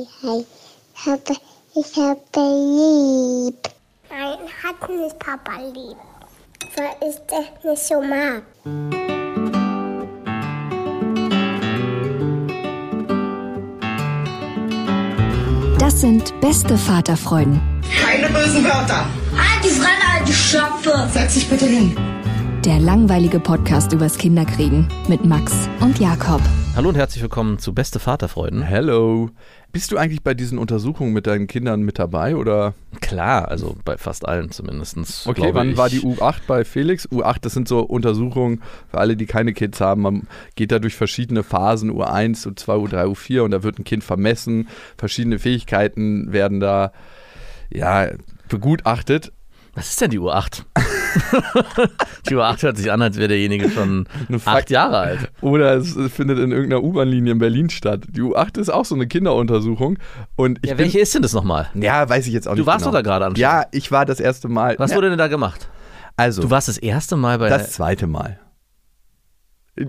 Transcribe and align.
hi, 0.00 0.06
hi. 0.22 0.44
Papa, 0.94 1.34
ich 1.74 1.96
habe 1.96 2.20
lieb. 2.36 3.68
Nein, 4.10 4.38
hat 4.62 4.88
nicht 4.88 5.18
Papa 5.18 5.52
lieb. 5.72 5.96
Weil 6.76 7.08
ich 7.08 7.16
das 7.26 7.64
nicht 7.64 7.86
so 7.86 8.00
mag. 8.00 8.42
Das 15.78 16.00
sind 16.00 16.38
beste 16.40 16.76
Vaterfreuden. 16.76 17.60
Keine 18.02 18.28
bösen 18.28 18.64
Wörter. 18.64 19.06
Halt 19.36 19.64
die 19.64 19.68
Fremde, 19.68 20.06
alte 20.18 20.32
Schöpfe! 20.32 21.08
Setz 21.12 21.34
dich 21.34 21.48
bitte 21.48 21.66
hin. 21.66 21.96
Der 22.64 22.78
langweilige 22.78 23.40
Podcast 23.40 23.92
übers 23.92 24.18
Kinderkriegen 24.18 24.86
mit 25.08 25.24
Max 25.24 25.52
und 25.80 25.98
Jakob. 25.98 26.42
Hallo 26.80 26.88
und 26.88 26.96
herzlich 26.96 27.20
willkommen 27.20 27.58
zu 27.58 27.74
Beste 27.74 27.98
Vaterfreuden. 27.98 28.62
Hello. 28.62 29.28
Bist 29.70 29.92
du 29.92 29.98
eigentlich 29.98 30.22
bei 30.22 30.32
diesen 30.32 30.56
Untersuchungen 30.56 31.12
mit 31.12 31.26
deinen 31.26 31.46
Kindern 31.46 31.82
mit 31.82 31.98
dabei 31.98 32.34
oder? 32.34 32.72
Klar, 33.02 33.48
also 33.48 33.76
bei 33.84 33.98
fast 33.98 34.26
allen 34.26 34.50
zumindest. 34.50 35.26
Okay, 35.26 35.50
wann 35.52 35.72
ich. 35.72 35.76
war 35.76 35.90
die 35.90 36.00
U8 36.00 36.46
bei 36.46 36.64
Felix? 36.64 37.06
U8, 37.06 37.36
das 37.42 37.52
sind 37.52 37.68
so 37.68 37.80
Untersuchungen 37.80 38.62
für 38.90 38.96
alle, 38.96 39.14
die 39.14 39.26
keine 39.26 39.52
Kids 39.52 39.78
haben. 39.82 40.00
Man 40.00 40.26
geht 40.54 40.72
da 40.72 40.78
durch 40.78 40.96
verschiedene 40.96 41.42
Phasen, 41.42 41.92
U1, 41.92 42.46
U2, 42.46 42.88
U3, 42.88 43.04
U4 43.08 43.42
und 43.42 43.50
da 43.50 43.62
wird 43.62 43.78
ein 43.78 43.84
Kind 43.84 44.02
vermessen. 44.02 44.66
Verschiedene 44.96 45.38
Fähigkeiten 45.38 46.32
werden 46.32 46.60
da 46.60 46.92
ja, 47.68 48.08
begutachtet. 48.48 49.34
Was 49.74 49.90
ist 49.90 50.00
denn 50.00 50.12
die 50.12 50.18
U8? 50.18 50.62
die 52.28 52.34
U8 52.36 52.62
hört 52.62 52.76
sich 52.76 52.90
an, 52.92 53.02
als 53.02 53.16
wäre 53.16 53.28
derjenige 53.28 53.70
schon 53.70 54.06
acht 54.44 54.70
Jahre 54.70 54.98
alt. 54.98 55.30
Oder 55.40 55.74
es 55.76 55.96
findet 56.12 56.38
in 56.38 56.52
irgendeiner 56.52 56.82
U-Bahn-Linie 56.82 57.32
in 57.32 57.38
Berlin 57.38 57.70
statt. 57.70 58.04
Die 58.08 58.20
U8 58.22 58.58
ist 58.58 58.68
auch 58.70 58.84
so 58.84 58.94
eine 58.94 59.06
Kinderuntersuchung. 59.06 59.98
Und 60.36 60.58
ich 60.62 60.70
Ja, 60.70 60.76
bin, 60.76 60.84
welche 60.84 61.00
ist 61.00 61.14
denn 61.14 61.22
das 61.22 61.32
nochmal? 61.32 61.68
Ja, 61.74 62.08
weiß 62.08 62.26
ich 62.26 62.32
jetzt 62.32 62.46
auch 62.48 62.52
Du 62.52 62.58
nicht. 62.58 62.66
warst 62.66 62.84
genau. 62.84 62.90
doch 62.92 62.98
da 62.98 63.02
gerade 63.02 63.26
anscheinend. 63.26 63.38
Ja, 63.38 63.64
ich 63.72 63.90
war 63.92 64.06
das 64.06 64.20
erste 64.20 64.48
Mal. 64.48 64.76
Was 64.78 64.90
ja, 64.90 64.96
wurde 64.96 65.08
denn 65.10 65.18
da 65.18 65.28
gemacht? 65.28 65.68
Also, 66.16 66.42
Du 66.42 66.50
warst 66.50 66.68
das 66.68 66.78
erste 66.78 67.16
Mal 67.16 67.38
bei 67.38 67.48
das 67.48 67.72
zweite 67.72 68.06
Mal. 68.06 68.38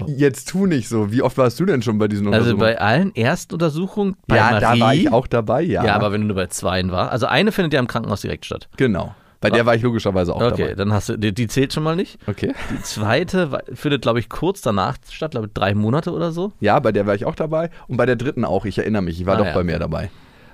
Jetzt 0.08 0.48
tu 0.48 0.68
nicht 0.68 0.88
so. 0.88 1.12
Wie 1.12 1.22
oft 1.22 1.38
warst 1.38 1.60
du 1.60 1.66
denn 1.66 1.82
schon 1.82 1.98
bei 1.98 2.08
diesen 2.08 2.28
also 2.28 2.52
Untersuchungen? 2.52 2.60
bei 2.60 2.80
allen 2.80 3.14
Erstuntersuchungen 3.16 4.16
bei 4.28 4.38
ja, 4.38 4.52
Marie. 4.52 4.62
da 4.80 4.86
war 4.86 4.94
ich 4.96 5.12
auch 5.12 5.28
dabei, 5.28 5.62
ja. 5.64 5.84
Ja. 5.84 5.96
aber 5.96 6.14
wenn 6.14 6.22
du 6.22 6.28
nur 6.28 6.36
bei 6.38 6.48
zweien 6.48 6.92
warst. 6.92 7.12
Also 7.12 7.26
eine 7.26 7.52
findet 7.52 7.74
ja 7.74 7.80
im 7.80 7.88
Krankenhaus 7.88 8.22
direkt 8.22 8.46
statt. 8.46 8.70
Genau. 8.78 9.14
Bei 9.42 9.50
der 9.50 9.66
war 9.66 9.76
ich 9.76 9.82
logischerweise 9.82 10.34
auch 10.36 10.42
Okay, 10.42 10.62
dabei. 10.64 10.76
dann 10.76 10.94
hast 10.94 11.10
du, 11.10 11.18
die, 11.18 11.34
die 11.34 11.48
zählt 11.48 11.74
schon 11.74 11.84
mal 11.84 11.96
nicht. 11.96 12.20
Okay. 12.28 12.54
Die 12.70 12.82
zweite 12.84 13.60
findet, 13.74 14.04
glaube 14.04 14.20
ich, 14.20 14.30
kurz 14.30 14.62
danach 14.62 14.98
statt, 15.10 15.32
glaube 15.32 15.48
ich, 15.48 15.54
drei 15.54 15.74
Monate 15.74 16.12
oder 16.14 16.32
so. 16.32 16.54
Ja, 16.60 16.80
bei 16.80 16.92
der 16.92 17.08
war 17.08 17.16
ich 17.16 17.26
auch 17.26 17.36
dabei 17.36 17.70
und 17.88 17.98
bei 17.98 18.06
der 18.06 18.16
dritten 18.16 18.46
auch. 18.46 18.66
Ich 18.66 18.78
erinnere 18.78 19.02
mich, 19.02 19.20
ich 19.20 19.26
war 19.26 19.36
Ah, 19.36 19.40
doch 19.40 19.46
ja, 19.48 19.54
bei 19.54 19.60
okay. 19.62 19.72
mir 19.72 19.80
dabei. 19.80 20.12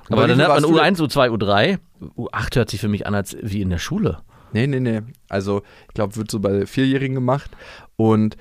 Und 0.10 0.14
Aber 0.14 0.22
bei 0.24 0.28
dann 0.30 0.42
hat 0.42 0.48
man 0.48 0.64
viel 0.64 0.76
warst 0.76 1.00
du 1.00 1.04
U1, 1.06 1.28
U2, 1.30 1.30
U3. 1.38 1.78
U8 2.18 2.56
hört 2.56 2.70
sich 2.70 2.80
für 2.80 2.88
mich 2.88 3.06
an, 3.06 3.14
als 3.14 3.36
wie 3.42 3.62
in 3.62 3.70
der 3.70 3.78
Schule. 3.78 4.20
Nee, 4.54 4.66
nee, 4.68 4.80
nee. 4.80 5.02
Also, 5.28 5.64
ich 5.90 5.94
glaube, 5.94 6.16
wird 6.16 6.32
so 6.32 6.40
bei 6.40 6.66
Vierjährigen 6.66 7.16
gemacht. 7.16 7.52
Und 7.98 8.38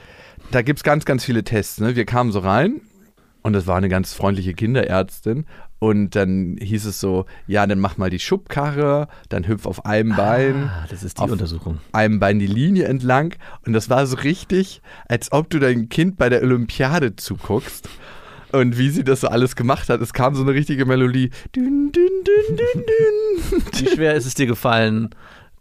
da 0.52 0.62
gibt 0.62 0.78
es 0.78 0.84
ganz, 0.84 1.04
ganz 1.04 1.24
viele 1.24 1.42
Tests. 1.42 1.80
Ne? 1.80 1.96
Wir 1.96 2.04
kamen 2.04 2.30
so 2.30 2.38
rein 2.38 2.80
und 3.46 3.52
das 3.52 3.68
war 3.68 3.76
eine 3.76 3.88
ganz 3.88 4.12
freundliche 4.12 4.54
Kinderärztin. 4.54 5.46
Und 5.78 6.16
dann 6.16 6.56
hieß 6.60 6.84
es 6.84 6.98
so: 6.98 7.26
Ja, 7.46 7.64
dann 7.64 7.78
mach 7.78 7.96
mal 7.96 8.10
die 8.10 8.18
Schubkarre, 8.18 9.06
dann 9.28 9.46
hüpf 9.46 9.66
auf 9.66 9.86
einem 9.86 10.16
Bein. 10.16 10.64
Ah, 10.64 10.84
das 10.90 11.04
ist 11.04 11.18
die 11.18 11.22
auf 11.22 11.30
Untersuchung. 11.30 11.78
einem 11.92 12.18
Bein 12.18 12.40
die 12.40 12.48
Linie 12.48 12.86
entlang. 12.86 13.36
Und 13.64 13.72
das 13.72 13.88
war 13.88 14.04
so 14.08 14.16
richtig, 14.16 14.82
als 15.08 15.30
ob 15.30 15.48
du 15.48 15.60
dein 15.60 15.88
Kind 15.88 16.16
bei 16.16 16.28
der 16.28 16.42
Olympiade 16.42 17.14
zuguckst. 17.14 17.88
Und 18.50 18.78
wie 18.78 18.90
sie 18.90 19.04
das 19.04 19.20
so 19.20 19.28
alles 19.28 19.54
gemacht 19.54 19.90
hat, 19.90 20.00
es 20.00 20.12
kam 20.12 20.34
so 20.34 20.42
eine 20.42 20.52
richtige 20.52 20.84
Melodie. 20.84 21.30
Dün, 21.54 21.92
dün, 21.92 22.24
dün. 22.24 23.62
Wie 23.78 23.94
schwer 23.94 24.14
ist 24.14 24.26
es 24.26 24.34
dir 24.34 24.46
gefallen, 24.46 25.10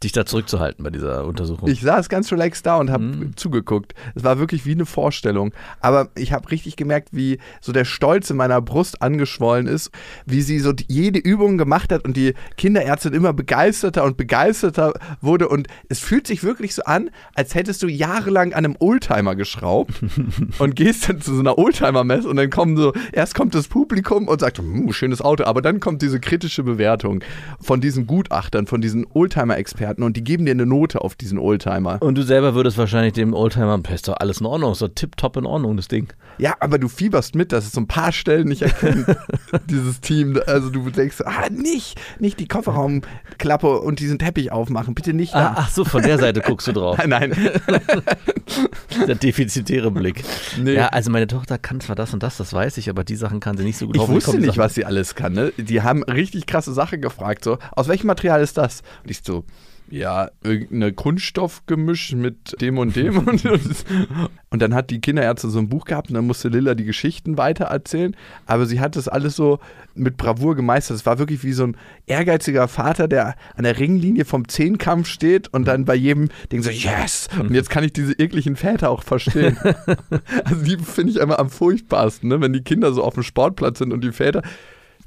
dich 0.06 0.14
da 0.14 0.26
zurückzuhalten 0.26 0.84
bei 0.84 0.90
dieser 0.90 1.26
Untersuchung? 1.26 1.68
Ich 1.68 1.82
saß 1.82 2.08
ganz 2.10 2.32
relaxed 2.32 2.66
da 2.66 2.78
und 2.78 2.90
habe 2.90 3.04
Mhm. 3.04 3.36
zugeguckt. 3.36 3.94
Es 4.16 4.24
war 4.24 4.40
wirklich 4.40 4.66
wie 4.66 4.72
eine 4.72 4.86
Vorstellung. 4.86 5.52
Aber 5.82 6.10
ich 6.16 6.32
habe 6.32 6.50
richtig 6.52 6.76
gemerkt, 6.78 7.10
wie 7.12 7.40
so 7.62 7.72
der 7.74 7.84
Stolz 7.86 8.30
in 8.30 8.38
meiner 8.38 8.62
Brust 8.62 9.02
angeschwollen 9.02 9.68
ist, 9.68 9.92
wie 10.26 10.42
sie 10.42 10.60
so 10.60 10.72
jede 10.88 11.20
Übung 11.20 11.58
gemacht 11.58 11.92
hat 11.92 12.06
und 12.06 12.16
die 12.16 12.34
Kinderärztin 12.58 13.14
immer 13.14 13.34
begeisterter 13.34 14.04
und 14.04 14.16
begeisterter 14.18 14.94
wurde. 15.22 15.50
Und 15.50 15.68
es 15.90 16.00
fühlt 16.00 16.28
sich 16.28 16.44
wirklich 16.44 16.76
so 16.76 16.84
an, 16.84 17.10
als 17.34 17.56
hättest 17.56 17.84
du 17.84 17.88
jahrelang 17.88 18.54
an 18.54 18.66
einem 18.66 18.76
Oldtimer 18.80 19.36
geschraubt 19.36 19.94
und 20.60 20.76
gehst 20.76 21.10
dann 21.10 21.20
zu 21.22 21.34
so 21.34 21.40
einer 21.42 21.58
Oldtimer-Messe 21.58 22.28
und 22.30 22.36
dann 22.38 22.50
kommen 22.50 22.78
so, 22.78 22.94
erst 23.12 23.36
kommt 23.36 23.56
das 23.56 23.68
Publikum 23.68 24.28
und 24.28 24.40
sagt, 24.42 24.60
hm, 24.60 24.92
schönes 24.94 25.22
Auto, 25.22 25.44
aber 25.46 25.62
dann 25.62 25.80
kommt 25.80 26.02
diese 26.02 26.20
kritische 26.20 26.64
Bewertung 26.64 27.24
von 27.60 27.82
diesen 27.82 28.06
Gutachtern, 28.08 28.68
von 28.68 28.82
diesen 28.82 29.06
Oldtimer-Experten 29.14 29.95
und 30.04 30.18
die 30.18 30.24
geben 30.24 30.46
dir 30.46 30.52
eine 30.52 30.66
Note 30.66 31.02
auf 31.02 31.16
diesen 31.16 31.38
Oldtimer. 31.40 32.02
Und 32.02 32.16
du 32.18 32.24
selber 32.24 32.54
würdest 32.56 32.78
wahrscheinlich 32.78 33.14
dem 33.14 33.34
Oldtimer, 33.34 33.78
"Pff, 33.80 33.94
ist 33.94 34.08
doch 34.08 34.18
alles 34.20 34.40
in 34.42 34.46
Ordnung, 34.46 34.72
ist 34.74 34.82
doch 34.82 34.90
tipptopp 34.94 35.38
in 35.38 35.46
Ordnung, 35.46 35.78
das 35.78 35.88
Ding. 35.88 36.08
Ja, 36.38 36.56
aber 36.60 36.78
du 36.80 36.90
fieberst 36.90 37.34
mit, 37.36 37.52
dass 37.54 37.66
es 37.66 37.72
so 37.72 37.80
ein 37.82 37.88
paar 37.88 38.12
Stellen 38.12 38.48
nicht 38.50 38.62
erkennt, 38.62 39.06
dieses 39.70 40.02
Team. 40.02 40.38
Also 40.48 40.70
du 40.70 40.90
denkst, 40.90 41.22
ah, 41.26 41.50
nicht, 41.50 41.98
nicht 42.20 42.40
die 42.40 42.48
Kofferraumklappe 42.48 43.80
und 43.80 44.00
diesen 44.00 44.20
Teppich 44.20 44.52
aufmachen, 44.52 44.96
bitte 44.96 45.14
nicht 45.14 45.34
Ah, 45.34 45.40
da. 45.42 45.54
ach 45.60 45.70
so, 45.70 45.86
von 45.86 46.04
der 46.04 46.18
Seite 46.18 46.42
guckst 46.42 46.68
du 46.68 46.74
drauf. 46.74 46.98
Nein, 47.08 47.34
Der 49.08 49.16
defizitäre 49.16 49.92
Blick. 49.92 50.24
Nee. 50.62 50.74
Ja, 50.76 50.88
also 50.88 51.12
meine 51.12 51.28
Tochter 51.28 51.58
kann 51.58 51.80
zwar 51.82 51.96
das 51.96 52.14
und 52.14 52.24
das, 52.24 52.38
das 52.38 52.54
weiß 52.54 52.78
ich, 52.78 52.90
aber 52.90 53.04
die 53.04 53.16
Sachen 53.16 53.40
kann 53.40 53.58
sie 53.58 53.64
nicht 53.64 53.78
so 53.78 53.88
gut. 53.88 53.96
ich 53.98 54.08
wusste 54.08 54.38
nicht, 54.38 54.46
Sachen- 54.48 54.58
was 54.60 54.76
sie 54.76 54.86
alles 54.86 55.16
kann. 55.16 55.34
Ne? 55.34 55.52
Die 55.58 55.82
haben 55.82 56.04
richtig 56.04 56.46
krasse 56.46 56.74
Sachen 56.74 57.02
gefragt. 57.02 57.44
So, 57.44 57.58
aus 57.72 57.88
welchem 57.88 58.08
Material 58.08 58.42
ist 58.42 58.58
das? 58.58 58.82
Und 59.04 59.12
ich 59.12 59.22
so, 59.24 59.44
ja, 59.90 60.30
irgendeine 60.44 60.94
Kunststoffgemisch 60.94 62.14
mit 62.14 62.60
dem 62.60 62.78
und 62.78 62.96
dem. 62.96 63.20
und, 63.20 63.46
und 64.50 64.62
dann 64.62 64.74
hat 64.74 64.90
die 64.90 65.00
Kinderärztin 65.00 65.52
so 65.52 65.60
ein 65.60 65.70
Buch 65.70 65.86
gehabt 65.86 66.10
und 66.10 66.16
dann 66.16 66.26
musste 66.26 66.50
Lilla 66.50 66.74
die 66.74 66.86
Geschichten 66.86 67.38
weitererzählen. 67.38 68.16
Aber 68.48 68.66
sie 68.66 68.80
hat 68.80 68.96
das 68.96 69.08
alles 69.08 69.36
so 69.36 69.60
mit 69.94 70.18
Bravour 70.18 70.56
gemeistert. 70.56 70.98
Es 70.98 71.06
war 71.06 71.20
wirklich 71.20 71.44
wie 71.44 71.54
so 71.54 71.68
ein 71.68 71.78
ehrgeiziger 72.08 72.68
Vater, 72.68 73.08
der 73.08 73.36
an 73.56 73.64
der 73.64 73.80
Ringlinie 73.80 74.26
vom 74.26 74.48
Zehnkampf 74.48 75.08
steht 75.08 75.54
und 75.54 75.66
dann 75.66 75.86
bei 75.86 75.96
jedem 75.96 76.30
Ding 76.52 76.64
so, 76.64 76.72
yes! 76.72 77.28
Und 77.40 77.54
jetzt 77.54 77.70
kann 77.70 77.84
ich 77.84 77.94
diese 77.94 78.14
ekligen 78.14 78.56
Väter 78.56 78.90
auch 78.90 79.04
verstehen. 79.04 79.58
also 80.44 80.64
die 80.64 80.78
finde 80.78 81.12
ich 81.12 81.20
immer 81.20 81.38
am 81.38 81.50
furchtbarsten, 81.50 82.30
ne? 82.30 82.42
wenn 82.42 82.54
die 82.54 82.64
Kinder 82.64 82.92
so 82.92 83.04
auf 83.04 83.14
dem 83.14 83.24
Sportplatz 83.24 83.78
sind 83.78 83.94
und 83.94 84.04
die 84.04 84.12
Väter. 84.12 84.42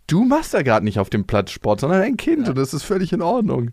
Du 0.06 0.24
machst 0.24 0.54
da 0.54 0.62
gerade 0.62 0.84
nicht 0.84 0.98
auf 0.98 1.10
dem 1.10 1.26
Platz 1.26 1.50
Sport, 1.50 1.80
sondern 1.80 2.00
ein 2.00 2.16
Kind 2.16 2.48
und 2.48 2.56
das 2.56 2.72
ist 2.72 2.84
völlig 2.84 3.12
in 3.12 3.20
Ordnung. 3.20 3.72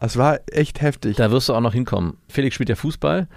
Es 0.00 0.16
war 0.16 0.40
echt 0.50 0.80
heftig. 0.80 1.16
Da 1.16 1.30
wirst 1.30 1.48
du 1.48 1.54
auch 1.54 1.60
noch 1.60 1.72
hinkommen. 1.72 2.16
Felix 2.28 2.54
spielt 2.54 2.68
ja 2.68 2.76
Fußball. 2.76 3.28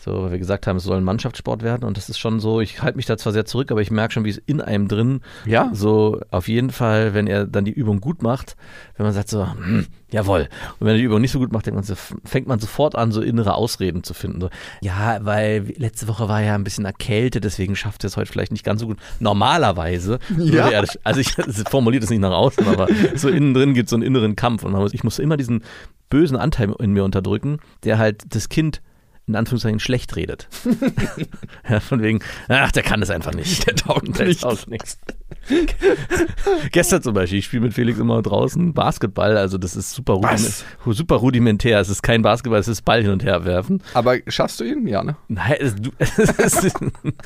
So, 0.00 0.22
weil 0.22 0.30
wir 0.30 0.38
gesagt 0.38 0.68
haben, 0.68 0.76
es 0.76 0.84
soll 0.84 0.96
ein 0.96 1.02
Mannschaftssport 1.02 1.64
werden 1.64 1.82
und 1.82 1.96
das 1.96 2.08
ist 2.08 2.20
schon 2.20 2.38
so, 2.38 2.60
ich 2.60 2.82
halte 2.82 2.96
mich 2.96 3.06
da 3.06 3.16
zwar 3.18 3.32
sehr 3.32 3.46
zurück, 3.46 3.72
aber 3.72 3.80
ich 3.80 3.90
merke 3.90 4.14
schon, 4.14 4.24
wie 4.24 4.30
es 4.30 4.38
in 4.38 4.60
einem 4.60 4.86
drin, 4.86 5.22
Ja. 5.44 5.70
so 5.72 6.20
auf 6.30 6.46
jeden 6.46 6.70
Fall, 6.70 7.14
wenn 7.14 7.26
er 7.26 7.46
dann 7.48 7.64
die 7.64 7.72
Übung 7.72 8.00
gut 8.00 8.22
macht, 8.22 8.54
wenn 8.96 9.04
man 9.06 9.12
sagt 9.12 9.28
so, 9.28 9.44
hm, 9.52 9.86
jawohl. 10.12 10.42
Und 10.78 10.86
wenn 10.86 10.94
er 10.94 10.98
die 10.98 11.02
Übung 11.02 11.20
nicht 11.20 11.32
so 11.32 11.40
gut 11.40 11.50
macht, 11.50 11.66
denkt 11.66 11.74
man 11.74 11.82
so, 11.82 11.96
fängt 12.24 12.46
man 12.46 12.60
sofort 12.60 12.94
an, 12.94 13.10
so 13.10 13.20
innere 13.22 13.54
Ausreden 13.54 14.04
zu 14.04 14.14
finden. 14.14 14.40
So, 14.40 14.50
ja, 14.82 15.18
weil 15.22 15.64
letzte 15.78 16.06
Woche 16.06 16.28
war 16.28 16.42
ja 16.42 16.54
ein 16.54 16.62
bisschen 16.62 16.84
erkältet, 16.84 17.42
deswegen 17.42 17.74
schafft 17.74 18.04
er 18.04 18.06
es 18.06 18.16
heute 18.16 18.30
vielleicht 18.30 18.52
nicht 18.52 18.64
ganz 18.64 18.80
so 18.82 18.86
gut. 18.86 18.98
Normalerweise, 19.18 20.20
Ja. 20.38 20.68
er 20.68 20.84
also 21.02 21.18
ich 21.20 21.32
formuliere 21.70 22.02
das 22.02 22.10
nicht 22.10 22.20
nach 22.20 22.30
außen, 22.30 22.68
aber 22.68 22.86
so 23.16 23.28
innen 23.28 23.52
drin 23.52 23.74
gibt 23.74 23.86
es 23.88 23.90
so 23.90 23.96
einen 23.96 24.04
inneren 24.04 24.36
Kampf 24.36 24.62
und 24.62 24.70
muss, 24.74 24.94
ich 24.94 25.02
muss 25.02 25.18
immer 25.18 25.36
diesen 25.36 25.64
bösen 26.08 26.36
Anteil 26.36 26.74
in 26.78 26.92
mir 26.92 27.04
unterdrücken, 27.04 27.58
der 27.84 27.98
halt 27.98 28.34
das 28.34 28.48
Kind 28.48 28.82
in 29.26 29.36
Anführungszeichen 29.36 29.78
schlecht 29.78 30.16
redet. 30.16 30.48
ja, 31.68 31.80
von 31.80 32.02
wegen, 32.02 32.20
ach, 32.48 32.72
der 32.72 32.82
kann 32.82 33.00
das 33.00 33.10
einfach 33.10 33.34
nicht. 33.34 33.66
Der 33.66 33.76
taugt, 33.76 34.18
der 34.18 34.26
nicht. 34.26 34.40
taugt 34.40 34.68
nichts. 34.68 34.98
Gestern 36.72 37.02
zum 37.02 37.14
Beispiel, 37.14 37.38
ich 37.38 37.46
spiele 37.46 37.62
mit 37.62 37.74
Felix 37.74 37.98
immer 37.98 38.20
draußen 38.22 38.72
Basketball, 38.74 39.36
also 39.36 39.58
das 39.58 39.76
ist 39.76 39.92
super, 39.92 40.14
rudiment, 40.14 40.64
super 40.86 41.16
rudimentär. 41.16 41.80
Es 41.80 41.88
ist 41.88 42.02
kein 42.02 42.22
Basketball, 42.22 42.60
es 42.60 42.68
ist 42.68 42.82
Ball 42.82 43.02
hin 43.02 43.10
und 43.10 43.24
her 43.24 43.44
werfen. 43.44 43.82
Aber 43.94 44.16
schaffst 44.28 44.60
du 44.60 44.64
ihn? 44.64 44.86
Ja, 44.86 45.02
ne? 45.02 45.16
Nein, 45.28 45.56
es, 45.58 45.74
du, 45.76 45.90
es 45.98 46.64
ist, 46.64 46.76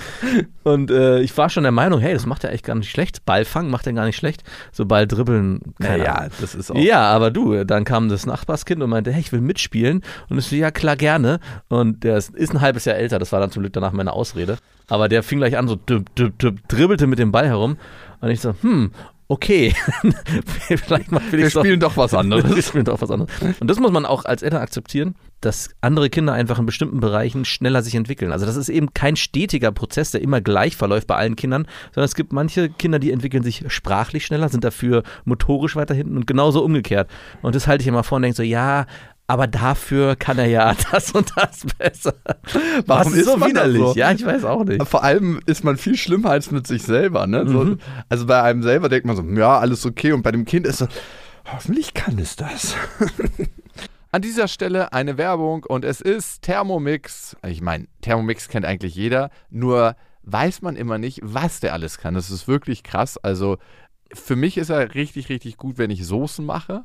und 0.63 0.91
äh, 0.91 1.21
ich 1.21 1.37
war 1.37 1.51
schon 1.51 1.63
der 1.65 1.73
Meinung, 1.73 2.01
hey, 2.01 2.13
das 2.15 2.27
macht 2.27 2.45
er 2.45 2.53
echt 2.53 2.65
gar 2.65 2.75
nicht 2.75 2.91
schlecht. 2.91 3.25
Ball 3.25 3.45
fangen 3.45 3.71
macht 3.71 3.87
er 3.87 3.93
gar 3.93 4.05
nicht 4.07 4.17
schlecht. 4.17 4.43
So 4.73 4.87
Ball 4.87 5.07
dribbeln, 5.07 5.61
keine 5.81 5.99
Naja, 5.99 6.15
Ahnung. 6.15 6.31
das 6.41 6.55
ist 6.55 6.71
auch. 6.71 6.77
Ja, 6.77 7.03
aber 7.11 7.31
du, 7.31 7.65
dann 7.65 7.85
kam 7.85 8.09
das 8.09 8.27
Nachbarskind 8.27 8.83
und 8.83 8.91
meinte, 8.91 9.13
hey, 9.13 9.21
ich 9.21 9.33
will 9.33 9.41
mitspielen. 9.41 10.03
Und 10.29 10.39
ich 10.39 10.47
so, 10.47 10.57
ja 10.57 10.71
klar, 10.71 10.97
gerne. 10.97 11.41
Und 11.69 12.05
der 12.05 12.17
ist, 12.17 12.35
ist 12.35 12.53
ein 12.55 12.61
halbes 12.61 12.85
Jahr 12.85 12.97
älter, 12.97 13.19
das 13.19 13.33
war 13.33 13.41
dann 13.41 13.51
zum 13.51 13.63
Glück 13.63 13.73
danach 13.73 13.93
meine 13.93 14.13
Ausrede. 14.13 14.59
Aber 14.89 15.09
der 15.09 15.23
fing 15.23 15.39
gleich 15.39 15.57
an, 15.57 15.69
so 15.69 15.79
dribbelte 15.87 17.07
mit 17.07 17.19
dem 17.19 17.33
Ball 17.33 17.47
herum. 17.47 17.77
Und 18.23 18.31
ich 18.31 18.41
so, 18.41 18.55
hm. 18.63 18.93
okay, 19.29 19.75
vielleicht 20.61 21.11
mal 21.11 21.21
Wir 21.31 21.51
spielen 21.51 21.81
doch 21.81 21.97
was 21.97 22.13
Wir 22.13 22.21
anderes. 22.21 22.69
spielen 22.69 22.85
doch 22.85 23.03
was 23.03 23.11
anderes. 23.11 23.31
Und 23.61 23.69
das 23.69 23.79
muss 23.81 23.91
man 23.91 24.07
auch 24.07 24.25
als 24.25 24.43
Eltern 24.43 24.63
akzeptieren, 24.63 25.17
dass 25.41 25.71
andere 25.81 26.09
Kinder 26.09 26.33
einfach 26.33 26.61
in 26.61 26.67
bestimmten 26.67 27.01
Bereichen 27.01 27.45
schneller 27.45 27.83
sich 27.83 27.97
entwickeln. 27.97 28.31
Also 28.31 28.47
das 28.47 28.55
ist 28.55 28.69
eben 28.69 28.95
kein 28.95 29.17
stetiger 29.17 29.73
Prozess, 29.73 30.13
der 30.13 30.23
immer 30.23 30.41
gleich 30.41 30.77
verläuft 30.77 31.09
bei 31.09 31.17
allen 31.17 31.35
Kindern, 31.35 31.67
sondern 31.93 32.05
es 32.05 32.15
gibt 32.15 32.33
manche 32.33 32.71
Kinder, 32.71 33.01
die 33.01 33.11
entwickeln 33.11 33.43
sich 33.43 33.65
sprachlich 33.67 34.25
schneller, 34.25 34.49
sind 34.49 34.63
dafür 34.63 35.03
motorisch 35.25 35.75
weiter 35.75 35.95
hinten 35.95 36.17
und 36.17 36.29
genauso 36.29 36.65
umgekehrt. 36.65 37.11
Und 37.43 37.57
das 37.57 37.67
halte 37.67 37.83
ich 37.83 37.89
immer 37.89 38.05
vor 38.05 38.17
und 38.17 38.23
denke 38.23 38.37
so, 38.37 38.45
ja, 38.45 38.87
aber 39.33 39.47
dafür 39.47 40.15
kann 40.15 40.39
er 40.39 40.45
ja 40.45 40.75
das 40.93 41.13
und 41.13 41.33
das 41.35 41.63
besser. 41.79 42.13
Warum 42.85 43.13
Was 43.13 43.19
ist 43.19 43.25
so 43.25 43.41
widerlich? 43.41 43.81
so? 43.81 43.95
Ja, 43.95 44.13
ich 44.13 44.27
weiß 44.27 44.45
auch 44.45 44.63
nicht. 44.65 44.87
Vor 44.87 45.03
allem 45.03 45.41
ist 45.47 45.65
man 45.65 45.79
viel 45.79 45.97
schlimmer 45.97 46.29
als 46.33 46.51
mit 46.51 46.67
sich 46.67 46.83
selber. 46.83 47.27
Ne? 47.27 47.49
So, 47.49 47.65
Mhm. 47.65 47.79
Also 48.11 48.27
bei 48.27 48.43
einem 48.43 48.63
selber 48.63 48.91
denkt 48.91 49.07
man 49.07 49.17
so, 49.17 49.23
ja, 49.23 49.59
alles 49.59 49.87
okay. 49.87 50.13
Und 50.13 50.21
bei 50.21 50.33
dem 50.33 50.45
Kind 50.45 50.67
ist 50.67 50.79
so, 50.79 50.89
hoffentlich 51.51 51.95
kann 51.95 52.19
es 52.19 52.37
das. 52.37 52.77
An 54.13 54.21
dieser 54.21 54.49
Stelle 54.49 54.93
eine 54.93 55.17
Werbung 55.17 55.65
und 55.65 55.87
es 55.87 56.03
ist 56.03 56.43
Thermomix. 56.43 57.35
Ich 57.47 57.63
meine, 57.63 57.87
Thermomix 58.03 58.49
kennt 58.49 58.67
eigentlich 58.67 58.95
jeder, 58.95 59.31
nur 59.49 59.97
weiß 60.25 60.61
man 60.61 60.77
immer 60.77 60.99
nicht, 60.99 61.21
was 61.23 61.61
der 61.61 61.73
alles 61.73 61.97
kann. 61.97 62.13
Das 62.13 62.29
ist 62.29 62.47
wirklich 62.49 62.83
krass. 62.83 63.17
Also 63.17 63.57
für 64.13 64.37
mich 64.37 64.59
ist 64.59 64.69
er 64.69 64.95
richtig, 64.95 65.31
richtig 65.31 65.57
gut, 65.57 65.79
wenn 65.79 65.91
ich 65.91 66.05
Soßen 66.05 66.45
mache. 66.45 66.85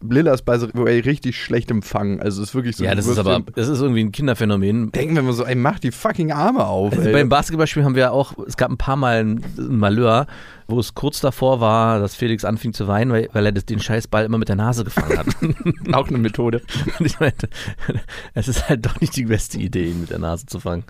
Lilla 0.00 0.32
ist 0.32 0.44
by 0.44 0.58
the 0.58 0.68
way 0.74 1.00
richtig 1.00 1.42
schlecht 1.42 1.70
empfangen. 1.70 2.20
Also 2.20 2.42
es 2.42 2.50
ist 2.50 2.54
wirklich 2.54 2.76
so. 2.76 2.84
Ja, 2.84 2.94
das 2.94 3.06
ist 3.06 3.18
aber, 3.18 3.40
das 3.54 3.68
ist 3.68 3.80
irgendwie 3.80 4.04
ein 4.04 4.12
Kinderphänomen. 4.12 4.92
Denken 4.92 5.14
wir 5.16 5.22
mal 5.22 5.32
so, 5.32 5.44
ey, 5.44 5.54
mach 5.54 5.78
die 5.78 5.90
fucking 5.90 6.32
Arme 6.32 6.66
auf. 6.66 6.96
Also 6.96 7.12
beim 7.12 7.28
Basketballspiel 7.28 7.84
haben 7.84 7.94
wir 7.94 8.12
auch, 8.12 8.34
es 8.46 8.56
gab 8.56 8.70
ein 8.70 8.78
paar 8.78 8.96
Mal 8.96 9.20
ein, 9.20 9.44
ein 9.58 9.76
Malheur, 9.76 10.26
wo 10.68 10.80
es 10.80 10.94
kurz 10.94 11.20
davor 11.20 11.60
war, 11.60 12.00
dass 12.00 12.14
Felix 12.14 12.44
anfing 12.44 12.72
zu 12.72 12.88
weinen, 12.88 13.12
weil, 13.12 13.28
weil 13.32 13.46
er 13.46 13.52
das, 13.52 13.66
den 13.66 13.80
Scheißball 13.80 14.24
immer 14.24 14.38
mit 14.38 14.48
der 14.48 14.56
Nase 14.56 14.84
gefangen 14.84 15.18
hat. 15.18 15.26
auch 15.92 16.08
eine 16.08 16.18
Methode. 16.18 16.62
Und 16.98 17.06
ich 17.06 17.18
meinte, 17.20 17.48
es 18.34 18.48
ist 18.48 18.68
halt 18.68 18.86
doch 18.86 19.00
nicht 19.00 19.16
die 19.16 19.26
beste 19.26 19.58
Idee, 19.58 19.90
ihn 19.90 20.00
mit 20.00 20.10
der 20.10 20.18
Nase 20.18 20.46
zu 20.46 20.60
fangen. 20.60 20.84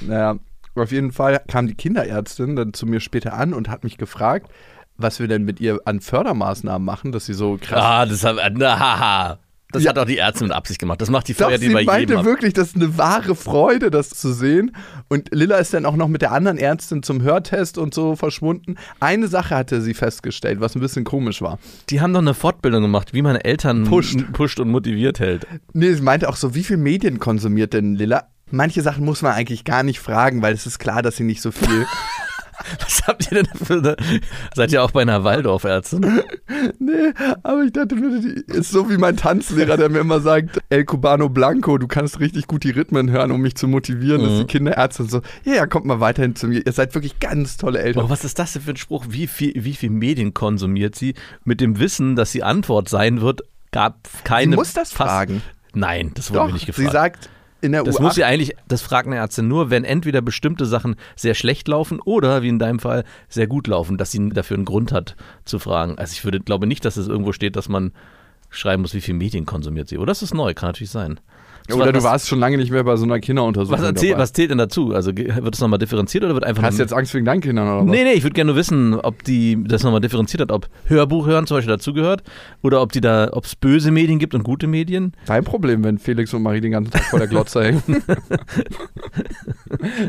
Naja, 0.00 0.36
auf 0.74 0.92
jeden 0.92 1.12
Fall 1.12 1.42
kam 1.48 1.66
die 1.66 1.74
Kinderärztin 1.74 2.56
dann 2.56 2.72
zu 2.72 2.86
mir 2.86 3.00
später 3.00 3.34
an 3.34 3.52
und 3.52 3.68
hat 3.68 3.84
mich 3.84 3.98
gefragt, 3.98 4.50
was 5.02 5.20
wir 5.20 5.28
denn 5.28 5.44
mit 5.44 5.60
ihr 5.60 5.80
an 5.84 6.00
Fördermaßnahmen 6.00 6.84
machen, 6.84 7.12
dass 7.12 7.26
sie 7.26 7.34
so 7.34 7.58
krass. 7.60 7.82
Ah, 7.82 8.06
das, 8.06 8.24
hat, 8.24 8.36
na, 8.56 8.78
haha. 8.78 9.38
das 9.72 9.82
Ja. 9.84 9.90
hat 9.90 9.98
auch 9.98 10.04
die 10.04 10.16
Ärzte 10.16 10.44
mit 10.44 10.52
Absicht 10.52 10.78
gemacht. 10.80 11.00
Das 11.00 11.10
macht 11.10 11.28
die 11.28 11.34
Doch, 11.34 11.46
Feuer, 11.48 11.58
die 11.58 11.68
bei 11.68 11.84
meinte 11.84 12.00
jedem 12.00 12.18
ab. 12.18 12.24
wirklich, 12.24 12.52
das 12.54 12.68
ist 12.68 12.76
eine 12.76 12.98
wahre 12.98 13.34
Freude, 13.36 13.90
das 13.90 14.10
zu 14.10 14.32
sehen. 14.32 14.74
Und 15.08 15.28
Lilla 15.32 15.56
ist 15.58 15.72
dann 15.74 15.86
auch 15.86 15.96
noch 15.96 16.08
mit 16.08 16.22
der 16.22 16.32
anderen 16.32 16.58
Ärztin 16.58 17.02
zum 17.02 17.22
Hörtest 17.22 17.78
und 17.78 17.94
so 17.94 18.16
verschwunden. 18.16 18.76
Eine 19.00 19.28
Sache 19.28 19.54
hatte 19.56 19.80
sie 19.80 19.94
festgestellt, 19.94 20.60
was 20.60 20.74
ein 20.74 20.80
bisschen 20.80 21.04
komisch 21.04 21.40
war. 21.42 21.58
Die 21.88 22.00
haben 22.00 22.12
doch 22.12 22.20
eine 22.20 22.34
Fortbildung 22.34 22.82
gemacht, 22.82 23.12
wie 23.14 23.22
man 23.22 23.36
Eltern 23.36 23.84
Pusht. 23.84 24.18
pusht 24.32 24.60
und 24.60 24.70
motiviert 24.70 25.20
hält. 25.20 25.46
Nee, 25.72 25.92
sie 25.94 26.02
meinte 26.02 26.28
auch 26.28 26.36
so, 26.36 26.54
wie 26.54 26.64
viel 26.64 26.76
Medien 26.76 27.18
konsumiert 27.18 27.72
denn 27.72 27.94
Lilla? 27.94 28.24
Manche 28.52 28.82
Sachen 28.82 29.04
muss 29.04 29.22
man 29.22 29.32
eigentlich 29.32 29.62
gar 29.64 29.84
nicht 29.84 30.00
fragen, 30.00 30.42
weil 30.42 30.52
es 30.54 30.66
ist 30.66 30.80
klar, 30.80 31.02
dass 31.02 31.16
sie 31.16 31.22
nicht 31.22 31.40
so 31.40 31.52
viel. 31.52 31.86
Was 32.80 33.02
habt 33.06 33.30
ihr 33.30 33.42
denn 33.42 33.48
für 33.54 33.74
eine, 33.74 33.96
seid 34.54 34.72
ihr 34.72 34.82
auch 34.82 34.90
bei 34.90 35.02
einer 35.02 35.24
Waldorfärztin? 35.24 36.22
nee, 36.78 37.12
aber 37.42 37.62
ich 37.64 37.72
dachte 37.72 37.94
ist 37.94 38.70
so 38.70 38.90
wie 38.90 38.96
mein 38.96 39.16
Tanzlehrer, 39.16 39.76
der 39.76 39.88
mir 39.88 40.00
immer 40.00 40.20
sagt, 40.20 40.58
El 40.68 40.84
Cubano 40.84 41.28
Blanco, 41.28 41.78
du 41.78 41.86
kannst 41.86 42.20
richtig 42.20 42.46
gut 42.46 42.64
die 42.64 42.70
Rhythmen 42.70 43.10
hören, 43.10 43.30
um 43.30 43.40
mich 43.40 43.54
zu 43.54 43.68
motivieren, 43.68 44.22
dass 44.22 44.38
die 44.38 44.44
Kinderärzte 44.44 45.04
so, 45.04 45.20
ja, 45.44 45.54
ja, 45.54 45.66
kommt 45.66 45.86
mal 45.86 46.00
weiterhin 46.00 46.36
zu 46.36 46.48
mir. 46.48 46.64
Ihr 46.64 46.72
seid 46.72 46.94
wirklich 46.94 47.18
ganz 47.20 47.56
tolle 47.56 47.80
Eltern. 47.80 48.04
Oh, 48.04 48.10
was 48.10 48.24
ist 48.24 48.38
das 48.38 48.52
denn 48.52 48.62
für 48.62 48.70
ein 48.70 48.76
Spruch? 48.76 49.06
Wie 49.08 49.26
viel, 49.26 49.52
wie 49.56 49.74
viel 49.74 49.90
Medien 49.90 50.34
konsumiert 50.34 50.94
sie? 50.94 51.14
Mit 51.44 51.60
dem 51.60 51.78
Wissen, 51.78 52.16
dass 52.16 52.32
die 52.32 52.42
Antwort 52.42 52.88
sein 52.88 53.20
wird, 53.20 53.42
gab 53.72 54.08
keine. 54.24 54.52
sie 54.52 54.56
muss 54.56 54.72
das 54.72 54.92
fragen. 54.92 55.42
Nein, 55.74 56.12
das 56.14 56.30
wurde 56.30 56.40
Doch, 56.40 56.46
mir 56.46 56.52
nicht 56.54 56.66
gefragt. 56.66 56.88
sie 56.88 56.92
sagt, 56.92 57.30
in 57.60 57.72
der 57.72 57.84
das 57.84 57.98
U8 57.98 58.02
muss 58.02 58.14
sie 58.14 58.24
eigentlich, 58.24 58.56
das 58.68 58.82
fragt 58.82 59.06
eine 59.06 59.16
Ärztin 59.16 59.48
nur, 59.48 59.70
wenn 59.70 59.84
entweder 59.84 60.22
bestimmte 60.22 60.66
Sachen 60.66 60.96
sehr 61.16 61.34
schlecht 61.34 61.68
laufen 61.68 62.00
oder, 62.00 62.42
wie 62.42 62.48
in 62.48 62.58
deinem 62.58 62.78
Fall, 62.78 63.04
sehr 63.28 63.46
gut 63.46 63.66
laufen, 63.66 63.98
dass 63.98 64.10
sie 64.10 64.28
dafür 64.30 64.56
einen 64.56 64.64
Grund 64.64 64.92
hat 64.92 65.16
zu 65.44 65.58
fragen. 65.58 65.98
Also 65.98 66.12
ich 66.12 66.24
würde, 66.24 66.40
glaube 66.40 66.66
nicht, 66.66 66.84
dass 66.84 66.96
es 66.96 67.08
irgendwo 67.08 67.32
steht, 67.32 67.56
dass 67.56 67.68
man 67.68 67.92
schreiben 68.50 68.82
muss, 68.82 68.94
wie 68.94 69.00
viel 69.00 69.14
Medien 69.14 69.46
konsumiert 69.46 69.88
sie. 69.88 69.98
Oder 69.98 70.06
das 70.06 70.22
ist 70.22 70.34
neu, 70.34 70.54
kann 70.54 70.68
natürlich 70.68 70.90
sein. 70.90 71.20
Oder 71.72 71.92
du 71.92 71.98
was, 71.98 72.04
warst 72.04 72.28
schon 72.28 72.40
lange 72.40 72.56
nicht 72.56 72.70
mehr 72.70 72.84
bei 72.84 72.96
so 72.96 73.04
einer 73.04 73.20
Kinderuntersuchung. 73.20 73.78
was, 73.78 73.86
erzählt, 73.86 74.12
dabei. 74.12 74.22
was 74.22 74.32
zählt 74.32 74.50
denn 74.50 74.58
dazu? 74.58 74.94
Also 74.94 75.16
wird 75.16 75.54
es 75.54 75.60
nochmal 75.60 75.78
differenziert 75.78 76.24
oder 76.24 76.34
wird 76.34 76.44
einfach 76.44 76.62
Hast 76.62 76.78
du 76.78 76.82
jetzt 76.82 76.92
Angst 76.92 77.14
wegen 77.14 77.24
deinen 77.24 77.40
Kindern 77.40 77.68
oder 77.68 77.80
was? 77.80 77.90
Nee, 77.90 78.04
nee, 78.04 78.12
ich 78.12 78.22
würde 78.22 78.34
gerne 78.34 78.48
nur 78.48 78.56
wissen, 78.56 78.94
ob 78.94 79.22
die 79.24 79.62
das 79.64 79.82
nochmal 79.82 80.00
differenziert 80.00 80.40
hat, 80.40 80.52
ob 80.52 80.68
Hörbuch 80.86 81.26
hören 81.26 81.46
zum 81.46 81.58
Beispiel 81.58 81.72
dazugehört 81.72 82.22
oder 82.62 82.82
ob 82.82 82.92
die 82.92 83.00
da, 83.00 83.28
ob 83.32 83.44
es 83.44 83.56
böse 83.56 83.90
Medien 83.90 84.18
gibt 84.18 84.34
und 84.34 84.42
gute 84.42 84.66
Medien. 84.66 85.12
Dein 85.26 85.44
Problem, 85.44 85.84
wenn 85.84 85.98
Felix 85.98 86.34
und 86.34 86.42
Marie 86.42 86.60
den 86.60 86.72
ganzen 86.72 86.90
Tag 86.92 87.04
vor 87.04 87.18
der 87.18 87.28
Glotze 87.28 87.62
hängen. 87.62 87.82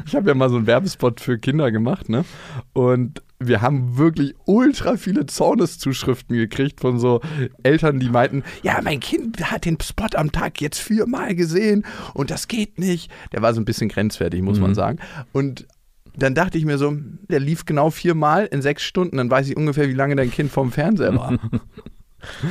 ich 0.05 0.15
habe 0.15 0.29
ja 0.29 0.33
mal 0.33 0.49
so 0.49 0.55
einen 0.57 0.67
Werbespot 0.67 1.19
für 1.21 1.37
Kinder 1.37 1.71
gemacht, 1.71 2.09
ne? 2.09 2.25
Und 2.73 3.21
wir 3.47 3.61
haben 3.61 3.97
wirklich 3.97 4.35
ultra 4.45 4.97
viele 4.97 5.25
Zorneszuschriften 5.25 6.35
gekriegt 6.35 6.79
von 6.79 6.99
so 6.99 7.21
Eltern, 7.63 7.99
die 7.99 8.09
meinten, 8.09 8.43
ja, 8.63 8.79
mein 8.83 8.99
Kind 8.99 9.51
hat 9.51 9.65
den 9.65 9.77
Spot 9.81 10.07
am 10.15 10.31
Tag 10.31 10.61
jetzt 10.61 10.79
viermal 10.79 11.35
gesehen 11.35 11.85
und 12.13 12.31
das 12.31 12.47
geht 12.47 12.79
nicht. 12.79 13.11
Der 13.31 13.41
war 13.41 13.53
so 13.53 13.61
ein 13.61 13.65
bisschen 13.65 13.89
grenzwertig, 13.89 14.41
muss 14.41 14.59
man 14.59 14.75
sagen. 14.75 14.99
Und 15.31 15.67
dann 16.15 16.35
dachte 16.35 16.57
ich 16.57 16.65
mir 16.65 16.77
so, 16.77 16.93
der 17.29 17.39
lief 17.39 17.65
genau 17.65 17.89
viermal 17.89 18.45
in 18.45 18.61
sechs 18.61 18.83
Stunden, 18.83 19.17
dann 19.17 19.31
weiß 19.31 19.49
ich 19.49 19.57
ungefähr, 19.57 19.87
wie 19.89 19.93
lange 19.93 20.15
dein 20.15 20.31
Kind 20.31 20.51
vorm 20.51 20.71
Fernseher 20.71 21.15
war. 21.15 21.37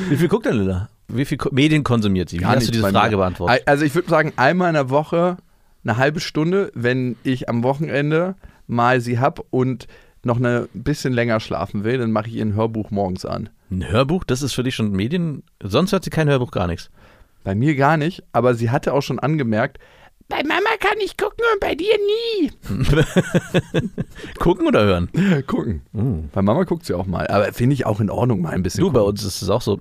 Wie 0.09 0.17
viel 0.17 0.27
guckt 0.27 0.47
denn 0.47 0.57
Lilla? 0.57 0.89
Wie 1.07 1.25
viel 1.25 1.39
Medien 1.53 1.85
konsumiert 1.85 2.29
sie? 2.29 2.41
Wie 2.41 2.45
hast 2.45 2.67
du 2.67 2.73
diese 2.73 2.89
Frage 2.91 3.17
beantwortet? 3.17 3.63
Also 3.67 3.85
ich 3.85 3.95
würde 3.95 4.09
sagen, 4.09 4.33
einmal 4.35 4.69
in 4.69 4.75
der 4.75 4.91
Woche 4.91 5.37
eine 5.85 5.97
halbe 5.97 6.19
Stunde, 6.19 6.73
wenn 6.75 7.17
ich 7.23 7.49
am 7.49 7.63
Wochenende 7.63 8.35
mal 8.67 9.01
sie 9.01 9.19
hab 9.19 9.45
und 9.51 9.87
noch 10.23 10.39
ein 10.39 10.69
bisschen 10.75 11.13
länger 11.13 11.41
schlafen 11.41 11.85
will, 11.85 11.99
dann 11.99 12.13
mache 12.13 12.29
ich 12.29 12.35
ihr 12.35 12.45
ein 12.45 12.55
Hörbuch 12.55 12.91
morgens 12.91 13.25
an. 13.25 13.49
Ein 13.71 13.89
Hörbuch, 13.89 14.25
das 14.25 14.43
ist 14.43 14.53
für 14.53 14.63
dich 14.63 14.75
schon 14.75 14.93
Medien. 14.93 15.43
Sonst 15.63 15.93
hört 15.93 16.05
sie 16.05 16.11
kein 16.11 16.29
Hörbuch, 16.29 16.51
gar 16.51 16.67
nichts. 16.67 16.91
Bei 17.45 17.55
mir 17.55 17.75
gar 17.75 17.97
nicht, 17.97 18.23
aber 18.33 18.55
sie 18.55 18.71
hatte 18.71 18.93
auch 18.93 19.03
schon 19.03 19.19
angemerkt, 19.19 19.79
bei 20.29 20.43
Mama 20.45 20.71
kann 20.79 20.99
ich 21.03 21.17
gucken 21.17 21.45
und 21.53 21.61
bei 21.61 21.75
dir 21.75 21.93
nie. 22.07 22.53
Gucken 24.39 24.69
oder 24.69 24.85
hören? 24.85 25.11
gucken. 25.49 25.83
Bei 26.33 26.41
Mama 26.41 26.63
guckt 26.65 26.87
sie 26.87 26.95
auch 26.95 27.07
mal. 27.07 27.27
Aber 27.27 27.53
finde 27.53 27.75
ich 27.75 27.85
auch 27.85 27.99
in 27.99 28.11
Ordnung, 28.11 28.41
mal 28.41 28.51
ein 28.53 28.63
bisschen. 28.63 28.81
Du, 28.85 28.93
bei 28.93 29.01
gucken. 29.01 29.11
uns 29.11 29.25
ist 29.25 29.43
es 29.43 29.51
auch 29.51 29.61
so. 29.63 29.81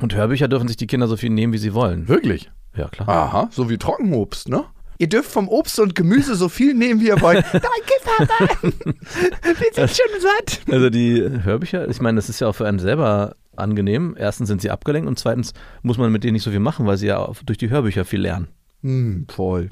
Und 0.00 0.14
Hörbücher 0.14 0.48
dürfen 0.48 0.66
sich 0.66 0.78
die 0.78 0.86
Kinder 0.86 1.08
so 1.08 1.18
viel 1.18 1.28
nehmen, 1.28 1.52
wie 1.52 1.58
sie 1.58 1.74
wollen. 1.74 2.08
Wirklich? 2.08 2.50
Ja, 2.74 2.88
klar. 2.88 3.06
Aha, 3.08 3.48
so 3.50 3.68
wie 3.68 3.76
Trockenobst, 3.76 4.48
ne? 4.48 4.64
Ihr 4.98 5.08
dürft 5.08 5.30
vom 5.30 5.48
Obst 5.48 5.78
und 5.80 5.94
Gemüse 5.94 6.34
so 6.36 6.48
viel 6.48 6.74
nehmen, 6.74 7.00
wie 7.00 7.08
ihr 7.08 7.20
wollt. 7.20 7.44
Danke, 7.52 7.66
Papa. 8.04 8.48
Wir 8.62 9.54
sind 9.74 9.90
schon 9.90 10.20
satt. 10.20 10.60
Also 10.70 10.90
die 10.90 11.20
Hörbücher, 11.42 11.88
ich 11.88 12.00
meine, 12.00 12.16
das 12.16 12.28
ist 12.28 12.40
ja 12.40 12.48
auch 12.48 12.54
für 12.54 12.66
einen 12.66 12.78
selber 12.78 13.34
angenehm. 13.56 14.14
Erstens 14.18 14.48
sind 14.48 14.62
sie 14.62 14.70
abgelenkt 14.70 15.08
und 15.08 15.18
zweitens 15.18 15.52
muss 15.82 15.98
man 15.98 16.12
mit 16.12 16.24
denen 16.24 16.34
nicht 16.34 16.42
so 16.44 16.50
viel 16.50 16.60
machen, 16.60 16.86
weil 16.86 16.96
sie 16.98 17.06
ja 17.08 17.18
auf- 17.18 17.42
durch 17.44 17.58
die 17.58 17.70
Hörbücher 17.70 18.04
viel 18.04 18.20
lernen. 18.20 18.48
Hm, 18.82 19.26
voll. 19.28 19.70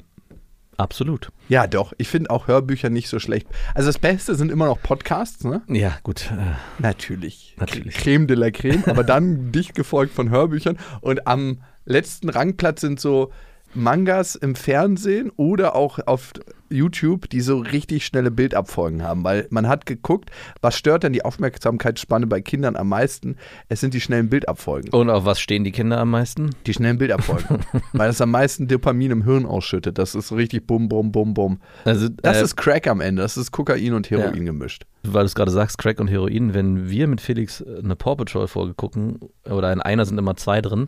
Absolut. 0.77 1.29
Ja, 1.47 1.67
doch. 1.67 1.93
Ich 1.97 2.07
finde 2.07 2.29
auch 2.31 2.47
Hörbücher 2.47 2.89
nicht 2.89 3.07
so 3.07 3.19
schlecht. 3.19 3.47
Also 3.75 3.87
das 3.89 3.99
Beste 3.99 4.33
sind 4.35 4.51
immer 4.51 4.65
noch 4.65 4.81
Podcasts, 4.81 5.43
ne? 5.43 5.61
Ja, 5.67 5.97
gut. 6.01 6.31
äh, 6.31 6.81
Natürlich. 6.81 7.55
Natürlich. 7.59 7.95
Creme 7.95 8.25
de 8.27 8.35
la 8.35 8.49
Creme, 8.51 8.83
aber 8.87 9.03
dann 9.03 9.51
dicht 9.51 9.75
gefolgt 9.75 10.13
von 10.13 10.29
Hörbüchern. 10.29 10.77
Und 11.01 11.27
am 11.27 11.61
letzten 11.85 12.29
Rangplatz 12.29 12.81
sind 12.81 12.99
so 12.99 13.31
Mangas 13.73 14.35
im 14.35 14.55
Fernsehen 14.55 15.31
oder 15.37 15.75
auch 15.75 15.99
auf 16.05 16.31
YouTube, 16.69 17.29
die 17.29 17.41
so 17.41 17.57
richtig 17.59 18.05
schnelle 18.05 18.31
Bildabfolgen 18.31 19.03
haben. 19.03 19.23
Weil 19.25 19.45
man 19.49 19.67
hat 19.67 19.85
geguckt, 19.85 20.29
was 20.61 20.77
stört 20.77 21.03
denn 21.03 21.11
die 21.11 21.23
Aufmerksamkeitsspanne 21.25 22.27
bei 22.27 22.39
Kindern 22.41 22.77
am 22.77 22.87
meisten? 22.89 23.35
Es 23.67 23.81
sind 23.81 23.93
die 23.93 23.99
schnellen 24.01 24.29
Bildabfolgen. 24.29 24.89
Und 24.91 25.09
auf 25.09 25.25
was 25.25 25.41
stehen 25.41 25.63
die 25.65 25.71
Kinder 25.73 25.97
am 25.99 26.11
meisten? 26.11 26.51
Die 26.65 26.73
schnellen 26.73 26.97
Bildabfolgen. 26.97 27.59
weil 27.93 28.09
es 28.09 28.21
am 28.21 28.31
meisten 28.31 28.67
Dopamin 28.69 29.11
im 29.11 29.23
Hirn 29.25 29.45
ausschüttet. 29.45 29.97
Das 29.97 30.15
ist 30.15 30.31
richtig 30.31 30.65
bum, 30.65 30.87
bum, 30.87 31.11
bum, 31.11 31.33
bum. 31.33 31.59
Also, 31.83 32.07
Das 32.09 32.37
äh, 32.37 32.43
ist 32.43 32.55
Crack 32.55 32.87
am 32.87 33.01
Ende. 33.01 33.21
Das 33.21 33.35
ist 33.35 33.51
Kokain 33.51 33.93
und 33.93 34.09
Heroin 34.09 34.37
Ja. 34.37 34.43
gemischt. 34.43 34.85
weil 35.03 35.23
du 35.23 35.25
es 35.25 35.35
gerade 35.35 35.51
sagst, 35.51 35.77
Crack 35.77 35.99
und 35.99 36.07
Heroin, 36.07 36.53
wenn 36.53 36.89
wir 36.89 37.07
mit 37.07 37.19
Felix 37.19 37.59
äh, 37.61 37.79
eine 37.83 37.97
Paw 37.97 38.15
Patrol 38.15 38.47
Folge 38.47 38.75
gucken, 38.75 39.19
oder 39.49 39.73
in 39.73 39.81
einer 39.81 40.05
sind 40.05 40.17
immer 40.17 40.37
zwei 40.37 40.61
drin, 40.61 40.87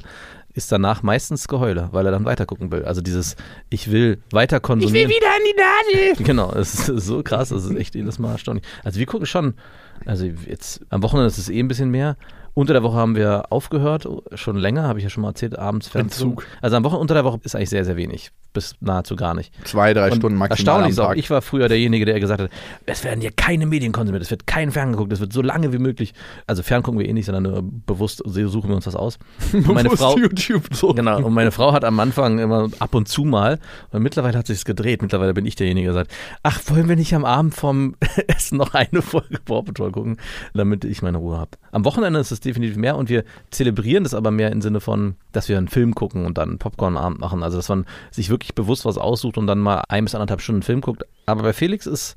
ist 0.53 0.71
danach 0.71 1.03
meistens 1.03 1.47
Geheule, 1.47 1.89
weil 1.91 2.05
er 2.05 2.11
dann 2.11 2.25
weiter 2.25 2.45
gucken 2.45 2.71
will. 2.71 2.85
Also 2.85 3.01
dieses, 3.01 3.35
ich 3.69 3.91
will 3.91 4.21
weiter 4.31 4.59
konsumieren. 4.59 5.09
wieder 5.09 5.27
an 5.27 5.41
die 5.45 5.55
Nadel. 5.55 6.23
Genau, 6.25 6.51
es 6.51 6.87
ist 6.89 7.05
so 7.05 7.23
krass, 7.23 7.49
das 7.49 7.65
ist 7.65 7.75
echt 7.75 7.95
jedes 7.95 8.19
Mal 8.19 8.33
erstaunlich. 8.33 8.65
Also 8.83 8.99
wir 8.99 9.05
gucken 9.05 9.25
schon, 9.25 9.55
also 10.05 10.25
jetzt 10.25 10.81
am 10.89 11.01
Wochenende 11.03 11.27
ist 11.27 11.37
es 11.37 11.49
eh 11.49 11.59
ein 11.59 11.67
bisschen 11.67 11.89
mehr. 11.89 12.17
Unter 12.55 12.73
der 12.73 12.83
Woche 12.83 12.97
haben 12.97 13.15
wir 13.15 13.45
aufgehört, 13.49 14.07
schon 14.35 14.57
länger, 14.57 14.83
habe 14.83 14.99
ich 14.99 15.03
ja 15.03 15.09
schon 15.09 15.23
mal 15.23 15.29
erzählt, 15.29 15.57
abends 15.57 15.87
Fernsehen. 15.87 16.35
Also 16.61 16.75
am 16.75 16.83
Wochenende 16.83 17.01
unter 17.01 17.13
der 17.15 17.23
Woche 17.23 17.39
ist 17.43 17.55
eigentlich 17.55 17.71
sehr, 17.71 17.83
sehr 17.83 17.95
wenig, 17.95 18.29
bis 18.53 18.75
nahezu 18.79 19.15
gar 19.15 19.33
nicht. 19.33 19.51
Zwei, 19.65 19.93
drei 19.95 20.11
Und 20.11 20.17
Stunden 20.17 20.37
maximal 20.37 20.81
Erstaunlich 20.83 20.91
ist 20.91 20.99
auch, 20.99 21.13
ich 21.13 21.29
war 21.31 21.41
früher 21.41 21.67
derjenige, 21.67 22.05
der 22.05 22.19
gesagt 22.19 22.41
hat, 22.41 22.51
es 22.85 23.03
werden 23.03 23.21
hier 23.21 23.31
keine 23.31 23.65
Medien 23.65 23.91
konsumiert, 23.91 24.21
es 24.21 24.29
wird 24.29 24.45
kein 24.45 24.71
Fern 24.71 24.91
geguckt, 24.91 25.11
es 25.11 25.19
wird 25.19 25.33
so 25.33 25.41
lange 25.41 25.73
wie 25.73 25.79
möglich. 25.79 26.13
Also 26.45 26.61
fern 26.61 26.83
gucken 26.83 26.99
wir 26.99 27.09
eh 27.09 27.13
nicht, 27.13 27.25
sondern 27.25 27.43
nur 27.43 27.63
bewusst 27.63 28.21
suchen 28.23 28.69
wir 28.69 28.75
uns 28.75 28.85
was 28.85 28.95
aus. 28.95 29.17
Und 29.53 29.73
meine 29.73 29.89
Frau, 29.89 30.15
YouTube 30.17 30.63
so. 30.73 30.93
Genau, 30.93 31.23
und 31.23 31.33
meine 31.33 31.51
Frau 31.51 31.73
hat 31.73 31.83
am 31.83 31.99
Anfang 31.99 32.37
immer 32.37 32.69
ab 32.79 32.93
und 32.93 33.07
zu 33.07 33.23
mal, 33.23 33.59
und 33.91 34.03
mittlerweile 34.03 34.37
hat 34.37 34.47
sich's 34.47 34.65
gedreht, 34.65 35.01
mittlerweile 35.01 35.33
bin 35.33 35.45
ich 35.45 35.55
derjenige, 35.55 35.87
der 35.87 35.93
sagt, 35.93 36.11
ach, 36.43 36.61
wollen 36.67 36.87
wir 36.87 36.95
nicht 36.95 37.15
am 37.15 37.25
Abend 37.25 37.55
vom 37.55 37.95
Essen 38.27 38.57
noch 38.57 38.73
eine 38.73 39.01
Folge 39.01 39.39
Paw 39.43 39.63
Patrol 39.63 39.91
gucken, 39.91 40.17
damit 40.53 40.85
ich 40.85 41.01
meine 41.01 41.17
Ruhe 41.17 41.37
habe. 41.37 41.51
Am 41.71 41.85
Wochenende 41.85 42.19
ist 42.19 42.31
es 42.31 42.42
definitiv 42.45 42.77
mehr 42.77 42.95
und 42.97 43.09
wir 43.09 43.23
zelebrieren 43.51 44.03
das 44.03 44.13
aber 44.13 44.31
mehr 44.31 44.51
im 44.51 44.61
Sinne 44.61 44.79
von, 44.79 45.15
dass 45.31 45.49
wir 45.49 45.57
einen 45.57 45.67
Film 45.67 45.95
gucken 45.95 46.25
und 46.25 46.37
dann 46.37 46.49
einen 46.49 46.59
Popcorn-Abend 46.59 47.19
machen, 47.19 47.43
also 47.43 47.57
dass 47.57 47.69
man 47.69 47.85
sich 48.11 48.29
wirklich 48.29 48.55
bewusst 48.55 48.85
was 48.85 48.97
aussucht 48.97 49.37
und 49.37 49.47
dann 49.47 49.59
mal 49.59 49.83
ein 49.89 50.05
bis 50.05 50.15
anderthalb 50.15 50.41
Stunden 50.41 50.61
Film 50.63 50.81
guckt. 50.81 51.03
Aber 51.25 51.43
bei 51.43 51.53
Felix 51.53 51.85
ist 51.85 52.15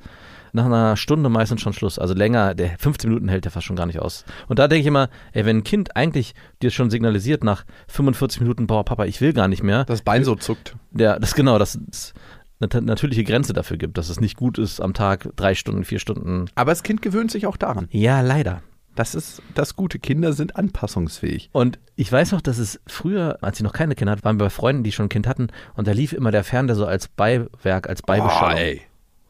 nach 0.52 0.64
einer 0.66 0.97
Stunde 0.97 1.28
meistens 1.28 1.61
schon 1.61 1.73
Schluss. 1.75 1.99
Also 1.99 2.14
länger, 2.14 2.54
der 2.54 2.78
15 2.78 3.11
Minuten 3.11 3.28
hält 3.28 3.45
der 3.45 3.52
fast 3.52 3.66
schon 3.66 3.76
gar 3.76 3.87
nicht 3.87 4.00
aus. 4.00 4.25
Und 4.49 4.59
da 4.59 4.68
denke 4.68 4.80
ich 4.80 4.87
immer, 4.87 5.11
ey, 5.33 5.45
wenn 5.45 5.59
ein 5.59 5.64
Kind 5.64 5.97
eigentlich 5.97 6.35
dir 6.62 6.71
schon 6.71 6.88
signalisiert 6.90 7.45
nach 7.45 7.64
45 7.88 8.40
Minuten, 8.40 8.66
boah, 8.66 8.85
Papa, 8.85 9.04
ich 9.04 9.21
will 9.21 9.33
gar 9.33 9.49
nicht 9.49 9.62
mehr, 9.62 9.85
Das 9.85 10.02
Bein 10.02 10.25
so 10.25 10.35
zuckt. 10.35 10.75
der, 10.92 11.21
das 11.21 11.35
genau, 11.35 11.59
dass 11.59 11.78
es 11.90 12.14
eine 12.59 12.83
natürliche 12.83 13.23
Grenze 13.23 13.52
dafür 13.52 13.76
gibt, 13.76 13.99
dass 13.99 14.09
es 14.09 14.18
nicht 14.18 14.37
gut 14.37 14.56
ist, 14.59 14.80
am 14.80 14.95
Tag 14.95 15.28
drei 15.37 15.54
Stunden, 15.54 15.85
vier 15.85 15.99
Stunden. 15.99 16.47
Aber 16.54 16.73
das 16.73 16.83
Kind 16.83 17.02
gewöhnt 17.02 17.30
sich 17.30 17.47
auch 17.47 17.59
daran. 17.59 17.88
Ja, 17.90 18.23
leider. 18.23 18.62
Das 18.96 19.14
ist 19.14 19.42
das 19.54 19.76
Gute. 19.76 19.98
Kinder 19.98 20.32
sind 20.32 20.56
anpassungsfähig. 20.56 21.50
Und 21.52 21.78
ich 21.94 22.10
weiß 22.10 22.32
noch, 22.32 22.40
dass 22.40 22.58
es 22.58 22.80
früher, 22.86 23.38
als 23.42 23.58
ich 23.58 23.62
noch 23.62 23.72
keine 23.72 23.94
Kinder 23.94 24.12
hatte, 24.12 24.24
waren 24.24 24.40
wir 24.40 24.46
bei 24.46 24.50
Freunden, 24.50 24.82
die 24.82 24.92
schon 24.92 25.06
ein 25.06 25.10
Kind 25.10 25.28
hatten, 25.28 25.48
und 25.74 25.86
da 25.86 25.92
lief 25.92 26.12
immer 26.12 26.32
der 26.32 26.44
Fernseher 26.44 26.76
so 26.76 26.86
als 26.86 27.06
Beiwerk, 27.06 27.88
als 27.88 28.02
Beibeschallung. 28.02 28.56
Oh, 28.56 28.60
ey. 28.60 28.82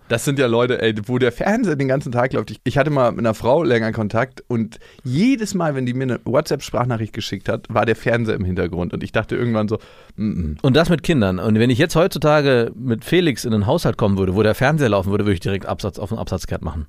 Das 0.08 0.24
sind 0.24 0.38
ja 0.38 0.46
Leute, 0.46 0.80
ey, 0.80 0.94
wo 1.06 1.18
der 1.18 1.32
Fernseher 1.32 1.74
den 1.74 1.88
ganzen 1.88 2.12
Tag 2.12 2.32
läuft. 2.32 2.52
Ich, 2.52 2.60
ich 2.62 2.78
hatte 2.78 2.90
mal 2.90 3.10
mit 3.10 3.20
einer 3.20 3.34
Frau 3.34 3.64
länger 3.64 3.90
Kontakt 3.90 4.44
und 4.46 4.78
jedes 5.02 5.54
Mal, 5.54 5.74
wenn 5.74 5.84
die 5.84 5.94
mir 5.94 6.04
eine 6.04 6.20
WhatsApp-Sprachnachricht 6.24 7.12
geschickt 7.12 7.48
hat, 7.48 7.66
war 7.68 7.86
der 7.86 7.96
Fernseher 7.96 8.36
im 8.36 8.44
Hintergrund. 8.44 8.92
Und 8.92 9.02
ich 9.02 9.10
dachte 9.10 9.34
irgendwann 9.34 9.66
so, 9.66 9.78
mm 10.14 10.30
-mm. 10.30 10.56
Und 10.62 10.76
das 10.76 10.90
mit 10.90 11.02
Kindern. 11.02 11.40
Und 11.40 11.58
wenn 11.58 11.70
ich 11.70 11.78
jetzt 11.78 11.96
heutzutage 11.96 12.70
mit 12.76 13.04
Felix 13.04 13.44
in 13.44 13.52
einen 13.52 13.66
Haushalt 13.66 13.96
kommen 13.96 14.16
würde, 14.16 14.36
wo 14.36 14.44
der 14.44 14.54
Fernseher 14.54 14.90
laufen 14.90 15.10
würde, 15.10 15.24
würde 15.24 15.34
ich 15.34 15.40
direkt 15.40 15.66
Absatz 15.66 15.98
auf 15.98 16.10
den 16.10 16.18
Absatzkehrt 16.18 16.62
machen. 16.62 16.86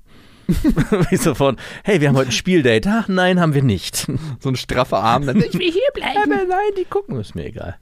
ich 1.10 1.20
sofort, 1.20 1.58
hey, 1.84 2.00
wir 2.00 2.08
haben 2.08 2.16
heute 2.16 2.30
ein 2.30 2.32
Spieldate. 2.32 2.88
Ach, 2.90 3.08
nein, 3.08 3.40
haben 3.40 3.54
wir 3.54 3.62
nicht. 3.62 4.06
so 4.40 4.48
ein 4.48 4.56
straffer 4.56 4.98
Arm. 4.98 5.26
Dann, 5.26 5.36
ich 5.36 5.54
will 5.54 5.70
hier 5.70 5.82
bleiben. 5.94 6.32
Aber 6.32 6.44
nein, 6.44 6.72
die 6.78 6.84
gucken, 6.84 7.18
ist 7.20 7.34
mir 7.34 7.46
egal. 7.46 7.76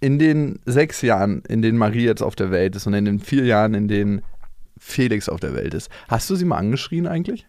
In 0.00 0.18
den 0.18 0.60
sechs 0.64 1.02
Jahren, 1.02 1.42
in 1.48 1.62
denen 1.62 1.78
Marie 1.78 2.04
jetzt 2.04 2.22
auf 2.22 2.36
der 2.36 2.50
Welt 2.50 2.76
ist 2.76 2.86
und 2.86 2.94
in 2.94 3.04
den 3.04 3.18
vier 3.18 3.44
Jahren, 3.44 3.74
in 3.74 3.88
denen 3.88 4.22
Felix 4.78 5.28
auf 5.28 5.40
der 5.40 5.54
Welt 5.54 5.74
ist, 5.74 5.90
hast 6.08 6.28
du 6.30 6.34
sie 6.34 6.44
mal 6.44 6.58
angeschrien 6.58 7.06
eigentlich? 7.06 7.46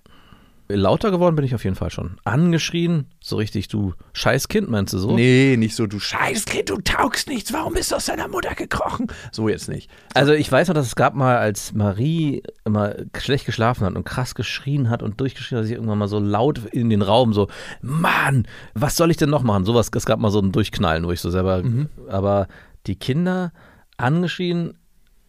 Lauter 0.70 1.12
geworden 1.12 1.36
bin 1.36 1.46
ich 1.46 1.56
auf 1.56 1.64
jeden 1.64 1.76
Fall 1.76 1.90
schon. 1.90 2.18
Angeschrien, 2.26 3.06
so 3.22 3.38
richtig, 3.38 3.70
du 3.70 3.94
Scheißkind, 4.14 4.70
meinst 4.70 4.94
du 4.94 4.98
so? 4.98 5.16
Nee, 5.16 5.56
nicht 5.58 5.76
so, 5.76 5.88
du 5.88 6.00
Scheißkind, 6.00 6.70
du 6.70 6.78
taugst 6.78 7.30
nichts, 7.30 7.54
warum 7.54 7.74
bist 7.74 7.92
du 7.92 7.96
aus 7.96 8.06
deiner 8.06 8.28
Mutter 8.28 8.54
gekrochen? 8.54 9.08
So 9.32 9.48
jetzt 9.48 9.70
nicht. 9.70 9.90
Also 10.14 10.34
ich 10.34 10.52
weiß 10.52 10.68
noch, 10.68 10.76
dass 10.76 10.88
es 10.88 10.96
gab 10.96 11.16
mal, 11.16 11.38
als 11.38 11.74
Marie 11.74 12.44
immer 12.66 12.96
schlecht 13.18 13.46
geschlafen 13.46 13.86
hat 13.86 13.96
und 13.96 14.04
krass 14.04 14.36
geschrien 14.36 14.90
hat 14.90 15.02
und 15.02 15.22
durchgeschrien 15.22 15.60
hat, 15.60 15.68
sie 15.68 15.74
irgendwann 15.74 16.00
mal 16.00 16.08
so 16.08 16.20
laut 16.20 16.60
in 16.72 16.90
den 16.90 17.02
Raum 17.02 17.34
so, 17.34 17.48
Mann, 17.82 18.46
was 18.74 18.98
soll 18.98 19.12
ich 19.12 19.18
denn 19.18 19.30
noch 19.30 19.44
machen? 19.44 19.64
Sowas, 19.64 19.90
es 19.96 20.06
gab 20.06 20.20
mal 20.20 20.32
so 20.32 20.40
ein 20.40 20.52
Durchknallen, 20.52 21.06
wo 21.06 21.12
ich 21.12 21.22
so 21.22 21.30
selber, 21.30 21.64
aber 22.10 22.48
die 22.88 22.96
Kinder 22.96 23.54
angeschrien, 23.98 24.78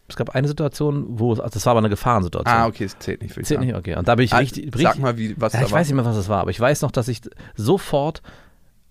es 0.08 0.16
gab 0.16 0.30
eine 0.30 0.48
Situation, 0.48 1.04
wo, 1.08 1.32
also 1.32 1.42
das 1.44 1.64
war 1.66 1.72
aber 1.72 1.80
eine 1.80 1.90
Gefahrensituation. 1.90 2.54
Ah, 2.54 2.66
okay, 2.66 2.84
es 2.84 2.98
zählt 2.98 3.22
nicht 3.22 3.34
für 3.34 3.42
Zählt 3.42 3.60
nicht, 3.60 3.74
okay. 3.74 3.94
Und 3.96 4.08
da 4.08 4.14
bin 4.14 4.24
ich 4.24 4.32
Ah, 4.32 4.38
richtig, 4.38 4.64
richtig 4.66 4.82
Sag 4.82 4.98
mal, 4.98 5.18
wie, 5.18 5.34
was 5.38 5.52
ja, 5.52 5.60
da 5.60 5.66
ich 5.66 5.72
war. 5.72 5.80
weiß 5.80 5.88
nicht 5.88 5.96
mehr, 5.96 6.04
was 6.04 6.16
das 6.16 6.28
war, 6.28 6.40
aber 6.40 6.50
ich 6.50 6.58
weiß 6.58 6.82
noch, 6.82 6.90
dass 6.90 7.08
ich 7.08 7.20
sofort 7.56 8.22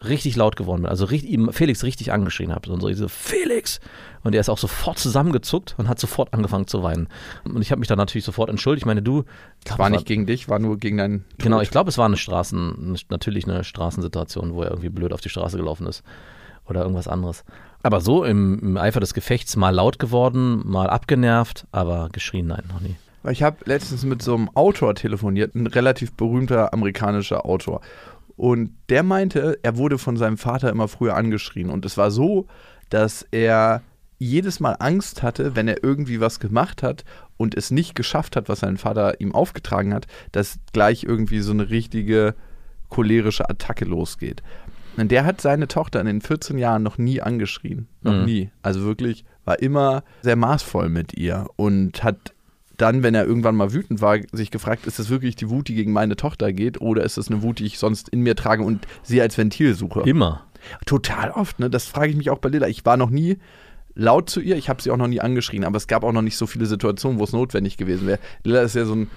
richtig 0.05 0.35
laut 0.35 0.55
geworden 0.55 0.83
bin. 0.83 0.89
Also 0.91 1.05
richtig, 1.05 1.39
Felix 1.55 1.83
richtig 1.83 2.11
angeschrien 2.11 2.53
habe. 2.53 2.71
Und 2.71 2.81
so, 2.81 2.87
ich 2.87 2.97
so, 2.97 3.07
Felix! 3.07 3.79
Und 4.23 4.35
er 4.35 4.41
ist 4.41 4.49
auch 4.49 4.59
sofort 4.59 4.99
zusammengezuckt 4.99 5.73
und 5.77 5.89
hat 5.89 5.99
sofort 5.99 6.33
angefangen 6.35 6.67
zu 6.67 6.83
weinen. 6.83 7.07
Und 7.45 7.61
ich 7.61 7.71
habe 7.71 7.79
mich 7.79 7.87
dann 7.87 7.97
natürlich 7.97 8.25
sofort 8.25 8.49
entschuldigt. 8.49 8.83
Ich 8.83 8.85
meine, 8.85 9.01
du. 9.01 9.23
Das 9.63 9.79
war 9.79 9.89
nicht 9.89 10.05
gegen 10.05 10.27
dich, 10.27 10.49
war 10.49 10.59
nur 10.59 10.77
gegen 10.77 10.97
deinen 10.97 11.23
Tod. 11.29 11.39
Genau, 11.39 11.61
ich 11.61 11.71
glaube, 11.71 11.89
es 11.89 11.97
war 11.97 12.05
eine 12.05 12.17
Straßen, 12.17 12.95
natürlich 13.09 13.47
eine 13.47 13.63
Straßensituation, 13.63 14.53
wo 14.53 14.61
er 14.61 14.69
irgendwie 14.69 14.89
blöd 14.89 15.13
auf 15.13 15.21
die 15.21 15.29
Straße 15.29 15.57
gelaufen 15.57 15.87
ist. 15.87 16.03
Oder 16.67 16.81
irgendwas 16.81 17.07
anderes. 17.07 17.43
Aber 17.87 18.01
so 18.01 18.25
im, 18.25 18.59
im 18.59 18.75
Eifer 18.75 18.99
des 18.99 19.13
Gefechts 19.13 19.55
mal 19.55 19.69
laut 19.69 19.97
geworden, 19.97 20.61
mal 20.65 20.89
abgenervt, 20.89 21.67
aber 21.71 22.09
geschrien, 22.11 22.47
nein, 22.47 22.65
noch 22.67 22.81
nie. 22.81 22.97
Ich 23.31 23.43
habe 23.43 23.55
letztens 23.63 24.03
mit 24.03 24.21
so 24.21 24.35
einem 24.35 24.49
Autor 24.55 24.93
telefoniert, 24.93 25.55
ein 25.55 25.67
relativ 25.67 26.11
berühmter 26.11 26.73
amerikanischer 26.73 27.45
Autor. 27.45 27.79
Und 28.35 28.71
der 28.89 29.03
meinte, 29.03 29.57
er 29.63 29.77
wurde 29.77 29.99
von 29.99 30.17
seinem 30.17 30.37
Vater 30.37 30.69
immer 30.69 30.89
früher 30.89 31.15
angeschrien. 31.15 31.69
Und 31.69 31.85
es 31.85 31.95
war 31.95 32.11
so, 32.11 32.47
dass 32.89 33.25
er 33.31 33.83
jedes 34.17 34.59
Mal 34.59 34.75
Angst 34.79 35.23
hatte, 35.23 35.55
wenn 35.55 35.69
er 35.69 35.81
irgendwie 35.81 36.19
was 36.19 36.41
gemacht 36.41 36.83
hat 36.83 37.05
und 37.37 37.55
es 37.55 37.71
nicht 37.71 37.95
geschafft 37.95 38.35
hat, 38.35 38.49
was 38.49 38.59
sein 38.59 38.75
Vater 38.75 39.21
ihm 39.21 39.33
aufgetragen 39.33 39.93
hat, 39.93 40.07
dass 40.33 40.59
gleich 40.73 41.05
irgendwie 41.05 41.39
so 41.39 41.53
eine 41.53 41.69
richtige 41.69 42.35
cholerische 42.89 43.49
Attacke 43.49 43.85
losgeht. 43.85 44.43
Und 44.97 45.11
der 45.11 45.25
hat 45.25 45.41
seine 45.41 45.67
Tochter 45.67 45.99
in 46.01 46.07
den 46.07 46.21
14 46.21 46.57
Jahren 46.57 46.83
noch 46.83 46.97
nie 46.97 47.21
angeschrien. 47.21 47.87
Noch 48.01 48.13
Mhm. 48.13 48.25
nie. 48.25 48.49
Also 48.61 48.83
wirklich 48.83 49.25
war 49.45 49.59
immer 49.59 50.03
sehr 50.21 50.35
maßvoll 50.35 50.89
mit 50.89 51.13
ihr 51.17 51.47
und 51.55 52.03
hat 52.03 52.33
dann, 52.77 53.01
wenn 53.01 53.15
er 53.15 53.25
irgendwann 53.25 53.55
mal 53.55 53.73
wütend 53.73 54.01
war, 54.01 54.17
sich 54.31 54.51
gefragt, 54.51 54.85
ist 54.85 54.99
das 54.99 55.09
wirklich 55.09 55.35
die 55.35 55.49
Wut, 55.49 55.67
die 55.67 55.73
gegen 55.75 55.91
meine 55.93 56.15
Tochter 56.15 56.53
geht 56.53 56.79
oder 56.79 57.03
ist 57.03 57.17
das 57.17 57.29
eine 57.29 57.41
Wut, 57.41 57.57
die 57.59 57.65
ich 57.65 57.79
sonst 57.79 58.09
in 58.09 58.21
mir 58.21 58.35
trage 58.35 58.61
und 58.63 58.85
sie 59.03 59.19
als 59.21 59.37
Ventil 59.37 59.73
suche? 59.73 60.01
Immer. 60.01 60.43
Total 60.85 61.31
oft, 61.31 61.59
ne? 61.59 61.69
Das 61.69 61.85
frage 61.85 62.11
ich 62.11 62.17
mich 62.17 62.29
auch 62.29 62.39
bei 62.39 62.49
Lilla. 62.49 62.67
Ich 62.67 62.85
war 62.85 62.97
noch 62.97 63.09
nie 63.09 63.37
laut 63.95 64.29
zu 64.29 64.41
ihr, 64.41 64.57
ich 64.57 64.69
habe 64.69 64.81
sie 64.81 64.91
auch 64.91 64.97
noch 64.97 65.07
nie 65.07 65.21
angeschrien, 65.21 65.63
aber 65.63 65.77
es 65.77 65.87
gab 65.87 66.03
auch 66.03 66.11
noch 66.11 66.21
nicht 66.21 66.37
so 66.37 66.45
viele 66.45 66.65
Situationen, 66.67 67.17
wo 67.19 67.23
es 67.23 67.33
notwendig 67.33 67.77
gewesen 67.77 68.05
wäre. 68.05 68.19
Lilla 68.43 68.61
ist 68.61 68.75
ja 68.75 68.85
so 68.85 68.93
ein 68.95 69.09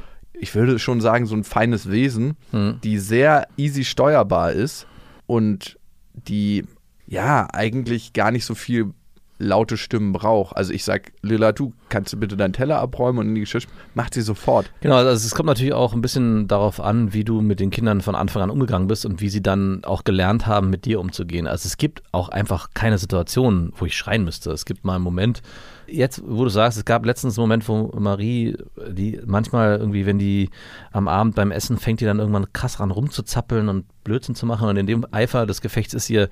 ich 0.43 0.55
würde 0.55 0.79
schon 0.79 1.03
sagen, 1.03 1.27
so 1.27 1.35
ein 1.35 1.45
feines 1.45 1.91
Wesen, 1.91 2.35
Hm. 2.53 2.79
die 2.83 2.97
sehr 2.99 3.47
easy 3.59 3.85
steuerbar 3.85 4.53
ist 4.53 4.87
und 5.31 5.79
die 6.13 6.65
ja 7.07 7.47
eigentlich 7.53 8.15
gar 8.15 8.33
nicht 8.33 8.45
so 8.45 8.57
viel 8.57 8.93
laute 9.39 9.77
Stimmen 9.77 10.13
braucht. 10.13 10.57
Also 10.57 10.73
ich 10.73 10.85
sag, 10.85 11.13
Lila, 11.23 11.53
du 11.53 11.73
kannst 11.89 12.13
du 12.13 12.19
bitte 12.19 12.37
deinen 12.37 12.53
Teller 12.53 12.79
abräumen 12.81 13.21
und 13.21 13.29
in 13.29 13.35
die 13.37 13.41
Geschirr, 13.43 13.63
macht 13.95 14.15
sie 14.15 14.23
sofort. 14.23 14.71
Genau, 14.81 14.97
also 14.97 15.13
es 15.13 15.35
kommt 15.35 15.47
natürlich 15.47 15.73
auch 15.73 15.95
ein 15.95 16.03
bisschen 16.03 16.49
darauf 16.49 16.81
an, 16.81 17.15
wie 17.15 17.23
du 17.23 17.41
mit 17.41 17.61
den 17.61 17.71
Kindern 17.71 18.01
von 18.01 18.17
Anfang 18.17 18.43
an 18.43 18.51
umgegangen 18.51 18.89
bist 18.89 19.07
und 19.07 19.21
wie 19.21 19.29
sie 19.29 19.41
dann 19.41 19.85
auch 19.85 20.03
gelernt 20.03 20.49
haben, 20.49 20.69
mit 20.69 20.85
dir 20.85 20.99
umzugehen. 20.99 21.47
Also 21.47 21.69
es 21.69 21.77
gibt 21.77 22.03
auch 22.11 22.29
einfach 22.29 22.71
keine 22.75 22.99
Situation, 22.99 23.73
wo 23.77 23.87
ich 23.87 23.97
schreien 23.97 24.25
müsste. 24.25 24.51
Es 24.51 24.65
gibt 24.65 24.85
mal 24.85 24.97
einen 24.97 25.05
Moment, 25.05 25.43
jetzt, 25.91 26.23
wo 26.27 26.45
du 26.45 26.51
sagst, 26.51 26.79
es 26.79 26.85
gab 26.85 27.05
letztens 27.05 27.37
einen 27.39 27.43
Moment, 27.45 27.69
wo 27.69 27.91
Marie, 27.99 28.57
die 28.91 29.21
manchmal 29.27 29.79
irgendwie, 29.79 30.07
wenn 30.07 30.19
die 30.19 30.51
am 30.93 31.09
Abend 31.09 31.35
beim 31.35 31.51
Essen 31.51 31.79
fängt, 31.79 32.01
die 32.01 32.05
dann 32.05 32.19
irgendwann 32.19 32.53
krass 32.53 32.81
ran 32.81 32.91
rumzuzappeln 32.91 33.69
und 33.69 33.85
Blödsinn 34.05 34.35
zu 34.35 34.47
machen 34.47 34.69
und 34.69 34.77
in 34.77 34.87
dem 34.87 35.07
Eifer 35.11 35.47
des 35.47 35.61
Gefechts 35.61 35.93
ist 35.95 36.09
ihr 36.11 36.29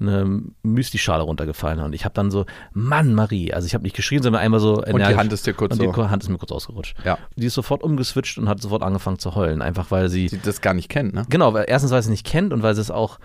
eine 0.00 0.42
Müsli-Schale 0.62 1.22
runtergefallen 1.22 1.80
und 1.80 1.94
ich 1.94 2.04
habe 2.04 2.14
dann 2.14 2.30
so, 2.30 2.44
Mann, 2.72 3.14
Marie, 3.14 3.52
also 3.54 3.66
ich 3.66 3.74
habe 3.74 3.84
nicht 3.84 3.96
geschrien, 3.96 4.22
sondern 4.22 4.42
einmal 4.42 4.60
so 4.60 4.84
energisch. 4.84 5.16
Hand 5.16 5.32
ist 5.32 5.46
dir 5.46 5.54
kurz 5.54 5.72
und 5.72 5.80
die 5.82 5.86
so- 5.92 6.10
Hand 6.10 6.22
ist 6.22 6.28
mir 6.28 6.38
kurz 6.38 6.52
ausgerutscht. 6.52 6.94
Ja. 7.04 7.18
Die 7.36 7.46
ist 7.46 7.54
sofort 7.54 7.82
umgeswitcht 7.82 8.38
und 8.38 8.48
hat 8.48 8.60
sofort 8.60 8.82
angefangen 8.82 9.18
zu 9.18 9.34
heulen, 9.34 9.62
einfach 9.62 9.90
weil 9.90 10.08
sie, 10.08 10.26
Die 10.26 10.38
das 10.38 10.60
gar 10.60 10.74
nicht 10.74 10.88
kennt, 10.88 11.14
ne? 11.14 11.24
genau, 11.30 11.54
weil 11.54 11.64
erstens, 11.68 11.90
weil 11.92 12.02
sie 12.02 12.10
nicht 12.10 12.26
kennt 12.26 12.52
und 12.52 12.62
weil 12.62 12.74
sie 12.74 12.80
es 12.82 12.90
auch, 12.90 13.18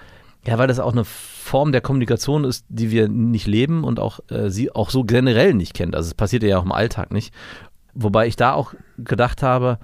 ja, 0.45 0.57
weil 0.57 0.67
das 0.67 0.79
auch 0.79 0.91
eine 0.91 1.05
Form 1.05 1.71
der 1.71 1.81
Kommunikation 1.81 2.43
ist, 2.43 2.65
die 2.69 2.91
wir 2.91 3.07
nicht 3.07 3.48
leben 3.48 3.83
und 3.83 4.00
auch 4.00 4.19
äh, 4.29 4.50
sie 4.50 4.74
auch 4.74 4.89
so 4.89 5.03
generell 5.03 5.53
nicht 5.53 5.74
kennt. 5.74 5.95
Also 5.95 6.07
es 6.07 6.13
passiert 6.15 6.43
ja 6.43 6.57
auch 6.57 6.65
im 6.65 6.71
Alltag 6.71 7.12
nicht. 7.12 7.33
Wobei 7.93 8.27
ich 8.27 8.36
da 8.36 8.53
auch 8.53 8.74
gedacht 8.98 9.43
habe, 9.43 9.79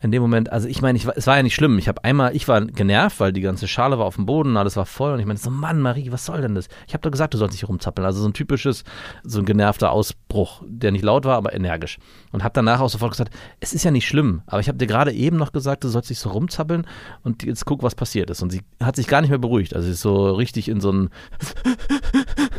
in 0.00 0.12
dem 0.12 0.22
Moment, 0.22 0.52
also 0.52 0.68
ich 0.68 0.80
meine, 0.80 0.96
ich, 0.96 1.06
es 1.16 1.26
war 1.26 1.36
ja 1.36 1.42
nicht 1.42 1.56
schlimm. 1.56 1.76
Ich 1.78 1.88
habe 1.88 2.04
einmal, 2.04 2.34
ich 2.36 2.46
war 2.46 2.60
genervt, 2.64 3.18
weil 3.18 3.32
die 3.32 3.40
ganze 3.40 3.66
Schale 3.66 3.98
war 3.98 4.06
auf 4.06 4.14
dem 4.14 4.26
Boden, 4.26 4.56
alles 4.56 4.76
war 4.76 4.86
voll 4.86 5.12
und 5.14 5.18
ich 5.20 5.26
meinte 5.26 5.42
so, 5.42 5.50
Mann, 5.50 5.80
Marie, 5.80 6.12
was 6.12 6.24
soll 6.24 6.40
denn 6.40 6.54
das? 6.54 6.68
Ich 6.86 6.94
habe 6.94 7.02
doch 7.02 7.10
gesagt, 7.10 7.34
du 7.34 7.38
sollst 7.38 7.54
nicht 7.54 7.68
rumzappeln. 7.68 8.06
Also 8.06 8.20
so 8.20 8.28
ein 8.28 8.32
typisches, 8.32 8.84
so 9.24 9.40
ein 9.40 9.44
genervter 9.44 9.90
Ausbruch, 9.90 10.62
der 10.66 10.92
nicht 10.92 11.02
laut 11.04 11.24
war, 11.24 11.36
aber 11.36 11.52
energisch. 11.52 11.98
Und 12.30 12.44
habe 12.44 12.52
danach 12.54 12.80
auch 12.80 12.90
sofort 12.90 13.10
gesagt, 13.10 13.34
es 13.58 13.72
ist 13.72 13.84
ja 13.84 13.90
nicht 13.90 14.06
schlimm, 14.06 14.42
aber 14.46 14.60
ich 14.60 14.68
habe 14.68 14.78
dir 14.78 14.86
gerade 14.86 15.12
eben 15.12 15.36
noch 15.36 15.50
gesagt, 15.52 15.82
du 15.82 15.88
sollst 15.88 16.10
nicht 16.10 16.20
so 16.20 16.30
rumzappeln 16.30 16.86
und 17.24 17.42
jetzt 17.42 17.64
guck, 17.64 17.82
was 17.82 17.96
passiert 17.96 18.30
ist. 18.30 18.40
Und 18.40 18.50
sie 18.50 18.62
hat 18.80 18.94
sich 18.94 19.08
gar 19.08 19.20
nicht 19.20 19.30
mehr 19.30 19.38
beruhigt. 19.38 19.74
Also 19.74 19.86
sie 19.86 19.92
ist 19.92 20.02
so 20.02 20.30
richtig 20.30 20.68
in 20.68 20.80
so 20.80 20.92
ein, 20.92 21.10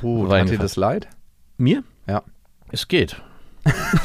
Oh, 0.02 0.30
hat 0.32 0.50
dir 0.50 0.58
das 0.58 0.76
leid? 0.76 1.08
mir? 1.58 1.84
Ja. 2.08 2.24
Es 2.72 2.88
geht. 2.88 3.22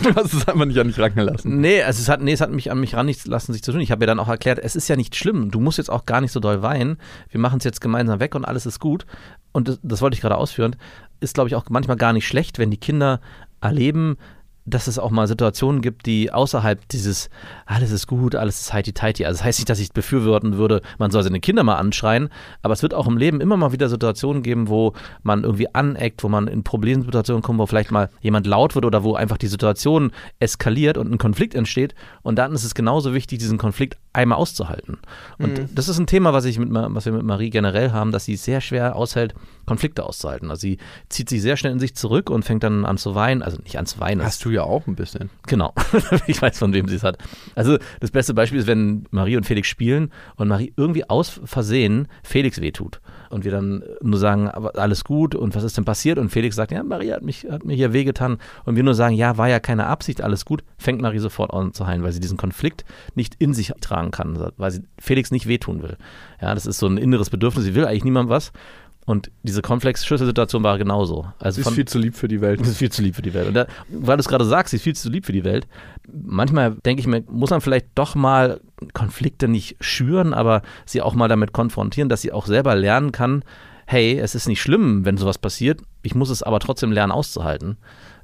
Du 0.02 0.14
hast 0.14 0.34
es 0.34 0.48
einfach 0.48 0.64
nicht 0.64 0.78
an 0.78 0.88
dich 0.88 0.98
rangelassen. 0.98 1.60
Nee, 1.60 1.82
also 1.82 2.00
es 2.00 2.08
hat, 2.08 2.20
nee, 2.20 2.32
es 2.32 2.40
hat 2.40 2.50
mich 2.50 2.70
an 2.70 2.80
mich 2.80 2.94
ran 2.94 3.06
nicht 3.06 3.26
lassen, 3.26 3.52
sich 3.52 3.62
zu 3.62 3.72
tun. 3.72 3.80
Ich 3.80 3.90
habe 3.90 4.02
ihr 4.04 4.06
dann 4.06 4.18
auch 4.18 4.28
erklärt, 4.28 4.58
es 4.58 4.76
ist 4.76 4.88
ja 4.88 4.96
nicht 4.96 5.16
schlimm. 5.16 5.50
Du 5.50 5.60
musst 5.60 5.78
jetzt 5.78 5.90
auch 5.90 6.06
gar 6.06 6.20
nicht 6.20 6.32
so 6.32 6.40
doll 6.40 6.62
weinen. 6.62 6.98
Wir 7.30 7.40
machen 7.40 7.58
es 7.58 7.64
jetzt 7.64 7.80
gemeinsam 7.80 8.20
weg 8.20 8.34
und 8.34 8.44
alles 8.44 8.66
ist 8.66 8.80
gut. 8.80 9.06
Und 9.52 9.68
das, 9.68 9.78
das 9.82 10.02
wollte 10.02 10.14
ich 10.14 10.20
gerade 10.20 10.36
ausführen. 10.36 10.76
Ist, 11.20 11.34
glaube 11.34 11.48
ich, 11.48 11.54
auch 11.54 11.64
manchmal 11.70 11.96
gar 11.96 12.12
nicht 12.12 12.26
schlecht, 12.26 12.58
wenn 12.58 12.70
die 12.70 12.76
Kinder 12.76 13.20
erleben, 13.60 14.16
dass 14.66 14.86
es 14.86 14.98
auch 14.98 15.10
mal 15.10 15.26
Situationen 15.26 15.82
gibt, 15.82 16.06
die 16.06 16.32
außerhalb 16.32 16.88
dieses 16.88 17.28
alles 17.66 17.90
ist 17.90 18.06
gut, 18.06 18.34
alles 18.34 18.60
ist 18.60 18.72
heiti-teiti. 18.72 19.24
Also 19.26 19.38
das 19.38 19.44
heißt 19.44 19.58
nicht, 19.58 19.68
dass 19.68 19.78
ich 19.78 19.92
befürworten 19.92 20.56
würde, 20.56 20.80
man 20.98 21.10
soll 21.10 21.22
seine 21.22 21.40
Kinder 21.40 21.62
mal 21.64 21.76
anschreien, 21.76 22.30
aber 22.62 22.72
es 22.72 22.82
wird 22.82 22.94
auch 22.94 23.06
im 23.06 23.18
Leben 23.18 23.40
immer 23.40 23.56
mal 23.56 23.72
wieder 23.72 23.88
Situationen 23.88 24.42
geben, 24.42 24.68
wo 24.68 24.94
man 25.22 25.44
irgendwie 25.44 25.74
aneckt, 25.74 26.24
wo 26.24 26.28
man 26.28 26.48
in 26.48 26.64
Problemsituationen 26.64 27.42
kommt, 27.42 27.58
wo 27.58 27.66
vielleicht 27.66 27.90
mal 27.90 28.10
jemand 28.20 28.46
laut 28.46 28.74
wird 28.74 28.84
oder 28.84 29.04
wo 29.04 29.14
einfach 29.14 29.38
die 29.38 29.48
Situation 29.48 30.12
eskaliert 30.40 30.96
und 30.96 31.12
ein 31.12 31.18
Konflikt 31.18 31.54
entsteht. 31.54 31.94
Und 32.22 32.36
dann 32.36 32.52
ist 32.52 32.64
es 32.64 32.74
genauso 32.74 33.12
wichtig, 33.14 33.38
diesen 33.38 33.58
Konflikt 33.58 33.98
einmal 34.14 34.38
auszuhalten. 34.38 34.98
Und 35.38 35.68
das 35.74 35.88
ist 35.88 35.98
ein 35.98 36.06
Thema, 36.06 36.32
was, 36.32 36.44
ich 36.44 36.58
mit, 36.58 36.68
was 36.70 37.04
wir 37.04 37.12
mit 37.12 37.24
Marie 37.24 37.50
generell 37.50 37.92
haben, 37.92 38.12
dass 38.12 38.24
sie 38.24 38.36
sehr 38.36 38.60
schwer 38.60 38.96
aushält, 38.96 39.34
Konflikte 39.66 40.04
auszuhalten. 40.04 40.50
Also 40.50 40.60
sie 40.60 40.78
zieht 41.08 41.28
sich 41.28 41.42
sehr 41.42 41.56
schnell 41.56 41.72
in 41.72 41.80
sich 41.80 41.94
zurück 41.96 42.30
und 42.30 42.44
fängt 42.44 42.62
dann 42.62 42.84
an 42.84 42.96
zu 42.96 43.14
weinen. 43.14 43.42
Also 43.42 43.58
nicht 43.62 43.76
an 43.78 43.86
zu 43.86 44.00
weinen, 44.00 44.22
Hast 44.22 44.44
du 44.44 44.50
ja 44.50 44.62
auch 44.62 44.86
ein 44.86 44.94
bisschen. 44.94 45.30
Genau. 45.46 45.74
ich 46.26 46.40
weiß, 46.40 46.58
von 46.58 46.72
wem 46.72 46.88
sie 46.88 46.96
es 46.96 47.02
hat. 47.02 47.18
Also 47.54 47.78
das 48.00 48.10
beste 48.10 48.34
Beispiel 48.34 48.60
ist, 48.60 48.66
wenn 48.66 49.06
Marie 49.10 49.36
und 49.36 49.44
Felix 49.44 49.68
spielen 49.68 50.12
und 50.36 50.48
Marie 50.48 50.72
irgendwie 50.76 51.08
aus 51.10 51.40
Versehen 51.44 52.08
Felix 52.22 52.60
wehtut. 52.60 53.00
Und 53.34 53.44
wir 53.44 53.50
dann 53.50 53.82
nur 54.00 54.20
sagen, 54.20 54.48
alles 54.48 55.02
gut 55.02 55.34
und 55.34 55.56
was 55.56 55.64
ist 55.64 55.76
denn 55.76 55.84
passiert? 55.84 56.18
Und 56.18 56.30
Felix 56.30 56.54
sagt, 56.54 56.70
ja, 56.70 56.84
Marie 56.84 57.12
hat, 57.12 57.22
mich, 57.22 57.44
hat 57.50 57.64
mir 57.64 57.74
hier 57.74 57.92
wehgetan. 57.92 58.38
Und 58.64 58.76
wir 58.76 58.84
nur 58.84 58.94
sagen, 58.94 59.16
ja, 59.16 59.36
war 59.36 59.48
ja 59.48 59.58
keine 59.58 59.86
Absicht, 59.86 60.22
alles 60.22 60.44
gut. 60.44 60.62
Fängt 60.78 61.02
Marie 61.02 61.18
sofort 61.18 61.52
an 61.52 61.72
zu 61.72 61.84
heilen, 61.84 62.04
weil 62.04 62.12
sie 62.12 62.20
diesen 62.20 62.36
Konflikt 62.36 62.84
nicht 63.16 63.34
in 63.40 63.52
sich 63.52 63.72
tragen 63.80 64.12
kann, 64.12 64.52
weil 64.56 64.70
sie 64.70 64.84
Felix 65.00 65.32
nicht 65.32 65.48
wehtun 65.48 65.82
will. 65.82 65.96
Ja, 66.40 66.54
das 66.54 66.64
ist 66.64 66.78
so 66.78 66.86
ein 66.86 66.96
inneres 66.96 67.28
Bedürfnis. 67.28 67.64
Sie 67.64 67.74
will 67.74 67.86
eigentlich 67.86 68.04
niemandem 68.04 68.30
was. 68.30 68.52
Und 69.06 69.30
diese 69.42 69.60
Konfliktschlüsselsituation 69.60 70.62
war 70.62 70.78
genauso. 70.78 71.26
Also 71.38 71.60
ist 71.60 71.66
von, 71.66 71.74
viel 71.74 71.84
zu 71.84 71.98
lieb 71.98 72.16
für 72.16 72.28
die 72.28 72.40
Welt. 72.40 72.60
ist 72.60 72.78
viel 72.78 72.90
zu 72.90 73.02
lieb 73.02 73.14
für 73.14 73.22
die 73.22 73.34
Welt. 73.34 73.48
Und 73.48 73.54
da, 73.54 73.66
weil 73.88 74.16
du 74.16 74.20
es 74.20 74.28
gerade 74.28 74.46
sagst, 74.46 74.70
sie 74.70 74.76
ist 74.76 74.82
viel 74.82 74.96
zu 74.96 75.10
lieb 75.10 75.26
für 75.26 75.32
die 75.32 75.44
Welt. 75.44 75.66
Manchmal 76.10 76.76
denke 76.86 77.00
ich 77.00 77.06
mir, 77.06 77.22
muss 77.28 77.50
man 77.50 77.60
vielleicht 77.60 77.88
doch 77.94 78.14
mal 78.14 78.60
Konflikte 78.94 79.46
nicht 79.46 79.76
schüren, 79.80 80.32
aber 80.32 80.62
sie 80.86 81.02
auch 81.02 81.14
mal 81.14 81.28
damit 81.28 81.52
konfrontieren, 81.52 82.08
dass 82.08 82.22
sie 82.22 82.32
auch 82.32 82.46
selber 82.46 82.74
lernen 82.74 83.12
kann, 83.12 83.44
hey, 83.86 84.18
es 84.18 84.34
ist 84.34 84.48
nicht 84.48 84.62
schlimm, 84.62 85.04
wenn 85.04 85.18
sowas 85.18 85.38
passiert, 85.38 85.82
ich 86.02 86.14
muss 86.14 86.30
es 86.30 86.42
aber 86.42 86.60
trotzdem 86.60 86.90
lernen 86.90 87.12
auszuhalten, 87.12 87.76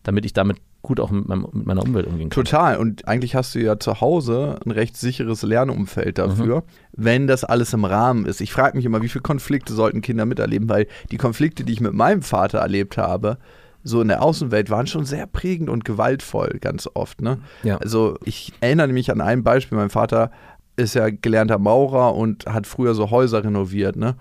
damit 0.02 0.24
ich 0.24 0.32
damit 0.32 0.56
gut 0.82 1.00
auch 1.00 1.10
mit, 1.10 1.28
meinem, 1.28 1.46
mit 1.52 1.66
meiner 1.66 1.82
Umwelt 1.82 2.06
umgehen 2.06 2.30
kann. 2.30 2.44
Total. 2.44 2.76
Und 2.78 3.06
eigentlich 3.06 3.34
hast 3.34 3.54
du 3.54 3.60
ja 3.60 3.78
zu 3.78 4.00
Hause 4.00 4.58
ein 4.64 4.70
recht 4.70 4.96
sicheres 4.96 5.42
Lernumfeld 5.42 6.18
dafür, 6.18 6.64
wenn 6.92 7.26
das 7.26 7.44
alles 7.44 7.72
im 7.72 7.84
Rahmen 7.84 8.24
ist. 8.24 8.40
Ich 8.40 8.52
frage 8.52 8.76
mich 8.76 8.86
immer, 8.86 9.02
wie 9.02 9.08
viele 9.08 9.22
Konflikte 9.22 9.74
sollten 9.74 10.00
Kinder 10.00 10.24
miterleben, 10.24 10.68
weil 10.68 10.86
die 11.10 11.18
Konflikte, 11.18 11.64
die 11.64 11.72
ich 11.72 11.80
mit 11.80 11.92
meinem 11.92 12.22
Vater 12.22 12.58
erlebt 12.58 12.96
habe, 12.96 13.38
so 13.82 14.00
in 14.00 14.08
der 14.08 14.22
Außenwelt 14.22 14.70
waren 14.70 14.86
schon 14.86 15.04
sehr 15.04 15.26
prägend 15.26 15.70
und 15.70 15.84
gewaltvoll, 15.84 16.58
ganz 16.60 16.88
oft. 16.92 17.22
Ne? 17.22 17.38
Ja. 17.62 17.78
Also 17.78 18.16
ich 18.24 18.52
erinnere 18.60 18.88
mich 18.88 19.10
an 19.10 19.20
ein 19.20 19.42
Beispiel. 19.42 19.78
Mein 19.78 19.90
Vater 19.90 20.30
ist 20.76 20.94
ja 20.94 21.08
gelernter 21.10 21.58
Maurer 21.58 22.14
und 22.14 22.46
hat 22.46 22.66
früher 22.66 22.94
so 22.94 23.10
Häuser 23.10 23.44
renoviert. 23.44 23.96
Ne? 23.96 24.16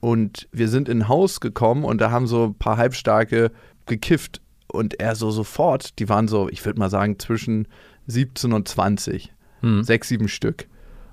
Und 0.00 0.48
wir 0.52 0.68
sind 0.68 0.88
in 0.88 1.00
ein 1.00 1.08
Haus 1.08 1.40
gekommen 1.40 1.84
und 1.84 2.00
da 2.00 2.10
haben 2.10 2.26
so 2.26 2.44
ein 2.46 2.54
paar 2.54 2.76
Halbstarke 2.76 3.50
gekifft. 3.86 4.40
Und 4.72 5.00
er 5.00 5.14
so 5.14 5.30
sofort, 5.30 5.98
die 5.98 6.08
waren 6.08 6.28
so, 6.28 6.48
ich 6.48 6.64
würde 6.64 6.78
mal 6.78 6.90
sagen, 6.90 7.18
zwischen 7.18 7.68
17 8.06 8.52
und 8.52 8.66
20. 8.66 9.32
Hm. 9.60 9.82
Sechs, 9.82 10.08
sieben 10.08 10.28
Stück. 10.28 10.66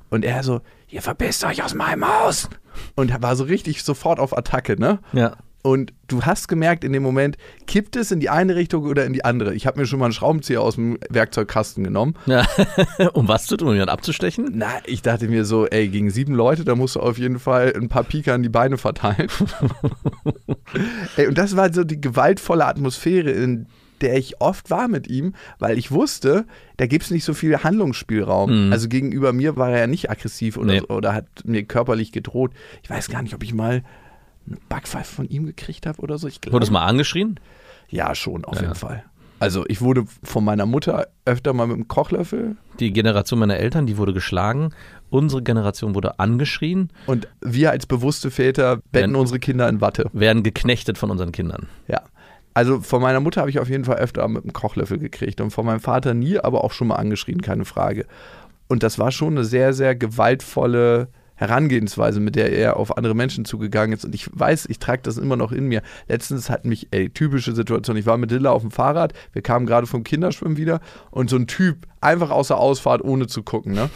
Und 0.10 0.26
er 0.26 0.43
so, 0.43 0.62
ihr 0.88 1.02
verpisst 1.02 1.43
euch 1.43 1.63
aus 1.63 1.76
meinem 1.76 2.08
Haus. 2.08 2.50
Und 2.95 3.12
er 3.12 3.22
war 3.22 3.36
so 3.36 3.43
richtig 3.43 3.84
sofort 3.84 4.19
auf 4.19 4.36
Attacke, 4.36 4.80
ne? 4.80 5.00
Ja. 5.13 5.36
Und 5.62 5.91
du 6.08 6.22
hast 6.24 6.48
gemerkt 6.48 6.84
in 6.86 6.93
dem 6.93 7.04
Moment, 7.04 7.38
kippt 7.67 7.98
es 7.98 8.12
in 8.12 8.19
die 8.22 8.30
eine 8.30 8.56
Richtung 8.56 8.86
oder 8.86 9.06
in 9.06 9.12
die 9.12 9.26
andere. 9.26 9.54
Ich 9.54 9.67
habe 9.67 9.80
mir 9.80 9.86
schon 9.86 10.00
mal 10.00 10.06
einen 10.06 10.13
Schraubenzieher 10.13 10.62
aus 10.62 10.76
dem 10.76 10.98
Werkzeugkasten 11.10 11.84
genommen. 11.84 12.15
ja. 12.28 12.45
um 13.13 13.28
was 13.28 13.45
zu 13.45 13.58
tun, 13.58 13.67
um 13.67 13.74
jemanden 13.74 13.91
abzustechen? 13.91 14.52
Na, 14.54 14.67
ich 14.86 15.02
dachte 15.02 15.28
mir 15.28 15.43
so, 15.43 15.67
ey, 15.67 15.89
gegen 15.89 16.12
sieben 16.12 16.34
Leute, 16.34 16.63
da 16.63 16.76
musst 16.76 16.95
du 16.95 17.02
auf 17.02 17.17
jeden 17.17 17.39
Fall 17.39 17.74
ein 17.76 17.89
paar 17.89 18.04
Pika 18.06 18.34
in 18.36 18.43
die 18.43 18.50
Beine 18.50 18.78
verteilen. 18.78 19.28
ey, 21.17 21.28
und 21.28 21.38
das 21.38 21.56
war 21.56 21.74
so 21.74 21.84
die 21.84 22.00
gewaltvolle 22.00 22.65
Atmosphäre, 22.65 23.32
in 23.32 23.67
der 24.02 24.17
ich 24.17 24.39
oft 24.39 24.69
war 24.69 24.88
mit 24.88 25.10
ihm, 25.10 25.34
weil 25.60 25.78
ich 25.78 25.91
wusste, 25.91 26.45
da 26.78 26.86
gibt 26.88 27.04
es 27.04 27.12
nicht 27.12 27.26
so 27.26 27.34
viel 27.34 27.63
Handlungsspielraum. 27.63 28.67
Mhm. 28.67 28.72
Also 28.72 28.88
gegenüber 28.88 29.34
mir 29.34 29.58
war 29.58 29.72
er 29.72 29.80
ja 29.80 29.88
nicht 29.88 30.10
aggressiv 30.10 30.56
oder, 30.56 30.74
Nee. 30.74 30.80
so, 30.80 30.95
oder 30.95 31.13
hat 31.13 31.26
mir 31.43 31.63
körperlich 31.63 32.13
gedroht. 32.13 32.52
Ich 32.82 32.89
weiß 32.89 33.10
gar 33.10 33.22
nicht, 33.22 33.36
ob 33.36 33.43
ich 33.43 33.54
mal 33.54 33.84
eine 34.47 34.58
Backpfeife 34.69 35.15
von 35.15 35.28
ihm 35.30 35.45
gekriegt 35.45 35.86
habe 35.86 36.02
oder 36.02 36.17
so. 36.17 36.28
Ich 36.28 36.41
glaube, 36.41 36.54
Wurdest 36.54 36.69
du 36.69 36.73
mal 36.73 36.86
angeschrien? 36.86 37.39
ja, 37.89 38.13
schon, 38.15 38.45
auf 38.45 38.56
Ja. 38.56 38.62
jeden 38.63 38.75
Fall. 38.75 39.04
Also 39.41 39.63
ich 39.69 39.80
wurde 39.80 40.04
von 40.21 40.43
meiner 40.43 40.65
Mutter 40.65 41.08
öfter 41.23 41.54
mal 41.54 41.65
mit 41.67 41.78
dem 41.78 41.88
Kochlöffel 41.88 42.58
Die 42.80 42.91
Generation 42.91 43.39
meiner 43.39 43.56
Eltern, 43.58 43.86
die 43.86 43.97
wurde 43.97 44.13
geschlagen. 44.13 44.73
Unsere 45.10 45.41
Generation 45.41 45.95
wurde 45.95 46.19
angeschrien, 46.19 46.89
und 47.08 47.28
wir 47.41 47.71
als 47.71 47.86
bewusste 47.86 48.32
Väter 48.32 48.78
betten 48.91 49.13
Wenn- 49.13 49.15
unsere 49.15 49.39
Kinder 49.39 49.67
in 49.69 49.80
Watte. 49.82 50.10
werden 50.13 50.43
geknechtet 50.43 50.97
von 50.97 51.10
unseren 51.10 51.32
Kindern. 51.32 51.67
Ja. 51.88 52.02
Also 52.54 52.82
von 52.82 53.02
meiner 53.02 53.21
Mutter 53.21 53.39
habe 53.41 53.49
ich 53.49 53.60
auf 53.60 53.69
jeden 53.69 53.86
Fall 53.86 53.95
öfter 53.97 54.28
mit 54.28 54.43
dem 54.43 54.52
Kochlöffel 54.52 54.97
gekriegt 54.99 55.39
und 55.39 55.52
von 55.52 55.65
meinem 55.65 55.80
Vater 55.80 56.13
nie, 56.13 56.38
aber 56.39 56.63
auch 56.65 56.73
schon 56.73 56.88
mal 56.89 56.95
angeschrien, 56.95 57.41
keine 57.41 57.63
Frage. 57.63 58.06
Und 58.67 58.84
das 58.84 58.99
war 58.99 59.12
schon 59.12 59.36
eine 59.38 59.45
sehr, 59.45 59.73
sehr 59.73 59.95
gewaltvolle 59.95 61.08
Herangehensweise, 61.39 62.19
mit 62.19 62.36
der 62.36 62.52
er 62.52 62.75
auf 62.75 62.97
andere 62.97 63.15
Menschen 63.15 63.45
zugegangen 63.45 63.93
ist. 63.93 64.04
Und 64.04 64.13
ich 64.13 64.30
weiß, 64.32 64.65
ich 64.67 64.78
trage 64.78 65.02
das 65.04 65.17
immer 65.17 65.38
noch 65.38 65.54
in 65.54 65.67
mir. 65.67 65.82
Letztens 66.10 66.49
hat 66.49 66.65
mich, 66.65 66.89
ey, 66.91 67.10
typische 67.10 67.56
Situation, 67.56 67.95
ich 67.95 68.06
war 68.06 68.17
mit 68.17 68.30
Lilla 68.30 68.52
auf 68.52 68.62
dem 68.62 68.71
Fahrrad, 68.71 69.13
wir 69.32 69.41
kamen 69.41 69.65
gerade 69.65 69.88
vom 69.88 70.04
Kinderschwimmen 70.04 70.58
wieder 70.58 70.82
und 71.12 71.30
so 71.30 71.38
ein 71.38 71.47
Typ 71.47 71.88
einfach 72.02 72.30
außer 72.30 72.58
Ausfahrt, 72.58 73.02
ohne 73.04 73.28
zu 73.28 73.41
gucken, 73.41 73.73
ne? 73.73 73.89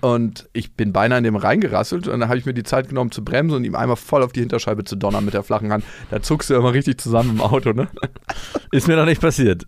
Und 0.00 0.48
ich 0.52 0.74
bin 0.74 0.92
beinahe 0.92 1.18
in 1.18 1.24
dem 1.24 1.36
reingerasselt 1.36 2.08
und 2.08 2.20
dann 2.20 2.28
habe 2.28 2.38
ich 2.38 2.46
mir 2.46 2.54
die 2.54 2.62
Zeit 2.62 2.88
genommen 2.88 3.10
zu 3.10 3.22
bremsen 3.22 3.56
und 3.56 3.64
ihm 3.64 3.74
einmal 3.74 3.96
voll 3.96 4.22
auf 4.22 4.32
die 4.32 4.40
Hinterscheibe 4.40 4.84
zu 4.84 4.96
donnern 4.96 5.24
mit 5.24 5.34
der 5.34 5.42
flachen 5.42 5.70
Hand. 5.72 5.84
Da 6.10 6.22
zuckst 6.22 6.48
du 6.48 6.54
immer 6.54 6.72
richtig 6.72 6.98
zusammen 7.00 7.30
im 7.30 7.40
Auto, 7.42 7.72
ne? 7.72 7.88
Ist 8.72 8.88
mir 8.88 8.96
noch 8.96 9.04
nicht 9.04 9.20
passiert. 9.20 9.64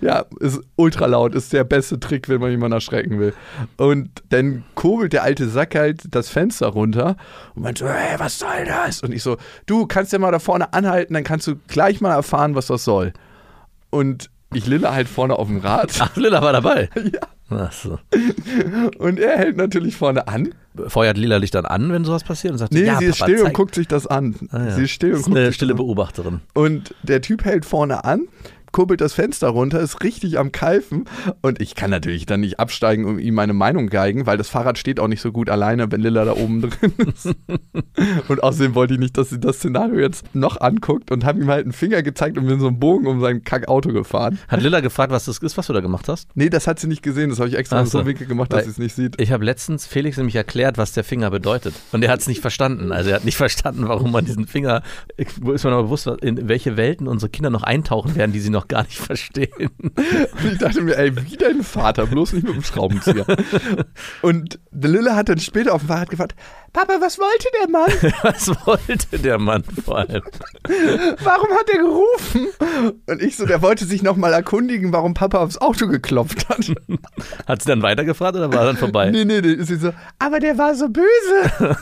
Ja, 0.00 0.24
ist 0.40 0.60
ultra 0.76 1.06
laut, 1.06 1.34
ist 1.34 1.52
der 1.52 1.64
beste 1.64 2.00
Trick, 2.00 2.28
wenn 2.28 2.40
man 2.40 2.50
jemanden 2.50 2.72
erschrecken 2.72 3.20
will. 3.20 3.34
Und 3.76 4.10
dann 4.30 4.64
kurbelt 4.74 5.12
der 5.12 5.22
alte 5.22 5.46
Sack 5.48 5.74
halt 5.74 6.02
das 6.10 6.30
Fenster 6.30 6.68
runter 6.68 7.16
und 7.54 7.62
meint 7.62 7.78
so, 7.78 7.86
hey, 7.86 8.18
was 8.18 8.38
soll 8.38 8.64
das? 8.66 9.02
Und 9.02 9.12
ich 9.12 9.22
so, 9.22 9.36
du 9.66 9.86
kannst 9.86 10.12
ja 10.12 10.18
mal 10.18 10.32
da 10.32 10.38
vorne 10.38 10.72
anhalten, 10.72 11.12
dann 11.12 11.24
kannst 11.24 11.46
du 11.46 11.56
gleich 11.68 12.00
mal 12.00 12.14
erfahren, 12.14 12.54
was 12.54 12.68
das 12.68 12.84
soll. 12.84 13.12
Und 13.90 14.30
ich 14.54 14.66
lille 14.66 14.92
halt 14.92 15.08
vorne 15.08 15.38
auf 15.38 15.48
dem 15.48 15.58
Rad 15.58 15.92
Ach, 16.00 16.16
Lilla 16.16 16.40
war 16.42 16.52
dabei. 16.52 16.88
Ja. 17.12 17.20
Ach 17.50 17.72
so. 17.72 17.98
und 18.98 19.18
er 19.20 19.36
hält 19.38 19.56
natürlich 19.56 19.96
vorne 19.96 20.26
an. 20.28 20.54
Feuert 20.88 21.16
Lila 21.18 21.36
Licht 21.36 21.54
dann 21.54 21.66
an, 21.66 21.92
wenn 21.92 22.04
sowas 22.04 22.24
passiert 22.24 22.52
und 22.52 22.58
sagt, 22.58 22.72
Nee, 22.72 22.84
ja, 22.84 22.98
sie 22.98 23.04
ist 23.06 23.18
Papa, 23.18 23.28
still 23.30 23.40
und 23.40 23.46
zeig. 23.46 23.54
guckt 23.54 23.74
sich 23.74 23.86
das 23.86 24.06
an. 24.06 24.34
Ah, 24.50 24.64
ja. 24.64 24.70
Sie 24.72 24.84
ist 24.84 24.90
still 24.90 25.10
und 25.12 25.18
ist 25.18 25.24
guckt 25.26 25.36
eine 25.36 25.46
sich 25.46 25.54
stille 25.56 25.72
das 25.72 25.80
an. 25.80 25.86
Beobachterin. 25.86 26.40
Und 26.54 26.94
der 27.02 27.20
Typ 27.20 27.44
hält 27.44 27.64
vorne 27.64 28.04
an, 28.04 28.22
kurbelt 28.74 29.00
das 29.00 29.14
Fenster 29.14 29.48
runter, 29.48 29.80
ist 29.80 30.02
richtig 30.02 30.38
am 30.38 30.52
Keifen. 30.52 31.04
Und 31.40 31.62
ich 31.62 31.74
kann 31.74 31.90
natürlich 31.90 32.26
dann 32.26 32.40
nicht 32.40 32.60
absteigen 32.60 33.04
und 33.04 33.20
ihm 33.20 33.34
meine 33.34 33.54
Meinung 33.54 33.86
geigen, 33.86 34.26
weil 34.26 34.36
das 34.36 34.48
Fahrrad 34.48 34.78
steht 34.78 35.00
auch 35.00 35.08
nicht 35.08 35.20
so 35.20 35.32
gut 35.32 35.48
alleine, 35.48 35.90
wenn 35.90 36.00
Lilla 36.00 36.24
da 36.24 36.32
oben 36.32 36.60
drin 36.60 36.92
ist. 37.14 37.34
und 38.28 38.42
außerdem 38.42 38.74
wollte 38.74 38.94
ich 38.94 39.00
nicht, 39.00 39.16
dass 39.16 39.30
sie 39.30 39.40
das 39.40 39.56
Szenario 39.56 40.00
jetzt 40.00 40.34
noch 40.34 40.60
anguckt 40.60 41.10
und 41.10 41.24
habe 41.24 41.40
ihm 41.40 41.48
halt 41.48 41.64
einen 41.64 41.72
Finger 41.72 42.02
gezeigt 42.02 42.36
und 42.36 42.46
bin 42.46 42.60
so 42.60 42.66
einen 42.66 42.78
Bogen 42.80 43.06
um 43.06 43.20
sein 43.20 43.44
Kackauto 43.44 43.92
gefahren. 43.92 44.38
Hat 44.48 44.60
Lilla 44.60 44.80
gefragt, 44.80 45.12
was 45.12 45.24
das 45.24 45.38
ist, 45.38 45.56
was 45.56 45.68
du 45.68 45.72
da 45.72 45.80
gemacht 45.80 46.08
hast? 46.08 46.28
Nee, 46.34 46.50
das 46.50 46.66
hat 46.66 46.80
sie 46.80 46.88
nicht 46.88 47.02
gesehen. 47.02 47.30
Das 47.30 47.38
habe 47.38 47.48
ich 47.48 47.56
extra 47.56 47.80
Ach 47.80 47.86
so 47.86 48.00
so. 48.00 48.06
Winkel 48.06 48.26
gemacht, 48.26 48.52
dass 48.52 48.64
sie 48.64 48.70
es 48.70 48.78
nicht 48.78 48.94
sieht. 48.94 49.20
Ich 49.20 49.32
habe 49.32 49.44
letztens 49.44 49.86
Felix 49.86 50.16
nämlich 50.16 50.36
erklärt, 50.36 50.78
was 50.78 50.92
der 50.92 51.04
Finger 51.04 51.30
bedeutet. 51.30 51.74
Und 51.92 52.02
er 52.02 52.10
hat 52.10 52.20
es 52.20 52.26
nicht 52.26 52.40
verstanden. 52.40 52.92
Also 52.92 53.10
er 53.10 53.16
hat 53.16 53.24
nicht 53.24 53.36
verstanden, 53.44 53.88
warum 53.88 54.12
man 54.12 54.24
diesen 54.24 54.46
Finger, 54.46 54.82
wo 55.40 55.52
ist 55.52 55.64
man 55.64 55.72
aber 55.72 55.84
bewusst, 55.84 56.06
in 56.06 56.48
welche 56.48 56.76
Welten 56.76 57.08
unsere 57.08 57.30
Kinder 57.30 57.50
noch 57.50 57.62
eintauchen 57.62 58.14
werden, 58.16 58.32
die 58.32 58.40
sie 58.40 58.50
noch 58.50 58.63
gar 58.68 58.82
nicht 58.84 58.98
verstehen. 58.98 59.70
Und 59.80 60.52
ich 60.52 60.58
dachte 60.58 60.80
mir, 60.80 60.96
ey, 60.96 61.14
wie 61.16 61.36
dein 61.36 61.62
Vater, 61.62 62.06
bloß 62.06 62.32
nicht 62.34 62.46
mit 62.46 62.54
dem 62.54 62.62
Schraubenzieher. 62.62 63.26
und 64.22 64.58
der 64.70 64.90
Lille 64.90 65.16
hat 65.16 65.28
dann 65.28 65.38
später 65.38 65.74
auf 65.74 65.82
dem 65.82 65.88
Fahrrad 65.88 66.10
gefragt, 66.10 66.34
Papa, 66.74 66.94
was 67.00 67.20
wollte 67.20 67.46
der 67.60 67.70
Mann? 67.70 68.12
Was 68.24 68.48
wollte 68.66 69.18
der 69.20 69.38
Mann 69.38 69.62
vor 69.62 69.98
allem? 69.98 70.22
Warum 71.22 71.50
hat 71.56 71.70
er 71.72 71.78
gerufen? 71.78 72.48
Und 73.06 73.22
ich 73.22 73.36
so, 73.36 73.46
der 73.46 73.62
wollte 73.62 73.84
sich 73.84 74.02
nochmal 74.02 74.32
erkundigen, 74.32 74.92
warum 74.92 75.14
Papa 75.14 75.38
aufs 75.38 75.58
Auto 75.58 75.86
geklopft 75.86 76.48
hat. 76.48 76.72
Hat 77.46 77.62
sie 77.62 77.68
dann 77.68 77.82
weitergefragt 77.82 78.34
oder 78.34 78.52
war 78.52 78.60
er 78.60 78.66
dann 78.66 78.76
vorbei? 78.76 79.12
Nee, 79.12 79.24
nee, 79.24 79.40
nee. 79.40 79.62
Sie 79.62 79.76
so, 79.76 79.92
aber 80.18 80.40
der 80.40 80.58
war 80.58 80.74
so 80.74 80.88
böse. 80.88 81.76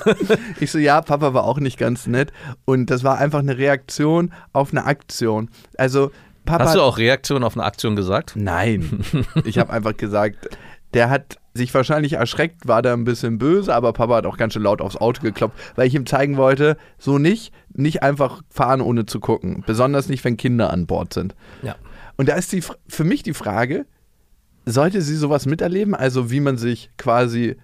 ich 0.60 0.70
so, 0.70 0.78
ja, 0.78 1.00
Papa 1.00 1.32
war 1.32 1.44
auch 1.44 1.58
nicht 1.58 1.78
ganz 1.78 2.06
nett. 2.06 2.30
Und 2.66 2.90
das 2.90 3.02
war 3.02 3.16
einfach 3.16 3.38
eine 3.38 3.56
Reaktion 3.56 4.30
auf 4.52 4.72
eine 4.72 4.84
Aktion. 4.84 5.48
Also, 5.78 6.10
Papa. 6.44 6.64
Hast 6.64 6.74
du 6.74 6.80
auch 6.80 6.98
Reaktion 6.98 7.44
auf 7.44 7.56
eine 7.56 7.64
Aktion 7.64 7.96
gesagt? 7.96 8.32
Nein. 8.36 9.04
Ich 9.44 9.58
habe 9.58 9.72
einfach 9.72 9.96
gesagt, 9.96 10.48
der 10.94 11.10
hat 11.10 11.36
sich 11.54 11.72
wahrscheinlich 11.74 12.14
erschreckt, 12.14 12.66
war 12.66 12.82
da 12.82 12.92
ein 12.92 13.04
bisschen 13.04 13.38
böse, 13.38 13.74
aber 13.74 13.92
Papa 13.92 14.16
hat 14.16 14.26
auch 14.26 14.36
ganz 14.36 14.54
schön 14.54 14.62
laut 14.62 14.80
aufs 14.80 14.96
Auto 14.96 15.22
geklopft, 15.22 15.56
weil 15.76 15.86
ich 15.86 15.94
ihm 15.94 16.06
zeigen 16.06 16.36
wollte, 16.36 16.76
so 16.98 17.18
nicht, 17.18 17.52
nicht 17.74 18.02
einfach 18.02 18.42
fahren 18.48 18.80
ohne 18.80 19.06
zu 19.06 19.20
gucken. 19.20 19.62
Besonders 19.66 20.08
nicht, 20.08 20.24
wenn 20.24 20.36
Kinder 20.36 20.70
an 20.70 20.86
Bord 20.86 21.12
sind. 21.12 21.34
Ja. 21.62 21.76
Und 22.16 22.28
da 22.28 22.34
ist 22.34 22.52
die, 22.52 22.62
für 22.88 23.04
mich 23.04 23.22
die 23.22 23.34
Frage, 23.34 23.86
sollte 24.64 25.02
sie 25.02 25.16
sowas 25.16 25.46
miterleben? 25.46 25.94
Also 25.94 26.30
wie 26.30 26.40
man 26.40 26.56
sich 26.56 26.90
quasi 26.96 27.56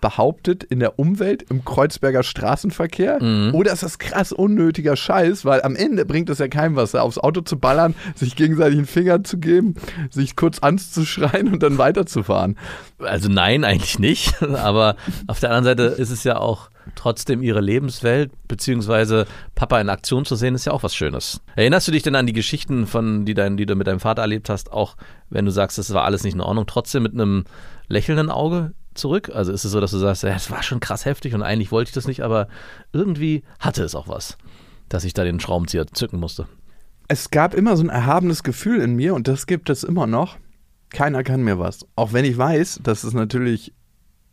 behauptet 0.00 0.64
in 0.64 0.80
der 0.80 0.98
Umwelt 0.98 1.44
im 1.50 1.64
Kreuzberger 1.64 2.22
Straßenverkehr? 2.22 3.18
Oder 3.52 3.72
ist 3.72 3.82
das 3.82 3.98
krass 3.98 4.32
unnötiger 4.32 4.96
Scheiß? 4.96 5.44
Weil 5.44 5.62
am 5.62 5.76
Ende 5.76 6.04
bringt 6.04 6.30
es 6.30 6.38
ja 6.38 6.48
keinem 6.48 6.76
was, 6.76 6.94
aufs 6.94 7.18
Auto 7.18 7.40
zu 7.42 7.58
ballern, 7.58 7.94
sich 8.14 8.36
gegenseitig 8.36 8.78
einen 8.78 8.86
Finger 8.86 9.24
zu 9.24 9.38
geben, 9.38 9.74
sich 10.10 10.36
kurz 10.36 10.60
anzuschreien 10.60 11.52
und 11.52 11.62
dann 11.62 11.78
weiterzufahren. 11.78 12.56
Also 12.98 13.28
nein, 13.28 13.64
eigentlich 13.64 13.98
nicht. 13.98 14.42
Aber 14.54 14.96
auf 15.26 15.40
der 15.40 15.50
anderen 15.50 15.64
Seite 15.64 15.82
ist 16.00 16.10
es 16.10 16.24
ja 16.24 16.38
auch 16.38 16.70
trotzdem 16.94 17.42
ihre 17.42 17.60
Lebenswelt, 17.60 18.32
beziehungsweise 18.48 19.26
Papa 19.54 19.80
in 19.80 19.88
Aktion 19.88 20.24
zu 20.24 20.34
sehen, 20.36 20.54
ist 20.54 20.64
ja 20.64 20.72
auch 20.72 20.82
was 20.82 20.94
Schönes. 20.94 21.40
Erinnerst 21.56 21.88
du 21.88 21.92
dich 21.92 22.02
denn 22.02 22.14
an 22.14 22.26
die 22.26 22.32
Geschichten, 22.32 22.86
von, 22.86 23.24
die, 23.24 23.34
dein, 23.34 23.56
die 23.56 23.66
du 23.66 23.74
mit 23.74 23.86
deinem 23.86 24.00
Vater 24.00 24.22
erlebt 24.22 24.48
hast, 24.48 24.72
auch 24.72 24.96
wenn 25.28 25.44
du 25.44 25.50
sagst, 25.50 25.78
das 25.78 25.92
war 25.94 26.04
alles 26.04 26.24
nicht 26.24 26.34
in 26.34 26.40
Ordnung, 26.40 26.66
trotzdem 26.66 27.02
mit 27.02 27.12
einem 27.12 27.44
lächelnden 27.88 28.30
Auge 28.30 28.72
zurück? 29.00 29.30
Also 29.34 29.52
ist 29.52 29.64
es 29.64 29.72
so, 29.72 29.80
dass 29.80 29.90
du 29.90 29.98
sagst, 29.98 30.22
ja, 30.22 30.34
es 30.34 30.50
war 30.50 30.62
schon 30.62 30.80
krass 30.80 31.04
heftig 31.04 31.34
und 31.34 31.42
eigentlich 31.42 31.72
wollte 31.72 31.88
ich 31.88 31.94
das 31.94 32.06
nicht, 32.06 32.20
aber 32.20 32.48
irgendwie 32.92 33.42
hatte 33.58 33.82
es 33.82 33.94
auch 33.94 34.08
was, 34.08 34.38
dass 34.88 35.04
ich 35.04 35.14
da 35.14 35.24
den 35.24 35.40
Schraubenzieher 35.40 35.86
zücken 35.88 36.20
musste. 36.20 36.46
Es 37.08 37.30
gab 37.30 37.54
immer 37.54 37.76
so 37.76 37.82
ein 37.82 37.88
erhabenes 37.88 38.42
Gefühl 38.44 38.80
in 38.80 38.94
mir 38.94 39.14
und 39.14 39.26
das 39.26 39.46
gibt 39.46 39.68
es 39.68 39.82
immer 39.82 40.06
noch. 40.06 40.36
Keiner 40.90 41.24
kann 41.24 41.42
mir 41.42 41.58
was. 41.58 41.80
Auch 41.96 42.12
wenn 42.12 42.24
ich 42.24 42.38
weiß, 42.38 42.80
dass 42.82 43.02
es 43.04 43.14
natürlich 43.14 43.72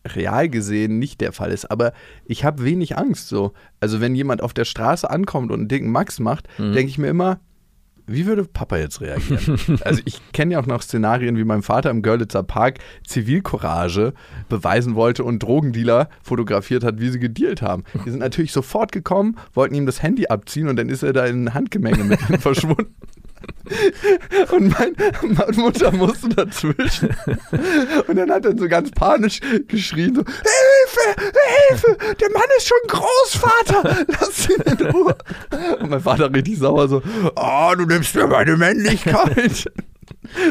real 0.05 0.49
gesehen 0.49 0.99
nicht 0.99 1.21
der 1.21 1.33
Fall 1.33 1.51
ist. 1.51 1.69
Aber 1.69 1.93
ich 2.25 2.43
habe 2.45 2.63
wenig 2.63 2.97
Angst 2.97 3.29
so. 3.29 3.53
Also 3.79 3.99
wenn 3.99 4.15
jemand 4.15 4.41
auf 4.41 4.53
der 4.53 4.65
Straße 4.65 5.09
ankommt 5.09 5.51
und 5.51 5.59
einen 5.59 5.67
dicken 5.67 5.91
Max 5.91 6.19
macht, 6.19 6.47
denke 6.57 6.89
ich 6.89 6.97
mir 6.97 7.07
immer, 7.07 7.39
wie 8.07 8.25
würde 8.25 8.45
Papa 8.45 8.77
jetzt 8.77 9.01
reagieren? 9.01 9.59
also 9.83 10.01
ich 10.05 10.21
kenne 10.31 10.53
ja 10.53 10.59
auch 10.59 10.65
noch 10.65 10.81
Szenarien, 10.81 11.37
wie 11.37 11.43
mein 11.43 11.61
Vater 11.61 11.89
im 11.89 12.01
Görlitzer 12.01 12.41
Park 12.41 12.79
Zivilcourage 13.05 14.13
beweisen 14.47 14.95
wollte 14.95 15.25
und 15.25 15.43
Drogendealer 15.43 16.09
fotografiert 16.23 16.83
hat, 16.83 16.99
wie 16.99 17.09
sie 17.09 17.19
gedealt 17.19 17.61
haben. 17.61 17.83
Die 18.05 18.09
sind 18.09 18.19
natürlich 18.19 18.53
sofort 18.53 18.93
gekommen, 18.93 19.37
wollten 19.53 19.75
ihm 19.75 19.85
das 19.85 20.01
Handy 20.01 20.27
abziehen 20.27 20.69
und 20.69 20.77
dann 20.77 20.87
ist 20.87 21.03
er 21.03 21.11
da 21.11 21.25
in 21.25 21.45
ein 21.45 21.53
Handgemenge 21.53 22.05
mit 22.05 22.29
ihnen 22.29 22.39
verschwunden. 22.39 22.95
Und 24.51 24.69
mein, 24.69 24.95
meine 25.21 25.57
Mutter 25.57 25.91
musste 25.91 26.29
dazwischen. 26.29 27.09
Und 28.07 28.15
dann 28.15 28.31
hat 28.31 28.45
er 28.45 28.57
so 28.57 28.67
ganz 28.67 28.91
panisch 28.91 29.39
geschrien: 29.67 30.15
so, 30.15 30.23
Hilfe! 30.23 31.21
Hilfe! 31.69 32.15
Der 32.15 32.31
Mann 32.31 32.43
ist 32.57 32.67
schon 32.67 32.77
Großvater! 32.87 34.05
Lass 34.07 34.49
ihn 34.49 34.61
in 34.61 34.87
Ruhe! 34.87 35.15
Und 35.79 35.89
mein 35.89 35.99
Vater 36.01 36.33
richtig 36.33 36.59
sauer: 36.59 36.87
so, 36.87 37.01
Oh, 37.35 37.73
du 37.77 37.85
nimmst 37.85 38.15
mir 38.15 38.27
meine 38.27 38.55
Männlichkeit. 38.55 39.65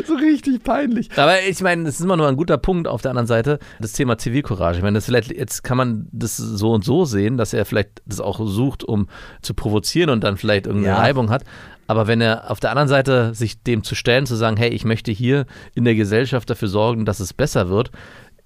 So 0.07 0.15
richtig 0.15 0.63
peinlich. 0.65 1.11
Aber 1.17 1.43
ich 1.43 1.61
meine, 1.61 1.85
das 1.85 1.97
ist 1.97 2.01
immer 2.03 2.17
nur 2.17 2.29
ein 2.29 2.37
guter 2.37 2.57
Punkt 2.59 2.89
auf 2.89 3.03
der 3.03 3.11
anderen 3.11 3.27
Seite, 3.27 3.59
das 3.79 3.93
Thema 3.93 4.17
Zivilcourage. 4.19 4.79
Ich 4.79 4.83
meine, 4.83 4.97
das 4.97 5.07
vielleicht, 5.07 5.31
jetzt 5.33 5.65
kann 5.65 5.77
man 5.77 6.09
das 6.13 6.37
so 6.37 6.73
und 6.73 6.85
so 6.85 7.05
sehen, 7.05 7.37
dass 7.37 7.53
er 7.53 7.65
vielleicht 7.67 8.03
das 8.07 8.21
auch 8.21 8.41
sucht, 8.47 8.85
um 8.85 9.09
zu 9.43 9.55
provozieren 9.55 10.11
und 10.11 10.25
dann 10.25 10.37
vielleicht 10.37 10.67
irgendeine 10.67 10.97
Ja. 10.97 11.01
Reibung 11.03 11.31
hat. 11.31 11.45
Aber 11.87 12.07
wenn 12.07 12.21
er 12.21 12.51
auf 12.51 12.61
der 12.61 12.71
anderen 12.71 12.89
Seite 12.89 13.35
sich 13.35 13.63
dem 13.63 13.83
zu 13.83 13.95
stellen, 13.95 14.27
zu 14.27 14.35
sagen, 14.35 14.57
hey, 14.57 14.71
ich 14.71 14.85
möchte 14.85 15.13
hier 15.13 15.47
in 15.75 15.85
der 15.85 15.95
Gesellschaft 15.95 16.51
dafür 16.51 16.69
sorgen, 16.69 17.05
dass 17.05 17.21
es 17.21 17.33
besser 17.33 17.69
wird, 17.69 17.91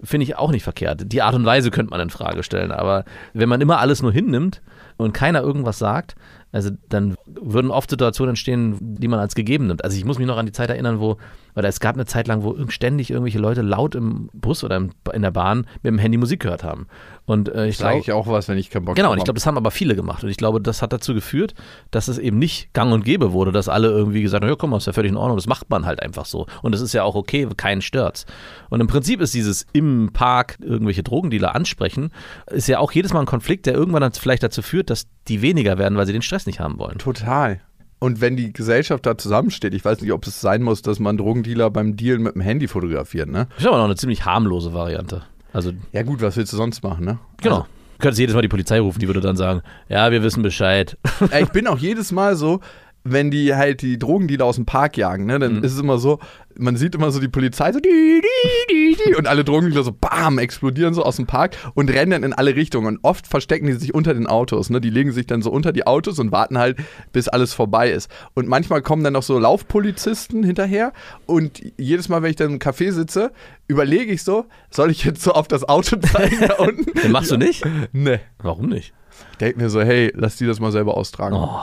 finde 0.03 0.23
ich 0.23 0.35
auch 0.35 0.51
nicht 0.51 0.63
verkehrt. 0.63 1.11
Die 1.11 1.21
Art 1.21 1.35
und 1.35 1.45
Weise 1.45 1.71
könnte 1.71 1.91
man 1.91 2.01
in 2.01 2.09
Frage 2.09 2.43
stellen. 2.43 2.71
Aber 2.71 3.05
wenn 3.33 3.49
man 3.49 3.61
immer 3.61 3.79
alles 3.79 4.01
nur 4.01 4.11
hinnimmt 4.11 4.61
und 4.97 5.13
keiner 5.13 5.41
irgendwas 5.41 5.79
sagt, 5.79 6.15
also 6.51 6.71
dann 6.89 7.15
würden 7.25 7.71
oft 7.71 7.89
Situationen 7.89 8.31
entstehen, 8.31 8.77
die 8.79 9.07
man 9.07 9.19
als 9.19 9.35
gegeben 9.35 9.67
nimmt. 9.67 9.83
Also 9.83 9.97
ich 9.97 10.05
muss 10.05 10.17
mich 10.17 10.27
noch 10.27 10.37
an 10.37 10.45
die 10.45 10.51
Zeit 10.51 10.69
erinnern, 10.69 10.99
wo, 10.99 11.17
oder 11.55 11.67
es 11.67 11.79
gab 11.79 11.95
eine 11.95 12.05
Zeit 12.05 12.27
lang, 12.27 12.43
wo 12.43 12.55
ständig 12.69 13.11
irgendwelche 13.11 13.39
Leute 13.39 13.61
laut 13.61 13.95
im 13.95 14.29
Bus 14.33 14.63
oder 14.63 14.77
in 15.13 15.21
der 15.21 15.31
Bahn 15.31 15.67
mit 15.81 15.91
dem 15.91 15.97
Handy 15.97 16.17
Musik 16.17 16.41
gehört 16.41 16.63
haben. 16.63 16.87
Und 17.25 17.49
äh, 17.49 17.67
ich 17.67 17.77
Sage 17.77 17.91
glaube, 17.91 18.01
ich 18.01 18.11
auch 18.11 18.27
was, 18.27 18.47
wenn 18.47 18.57
ich 18.57 18.69
keinen 18.69 18.85
Bock 18.85 18.95
Genau, 18.95 19.07
drauf 19.07 19.13
und 19.13 19.17
ich 19.19 19.23
glaube, 19.25 19.37
das 19.37 19.45
haben 19.45 19.57
aber 19.57 19.71
viele 19.71 19.95
gemacht. 19.95 20.23
Und 20.23 20.29
ich 20.29 20.37
glaube, 20.37 20.59
das 20.59 20.81
hat 20.81 20.91
dazu 20.91 21.13
geführt, 21.13 21.53
dass 21.91 22.07
es 22.07 22.17
eben 22.17 22.39
nicht 22.39 22.73
gang 22.73 22.91
und 22.93 23.05
gäbe 23.05 23.31
wurde, 23.31 23.51
dass 23.51 23.69
alle 23.69 23.89
irgendwie 23.89 24.21
gesagt 24.21 24.43
haben, 24.43 24.49
ja, 24.49 24.55
komm 24.55 24.71
mal, 24.71 24.77
ist 24.77 24.87
ja 24.87 24.93
völlig 24.93 25.11
in 25.11 25.17
Ordnung, 25.17 25.37
das 25.37 25.47
macht 25.47 25.69
man 25.69 25.85
halt 25.85 26.01
einfach 26.01 26.25
so. 26.25 26.47
Und 26.61 26.73
das 26.73 26.81
ist 26.81 26.93
ja 26.93 27.03
auch 27.03 27.15
okay, 27.15 27.47
keinen 27.55 27.81
stört's. 27.81 28.25
Und 28.69 28.81
im 28.81 28.87
Prinzip 28.87 29.21
ist 29.21 29.33
dieses 29.33 29.65
im 29.73 30.09
Park 30.13 30.57
irgendwelche 30.61 31.03
Drogendealer 31.03 31.55
ansprechen, 31.55 32.11
ist 32.47 32.67
ja 32.67 32.79
auch 32.79 32.91
jedes 32.91 33.13
Mal 33.13 33.21
ein 33.21 33.25
Konflikt, 33.25 33.65
der 33.65 33.73
irgendwann 33.73 34.01
dann 34.01 34.11
vielleicht 34.13 34.43
dazu 34.43 34.61
führt, 34.61 34.89
dass 34.89 35.07
die 35.27 35.41
weniger 35.41 35.77
werden, 35.77 35.97
weil 35.97 36.05
sie 36.05 36.13
den 36.13 36.21
Stress 36.21 36.45
nicht 36.45 36.59
haben 36.59 36.79
wollen. 36.79 36.97
Total. 36.97 37.61
Und 38.03 38.19
wenn 38.19 38.35
die 38.35 38.51
Gesellschaft 38.51 39.05
da 39.05 39.15
zusammensteht, 39.15 39.75
ich 39.75 39.85
weiß 39.85 40.01
nicht, 40.01 40.11
ob 40.11 40.25
es 40.25 40.41
sein 40.41 40.63
muss, 40.63 40.81
dass 40.81 40.97
man 40.97 41.17
Drogendealer 41.17 41.69
beim 41.69 41.95
Dealen 41.95 42.23
mit 42.23 42.33
dem 42.33 42.41
Handy 42.41 42.67
fotografiert, 42.67 43.29
ne? 43.29 43.45
Das 43.51 43.59
ist 43.59 43.67
aber 43.67 43.77
noch 43.77 43.85
eine 43.85 43.95
ziemlich 43.95 44.25
harmlose 44.25 44.73
Variante. 44.73 45.21
Also, 45.53 45.71
Ja 45.91 46.01
gut, 46.01 46.19
was 46.19 46.35
willst 46.35 46.51
du 46.51 46.57
sonst 46.57 46.83
machen, 46.83 47.05
ne? 47.05 47.19
genau. 47.41 47.57
Also, 47.57 47.67
Du 47.97 48.03
könntest 48.05 48.19
jedes 48.19 48.33
Mal 48.33 48.41
die 48.41 48.47
Polizei 48.47 48.79
rufen, 48.79 48.97
die 48.99 49.05
würde 49.05 49.21
dann 49.21 49.35
sagen, 49.35 49.61
ja, 49.87 50.11
wir 50.11 50.23
wissen 50.23 50.41
Bescheid. 50.41 50.97
Ich 51.39 51.49
bin 51.49 51.67
auch 51.67 51.77
jedes 51.77 52.11
Mal 52.11 52.35
so, 52.35 52.59
wenn 53.03 53.31
die 53.31 53.55
halt 53.55 53.81
die 53.81 53.97
Drogendealer 53.97 54.45
aus 54.45 54.55
dem 54.57 54.65
Park 54.65 54.95
jagen, 54.97 55.25
ne, 55.25 55.39
dann 55.39 55.57
Mhm. 55.57 55.63
ist 55.63 55.73
es 55.73 55.79
immer 55.79 55.97
so, 55.97 56.19
man 56.57 56.75
sieht 56.75 56.93
immer 56.95 57.09
so 57.11 57.19
die 57.19 57.29
Polizei 57.29 57.71
so 57.71 57.79
die, 57.79 58.21
die, 58.69 58.97
die, 59.07 59.15
und 59.15 59.27
alle 59.27 59.43
Drogendealer 59.43 59.83
so 59.83 59.91
bam, 59.91 60.37
explodieren 60.37 60.93
so 60.93 61.03
aus 61.03 61.15
dem 61.15 61.25
Park 61.25 61.55
und 61.73 61.89
rennen 61.89 62.11
dann 62.11 62.23
in 62.23 62.33
alle 62.33 62.55
Richtungen. 62.55 62.87
Und 62.97 62.99
oft 63.03 63.25
verstecken 63.25 63.65
die 63.67 63.73
sich 63.73 63.93
unter 63.95 64.13
den 64.13 64.27
Autos, 64.27 64.69
ne? 64.69 64.81
Die 64.81 64.89
legen 64.89 65.11
sich 65.13 65.25
dann 65.25 65.41
so 65.41 65.49
unter 65.49 65.71
die 65.71 65.87
Autos 65.87 66.19
und 66.19 66.31
warten 66.31 66.57
halt, 66.57 66.77
bis 67.13 67.27
alles 67.27 67.53
vorbei 67.53 67.89
ist. 67.91 68.11
Und 68.33 68.47
manchmal 68.47 68.81
kommen 68.81 69.03
dann 69.03 69.13
noch 69.13 69.23
so 69.23 69.39
Laufpolizisten 69.39 70.43
hinterher 70.43 70.93
und 71.25 71.61
jedes 71.77 72.09
Mal, 72.09 72.21
wenn 72.21 72.29
ich 72.31 72.35
dann 72.35 72.51
im 72.51 72.59
Café 72.59 72.91
sitze, 72.91 73.31
überlege 73.67 74.11
ich 74.11 74.23
so, 74.23 74.45
soll 74.69 74.91
ich 74.91 75.05
jetzt 75.05 75.23
so 75.23 75.31
auf 75.31 75.47
das 75.47 75.67
Auto 75.67 75.95
zeigen 75.97 76.37
da 76.47 76.55
unten? 76.55 76.91
Machst 77.11 77.31
du 77.31 77.37
nicht? 77.37 77.63
Nee. 77.93 78.19
Warum 78.39 78.67
nicht? 78.67 78.93
Ich 79.31 79.37
denke 79.37 79.59
mir 79.59 79.69
so, 79.69 79.81
hey, 79.81 80.11
lass 80.15 80.35
die 80.35 80.45
das 80.45 80.59
mal 80.59 80.71
selber 80.71 80.97
austragen. 80.97 81.35
Oh. 81.35 81.59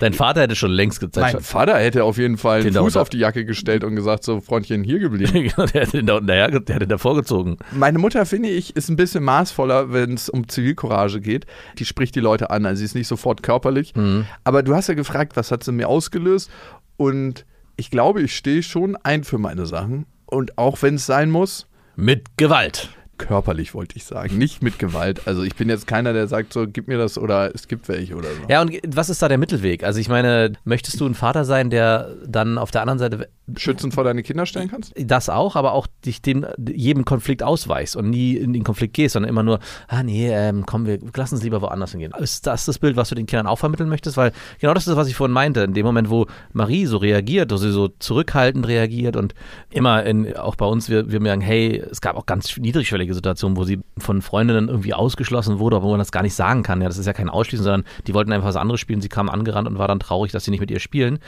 Dein 0.00 0.12
Vater 0.12 0.42
hätte 0.42 0.56
schon 0.56 0.70
längst 0.70 1.00
gezeigt. 1.00 1.34
Mein 1.34 1.42
Vater 1.42 1.78
hätte 1.78 2.04
auf 2.04 2.18
jeden 2.18 2.36
Fall 2.36 2.62
Den 2.62 2.74
da 2.74 2.82
Fuß 2.82 2.96
auf 2.96 3.08
die 3.08 3.18
Jacke 3.18 3.44
gestellt 3.44 3.84
und 3.84 3.96
gesagt, 3.96 4.24
so 4.24 4.40
Freundchen, 4.40 4.84
hier 4.84 4.98
geblieben. 4.98 5.32
Genau, 5.56 5.66
der 5.66 5.82
hätte 5.82 5.98
den 5.98 6.06
da 6.06 6.14
unten 6.14 6.26
daher, 6.26 6.60
der 6.60 6.74
hätte 6.74 6.86
davor 6.86 7.14
gezogen. 7.14 7.56
Meine 7.72 7.98
Mutter, 7.98 8.26
finde 8.26 8.48
ich, 8.48 8.74
ist 8.74 8.88
ein 8.88 8.96
bisschen 8.96 9.22
maßvoller, 9.24 9.92
wenn 9.92 10.14
es 10.14 10.28
um 10.28 10.48
Zivilcourage 10.48 11.20
geht. 11.20 11.46
Die 11.78 11.84
spricht 11.84 12.14
die 12.14 12.20
Leute 12.20 12.50
an, 12.50 12.66
also 12.66 12.78
sie 12.78 12.84
ist 12.84 12.94
nicht 12.94 13.08
sofort 13.08 13.42
körperlich. 13.42 13.94
Mhm. 13.94 14.26
Aber 14.44 14.62
du 14.62 14.74
hast 14.74 14.88
ja 14.88 14.94
gefragt, 14.94 15.36
was 15.36 15.50
hat 15.50 15.62
sie 15.62 15.72
mir 15.72 15.88
ausgelöst? 15.88 16.50
Und 16.96 17.44
ich 17.76 17.90
glaube, 17.90 18.22
ich 18.22 18.34
stehe 18.36 18.62
schon 18.62 18.96
ein 19.02 19.24
für 19.24 19.38
meine 19.38 19.66
Sachen. 19.66 20.06
Und 20.26 20.58
auch 20.58 20.82
wenn 20.82 20.96
es 20.96 21.06
sein 21.06 21.30
muss, 21.30 21.66
Mit 21.94 22.36
Gewalt. 22.36 22.90
Körperlich 23.18 23.74
wollte 23.74 23.96
ich 23.96 24.04
sagen, 24.04 24.38
nicht 24.38 24.62
mit 24.62 24.78
Gewalt. 24.78 25.22
Also 25.26 25.42
ich 25.42 25.54
bin 25.56 25.68
jetzt 25.68 25.86
keiner, 25.86 26.12
der 26.12 26.28
sagt 26.28 26.52
so, 26.52 26.66
gib 26.66 26.88
mir 26.88 26.98
das 26.98 27.18
oder 27.18 27.54
es 27.54 27.68
gibt 27.68 27.88
welche 27.88 28.14
oder 28.14 28.28
so. 28.28 28.48
Ja, 28.48 28.60
und 28.60 28.78
was 28.86 29.08
ist 29.08 29.22
da 29.22 29.28
der 29.28 29.38
Mittelweg? 29.38 29.84
Also 29.84 30.00
ich 30.00 30.08
meine, 30.08 30.52
möchtest 30.64 31.00
du 31.00 31.06
ein 31.06 31.14
Vater 31.14 31.44
sein, 31.44 31.70
der 31.70 32.14
dann 32.26 32.58
auf 32.58 32.70
der 32.70 32.82
anderen 32.82 32.98
Seite 32.98 33.28
Schützen 33.56 33.92
vor 33.92 34.04
deine 34.04 34.22
Kinder 34.22 34.46
stellen 34.46 34.68
kannst? 34.68 34.92
das 34.96 35.28
auch, 35.28 35.56
aber 35.56 35.72
auch 35.72 35.86
dich 36.04 36.20
dem 36.22 36.46
jedem 36.58 37.04
Konflikt 37.04 37.42
ausweichst 37.42 37.96
und 37.96 38.10
nie 38.10 38.36
in 38.36 38.52
den 38.52 38.64
Konflikt 38.64 38.94
gehst, 38.94 39.12
sondern 39.12 39.30
immer 39.30 39.42
nur, 39.42 39.60
ah 39.88 40.02
nee, 40.02 40.28
ähm, 40.30 40.64
komm, 40.66 40.86
wir 40.86 40.98
lass 41.14 41.32
uns 41.32 41.42
lieber 41.42 41.62
woanders 41.62 41.92
hingehen. 41.92 42.12
Ist 42.18 42.46
das 42.46 42.64
das 42.64 42.78
Bild, 42.78 42.96
was 42.96 43.08
du 43.08 43.14
den 43.14 43.26
Kindern 43.26 43.46
auch 43.46 43.56
vermitteln 43.56 43.88
möchtest? 43.88 44.16
Weil 44.16 44.32
genau 44.60 44.74
das 44.74 44.86
ist, 44.86 44.96
was 44.96 45.08
ich 45.08 45.14
vorhin 45.14 45.32
meinte. 45.32 45.62
In 45.62 45.74
dem 45.74 45.86
Moment, 45.86 46.10
wo 46.10 46.26
Marie 46.52 46.86
so 46.86 46.96
reagiert, 46.96 47.52
wo 47.52 47.56
sie 47.56 47.70
so 47.70 47.88
zurückhaltend 47.88 48.66
reagiert 48.66 49.16
und 49.16 49.34
immer 49.70 50.04
in, 50.04 50.36
auch 50.36 50.56
bei 50.56 50.66
uns, 50.66 50.88
wir, 50.88 51.10
wir 51.10 51.20
merken, 51.20 51.40
hey, 51.40 51.82
es 51.90 52.00
gab 52.00 52.16
auch 52.16 52.26
ganz 52.26 52.56
niedrigschwellige 52.56 53.14
Situationen, 53.14 53.56
wo 53.56 53.64
sie 53.64 53.80
von 53.98 54.22
Freundinnen 54.22 54.68
irgendwie 54.68 54.94
ausgeschlossen 54.94 55.58
wurde, 55.58 55.76
obwohl 55.76 55.92
man 55.92 56.00
das 56.00 56.12
gar 56.12 56.22
nicht 56.22 56.34
sagen 56.34 56.62
kann. 56.62 56.80
Ja, 56.80 56.88
das 56.88 56.98
ist 56.98 57.06
ja 57.06 57.12
kein 57.12 57.28
Ausschließen, 57.28 57.64
sondern 57.64 57.84
die 58.06 58.14
wollten 58.14 58.32
einfach 58.32 58.48
was 58.48 58.56
anderes 58.56 58.80
spielen. 58.80 59.00
Sie 59.00 59.08
kamen 59.08 59.28
angerannt 59.28 59.68
und 59.68 59.78
war 59.78 59.88
dann 59.88 60.00
traurig, 60.00 60.32
dass 60.32 60.44
sie 60.44 60.50
nicht 60.50 60.60
mit 60.60 60.70
ihr 60.70 60.80
spielen. 60.80 61.18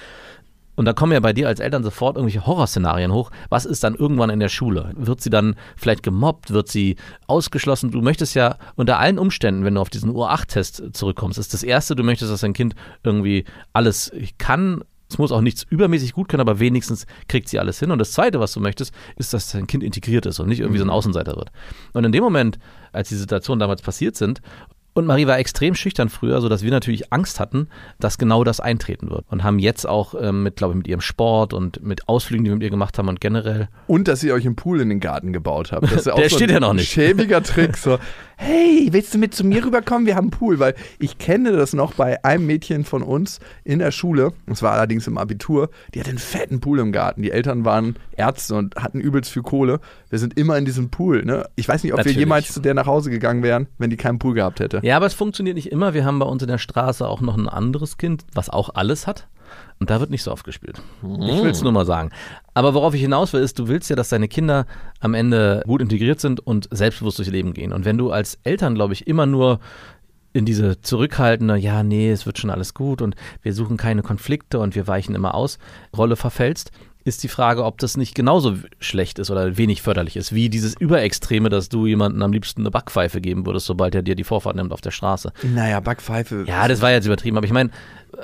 Und 0.78 0.84
da 0.84 0.92
kommen 0.92 1.10
ja 1.10 1.18
bei 1.18 1.32
dir 1.32 1.48
als 1.48 1.58
Eltern 1.58 1.82
sofort 1.82 2.14
irgendwelche 2.14 2.46
Horrorszenarien 2.46 3.12
hoch. 3.12 3.32
Was 3.48 3.64
ist 3.64 3.82
dann 3.82 3.96
irgendwann 3.96 4.30
in 4.30 4.38
der 4.38 4.48
Schule? 4.48 4.92
Wird 4.94 5.20
sie 5.20 5.28
dann 5.28 5.56
vielleicht 5.76 6.04
gemobbt? 6.04 6.52
Wird 6.52 6.68
sie 6.68 6.94
ausgeschlossen? 7.26 7.90
Du 7.90 8.00
möchtest 8.00 8.36
ja 8.36 8.58
unter 8.76 9.00
allen 9.00 9.18
Umständen, 9.18 9.64
wenn 9.64 9.74
du 9.74 9.80
auf 9.80 9.90
diesen 9.90 10.14
Ur-8-Test 10.14 10.90
zurückkommst, 10.92 11.36
ist 11.36 11.52
das 11.52 11.64
Erste, 11.64 11.96
du 11.96 12.04
möchtest, 12.04 12.30
dass 12.30 12.42
dein 12.42 12.52
Kind 12.52 12.76
irgendwie 13.02 13.44
alles 13.72 14.12
kann. 14.38 14.84
Es 15.10 15.18
muss 15.18 15.32
auch 15.32 15.40
nichts 15.40 15.64
übermäßig 15.68 16.12
gut 16.12 16.28
können, 16.28 16.42
aber 16.42 16.60
wenigstens 16.60 17.06
kriegt 17.26 17.48
sie 17.48 17.58
alles 17.58 17.80
hin. 17.80 17.90
Und 17.90 17.98
das 17.98 18.12
Zweite, 18.12 18.38
was 18.38 18.52
du 18.52 18.60
möchtest, 18.60 18.94
ist, 19.16 19.34
dass 19.34 19.50
dein 19.50 19.66
Kind 19.66 19.82
integriert 19.82 20.26
ist 20.26 20.38
und 20.38 20.48
nicht 20.48 20.60
irgendwie 20.60 20.78
so 20.78 20.84
ein 20.84 20.90
Außenseiter 20.90 21.34
wird. 21.34 21.50
Und 21.92 22.04
in 22.04 22.12
dem 22.12 22.22
Moment, 22.22 22.60
als 22.92 23.08
die 23.08 23.16
Situationen 23.16 23.58
damals 23.58 23.82
passiert 23.82 24.14
sind, 24.14 24.42
und 24.98 25.06
Marie 25.06 25.26
war 25.26 25.38
extrem 25.38 25.74
schüchtern 25.74 26.08
früher, 26.08 26.40
sodass 26.40 26.62
wir 26.62 26.70
natürlich 26.70 27.12
Angst 27.12 27.40
hatten, 27.40 27.68
dass 27.98 28.18
genau 28.18 28.44
das 28.44 28.60
eintreten 28.60 29.10
wird. 29.10 29.24
Und 29.30 29.44
haben 29.44 29.58
jetzt 29.58 29.86
auch 29.86 30.14
ähm, 30.20 30.42
mit, 30.42 30.56
glaube 30.56 30.72
ich, 30.74 30.78
mit 30.78 30.88
ihrem 30.88 31.00
Sport 31.00 31.52
und 31.54 31.82
mit 31.82 32.08
Ausflügen, 32.08 32.44
die 32.44 32.50
wir 32.50 32.56
mit 32.56 32.62
ihr 32.64 32.70
gemacht 32.70 32.98
haben 32.98 33.08
und 33.08 33.20
generell. 33.20 33.68
Und 33.86 34.08
dass 34.08 34.22
ihr 34.22 34.34
euch 34.34 34.44
einen 34.46 34.56
Pool 34.56 34.80
in 34.80 34.88
den 34.88 35.00
Garten 35.00 35.32
gebaut 35.32 35.72
habt. 35.72 35.84
Das 35.84 35.92
ist 35.92 36.06
ja 36.06 36.12
auch 36.14 36.16
Der 36.18 36.28
so 36.30 36.36
steht 36.36 36.50
ein 36.50 36.54
ja 36.54 36.60
noch 36.60 36.74
nicht. 36.74 36.90
schäbiger 36.92 37.42
Trick. 37.42 37.76
So, 37.76 37.98
hey, 38.38 38.88
willst 38.92 39.12
du 39.12 39.18
mit 39.18 39.34
zu 39.34 39.44
mir 39.44 39.64
rüberkommen? 39.64 40.06
Wir 40.06 40.14
haben 40.14 40.26
einen 40.26 40.30
Pool. 40.30 40.58
Weil 40.58 40.74
ich 40.98 41.18
kenne 41.18 41.52
das 41.52 41.72
noch 41.72 41.94
bei 41.94 42.24
einem 42.24 42.46
Mädchen 42.46 42.84
von 42.84 43.02
uns 43.02 43.40
in 43.64 43.80
der 43.80 43.90
Schule. 43.90 44.32
Das 44.46 44.62
war 44.62 44.72
allerdings 44.72 45.06
im 45.06 45.18
Abitur. 45.18 45.70
Die 45.92 46.00
hatte 46.00 46.10
einen 46.10 46.18
fetten 46.18 46.60
Pool 46.60 46.78
im 46.78 46.92
Garten. 46.92 47.22
Die 47.22 47.32
Eltern 47.32 47.64
waren 47.64 47.96
Ärzte 48.16 48.54
und 48.54 48.76
hatten 48.76 49.00
übelst 49.00 49.30
viel 49.30 49.42
Kohle. 49.42 49.80
Wir 50.08 50.18
sind 50.18 50.38
immer 50.38 50.56
in 50.56 50.64
diesem 50.64 50.88
Pool. 50.88 51.24
Ne? 51.24 51.46
Ich 51.56 51.68
weiß 51.68 51.82
nicht, 51.82 51.92
ob 51.92 51.98
Natürlich. 51.98 52.16
wir 52.16 52.22
jemals 52.22 52.52
zu 52.52 52.60
der 52.60 52.74
nach 52.74 52.86
Hause 52.86 53.10
gegangen 53.10 53.42
wären, 53.42 53.66
wenn 53.78 53.90
die 53.90 53.96
keinen 53.96 54.18
Pool 54.18 54.34
gehabt 54.34 54.60
hätte. 54.60 54.80
Ja, 54.82 54.96
aber 54.96 55.06
es 55.06 55.14
funktioniert 55.14 55.56
nicht 55.56 55.72
immer. 55.72 55.92
Wir 55.92 56.04
haben 56.04 56.20
bei 56.20 56.26
uns 56.26 56.42
in 56.42 56.48
der 56.48 56.58
Straße 56.58 57.06
auch 57.06 57.20
noch 57.20 57.36
ein 57.36 57.48
anderes 57.48 57.98
Kind, 57.98 58.24
was 58.32 58.48
auch 58.48 58.70
alles 58.74 59.06
hat. 59.06 59.26
Und 59.80 59.90
da 59.90 60.00
wird 60.00 60.10
nicht 60.10 60.22
so 60.22 60.32
oft 60.32 60.44
gespielt. 60.44 60.82
Ich 61.02 61.42
will 61.42 61.50
es 61.50 61.62
nur 61.62 61.72
mal 61.72 61.86
sagen. 61.86 62.10
Aber 62.54 62.74
worauf 62.74 62.94
ich 62.94 63.00
hinaus 63.00 63.32
will, 63.32 63.42
ist, 63.42 63.58
du 63.58 63.68
willst 63.68 63.88
ja, 63.90 63.96
dass 63.96 64.08
deine 64.08 64.26
Kinder 64.26 64.66
am 65.00 65.14
Ende 65.14 65.62
gut 65.66 65.80
integriert 65.80 66.20
sind 66.20 66.40
und 66.40 66.68
selbstbewusst 66.72 67.18
durchs 67.18 67.30
Leben 67.30 67.54
gehen. 67.54 67.72
Und 67.72 67.84
wenn 67.84 67.96
du 67.96 68.10
als 68.10 68.38
Eltern, 68.42 68.74
glaube 68.74 68.94
ich, 68.94 69.06
immer 69.06 69.26
nur 69.26 69.60
in 70.32 70.44
diese 70.44 70.80
zurückhaltende, 70.80 71.56
ja, 71.56 71.82
nee, 71.82 72.10
es 72.10 72.26
wird 72.26 72.38
schon 72.38 72.50
alles 72.50 72.74
gut 72.74 73.02
und 73.02 73.14
wir 73.42 73.54
suchen 73.54 73.76
keine 73.76 74.02
Konflikte 74.02 74.58
und 74.58 74.74
wir 74.74 74.86
weichen 74.86 75.14
immer 75.14 75.34
aus, 75.34 75.58
Rolle 75.96 76.16
verfällst, 76.16 76.70
ist 77.08 77.22
die 77.22 77.28
Frage, 77.28 77.64
ob 77.64 77.78
das 77.78 77.96
nicht 77.96 78.14
genauso 78.14 78.56
schlecht 78.78 79.18
ist 79.18 79.30
oder 79.30 79.56
wenig 79.56 79.82
förderlich 79.82 80.16
ist, 80.16 80.34
wie 80.34 80.48
dieses 80.48 80.74
Überextreme, 80.78 81.48
dass 81.48 81.68
du 81.68 81.86
jemandem 81.86 82.22
am 82.22 82.32
liebsten 82.32 82.62
eine 82.62 82.70
Backpfeife 82.70 83.20
geben 83.20 83.46
würdest, 83.46 83.66
sobald 83.66 83.94
er 83.94 84.02
dir 84.02 84.14
die 84.14 84.24
Vorfahrt 84.24 84.56
nimmt 84.56 84.72
auf 84.72 84.80
der 84.80 84.90
Straße. 84.90 85.32
Naja, 85.42 85.80
Backpfeife. 85.80 86.44
Ja, 86.46 86.68
das 86.68 86.80
war 86.82 86.90
jetzt 86.90 87.06
übertrieben, 87.06 87.36
aber 87.36 87.46
ich 87.46 87.52
meine, 87.52 87.70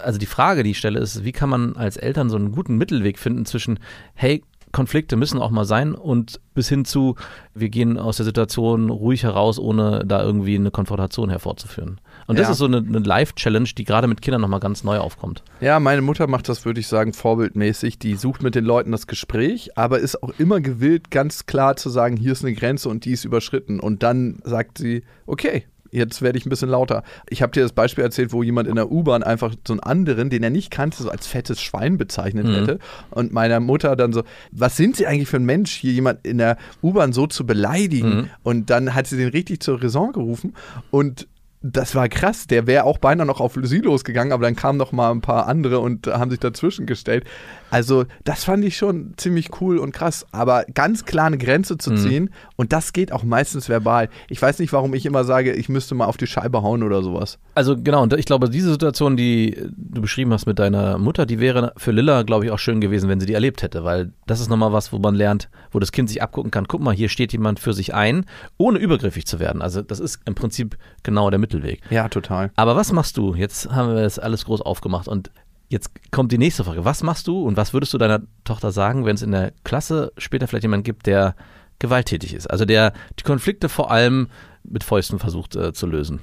also 0.03 0.19
die 0.19 0.27
Frage, 0.27 0.63
die 0.63 0.71
ich 0.71 0.79
stelle, 0.79 1.01
ist, 1.01 1.25
wie 1.25 1.33
kann 1.33 1.49
man 1.49 1.77
als 1.77 1.97
Eltern 1.97 2.31
so 2.31 2.37
einen 2.37 2.53
guten 2.53 2.77
Mittelweg 2.77 3.19
finden 3.19 3.47
zwischen, 3.47 3.79
hey, 4.15 4.43
Konflikte 4.75 5.17
müssen 5.17 5.41
auch 5.41 5.51
mal 5.51 5.65
sein 5.65 5.95
und 5.95 6.41
bis 6.53 6.69
hin 6.69 6.85
zu, 6.85 7.15
wir 7.55 7.69
gehen 7.69 7.97
aus 7.97 8.17
der 8.17 8.25
Situation 8.25 8.91
ruhig 8.91 9.23
heraus, 9.23 9.59
ohne 9.59 10.05
da 10.05 10.23
irgendwie 10.23 10.57
eine 10.57 10.73
Konfrontation 10.73 11.31
hervorzuführen. 11.31 12.01
Und 12.27 12.39
das 12.39 12.47
Ja. 12.47 12.53
ist 12.53 12.59
so 12.59 12.65
eine, 12.67 12.79
eine 12.79 12.99
Life-Challenge, 13.01 13.69
die 13.77 13.85
gerade 13.85 14.07
mit 14.09 14.23
Kindern 14.23 14.41
nochmal 14.41 14.61
ganz 14.61 14.85
neu 14.85 14.99
aufkommt. 14.99 15.43
Ja, 15.61 15.81
meine 15.81 16.03
Mutter 16.03 16.27
macht 16.27 16.49
das, 16.49 16.65
würde 16.65 16.81
ich 16.81 16.87
sagen, 16.87 17.13
vorbildmäßig. 17.13 17.99
Die 17.99 18.15
sucht 18.17 18.43
mit 18.43 18.55
den 18.55 18.65
Leuten 18.65 18.93
das 18.93 19.07
Gespräch, 19.07 19.77
aber 19.77 19.99
ist 19.99 20.23
auch 20.23 20.33
immer 20.39 20.61
gewillt, 20.61 21.11
ganz 21.11 21.47
klar 21.47 21.77
zu 21.77 21.91
sagen, 21.91 22.17
hier 22.17 22.33
ist 22.33 22.45
eine 22.45 22.55
Grenze 22.55 22.89
und 22.89 23.05
die 23.05 23.13
ist 23.13 23.25
überschritten. 23.25 23.81
Und 23.81 24.03
dann 24.03 24.39
sagt 24.45 24.79
sie, 24.79 25.03
okay. 25.27 25.65
Jetzt 25.91 26.23
werde 26.23 26.37
ich 26.37 26.45
ein 26.45 26.49
bisschen 26.51 26.71
lauter. 26.71 27.05
Ich 27.29 27.41
habe 27.41 27.53
dir 27.53 27.63
das 27.63 27.71
Beispiel 27.71 28.03
erzählt, 28.03 28.33
wo 28.33 28.43
jemand 28.43 28.67
in 28.67 28.75
der 28.75 28.91
U-Bahn 28.91 29.23
einfach 29.23 29.55
so 29.65 29.75
einen 29.75 29.79
anderen, 29.79 30.29
den 30.29 30.43
er 30.43 30.51
nicht 30.51 30.73
kannte, 30.73 31.01
so 31.01 31.09
als 31.09 31.29
fettes 31.29 31.63
Schwein 31.63 31.99
bezeichnet 31.99 32.47
Mhm. 32.49 32.53
hätte. 32.55 32.79
Und 33.11 33.33
meiner 33.33 33.61
Mutter 33.61 33.95
dann 33.95 34.13
so, 34.13 34.25
was 34.51 34.77
sind 34.77 34.97
Sie 34.97 35.07
eigentlich 35.07 35.29
für 35.29 35.37
ein 35.37 35.45
Mensch, 35.45 35.71
hier 35.71 35.93
jemand 35.93 36.27
in 36.27 36.39
der 36.39 36.57
U-Bahn 36.83 37.13
so 37.13 37.29
zu 37.29 37.47
beleidigen? 37.47 38.17
Mhm. 38.23 38.31
Und 38.43 38.71
dann 38.71 38.93
hat 38.97 39.07
sie 39.07 39.17
den 39.17 39.29
richtig 39.29 39.61
zur 39.61 39.81
Raison 39.81 40.11
gerufen. 40.11 40.55
Und 40.91 41.29
das 41.67 41.95
war 41.95 42.11
krass. 42.11 42.47
Der 42.47 42.67
wäre 42.67 42.85
auch 42.85 42.99
beinahe 42.99 43.27
noch 43.27 43.41
auf 43.41 43.59
sie 43.63 43.79
losgegangen, 43.79 44.33
aber 44.35 44.45
dann 44.45 44.55
kamen 44.55 44.79
noch 44.79 44.93
mal 44.93 45.11
ein 45.11 45.23
paar 45.23 45.47
andere 45.47 45.81
und 45.81 46.07
haben 46.07 46.31
sich 46.31 46.41
dazwischen 46.41 46.85
gestellt. 46.85 47.25
Also, 47.71 48.05
das 48.23 48.45
fand 48.45 48.65
ich 48.65 48.77
schon 48.77 49.15
ziemlich 49.17 49.61
cool 49.61 49.79
und 49.79 49.93
krass. 49.93 50.27
Aber 50.31 50.65
ganz 50.75 51.07
klar 51.07 51.27
eine 51.27 51.39
Grenze 51.39 51.79
zu 51.79 51.95
ziehen 51.95 52.31
und 52.57 52.73
das 52.73 52.93
geht 52.93 53.13
auch 53.13 53.25
meistens 53.25 53.69
verbal. 53.69 54.11
Ich 54.29 54.41
weiß 54.41 54.59
nicht, 54.59 54.73
warum 54.73 54.95
ich 54.95 55.07
immer 55.07 55.25
sage, 55.25 55.55
ich 55.55 55.69
müsste 55.69 55.95
mal 55.95 56.05
auf 56.05 56.19
die 56.19 56.27
Scheibe 56.27 56.63
hauen 56.63 56.83
oder 56.83 57.03
sowas. 57.03 57.39
Also 57.55 57.77
genau, 57.77 58.03
und 58.03 58.13
ich 58.13 58.27
glaube, 58.27 58.51
diese 58.51 58.71
Situation, 58.71 59.17
die 59.17 59.57
du 59.77 60.03
beschrieben 60.03 60.33
hast 60.33 60.47
mit 60.47 60.59
deiner 60.59 60.99
Mutter, 60.99 61.25
die 61.25 61.41
wäre 61.41 61.73
für 61.77 61.91
Lilla, 61.91 62.23
glaube 62.23 62.45
ich, 62.45 62.51
auch 62.51 62.59
schön 62.59 62.81
gewesen, 62.81 63.09
wenn 63.09 63.21
sie 63.21 63.27
die 63.27 63.35
erlebt 63.35 63.63
hätte, 63.63 63.85
weil 63.85 64.13
das 64.27 64.41
ist 64.41 64.51
nochmal 64.51 64.73
was, 64.73 64.93
wo 64.93 64.99
man 64.99 65.15
lernt, 65.15 65.49
wo 65.73 65.79
das 65.79 65.93
Kind 65.93 66.09
sich 66.11 66.23
abgucken 66.23 66.51
kann, 66.51 66.69
guck 66.69 66.83
mal, 66.83 66.95
hier 66.95 67.09
steht 67.09 67.33
jemand 67.33 67.59
für 67.59 67.73
sich 67.73 67.95
ein, 67.95 68.27
ohne 68.59 68.79
übergriffig 68.79 69.27
zu 69.27 69.41
werden. 69.41 69.63
Also 69.63 69.83
das 69.83 69.99
ist 69.99 70.21
im 70.27 70.35
Prinzip 70.35 70.77
genau 71.03 71.31
der 71.31 71.39
Mittelweg. 71.55 71.81
Ja, 71.91 72.09
total. 72.09 72.51
Aber 72.57 72.77
was 72.77 72.93
machst 72.93 73.17
du? 73.17 73.35
Jetzt 73.35 73.71
haben 73.71 73.95
wir 73.95 74.03
das 74.03 74.19
alles 74.19 74.45
groß 74.45 74.61
aufgemacht 74.61 75.09
und 75.09 75.31
jetzt 75.69 75.91
kommt 76.11 76.33
die 76.33 76.39
nächste 76.39 76.65
Frage. 76.65 76.85
Was 76.85 77.03
machst 77.03 77.27
du 77.27 77.43
und 77.43 77.57
was 77.57 77.73
würdest 77.73 77.95
du 77.95 77.99
deiner 77.99 78.23
Tochter 78.45 78.73
sagen, 78.73 79.05
wenn 79.05 79.15
es 79.15 79.23
in 79.23 79.33
der 79.33 79.53
Klasse 79.65 80.13
später 80.19 80.47
vielleicht 80.47 80.65
jemanden 80.65 80.85
gibt, 80.85 81.07
der 81.07 81.35
gewalttätig 81.79 82.35
ist? 82.35 82.49
Also 82.49 82.65
der 82.65 82.93
die 83.19 83.25
Konflikte 83.25 83.69
vor 83.69 83.91
allem 83.91 84.29
mit 84.63 84.85
Fäusten 84.85 85.19
versucht 85.19 85.57
äh, 85.57 85.73
zu 85.73 85.87
lösen. 85.87 86.21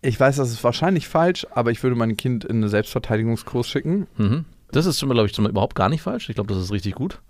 Ich 0.00 0.18
weiß, 0.18 0.36
das 0.36 0.50
ist 0.50 0.64
wahrscheinlich 0.64 1.06
falsch, 1.06 1.46
aber 1.54 1.70
ich 1.70 1.82
würde 1.82 1.94
mein 1.94 2.16
Kind 2.16 2.44
in 2.44 2.56
einen 2.56 2.68
Selbstverteidigungskurs 2.68 3.68
schicken. 3.68 4.08
Mhm. 4.16 4.44
Das 4.72 4.86
ist, 4.86 5.00
glaube 5.00 5.26
ich, 5.26 5.38
überhaupt 5.38 5.76
gar 5.76 5.88
nicht 5.88 6.02
falsch. 6.02 6.28
Ich 6.28 6.34
glaube, 6.34 6.52
das 6.52 6.62
ist 6.62 6.72
richtig 6.72 6.94
gut. 6.94 7.20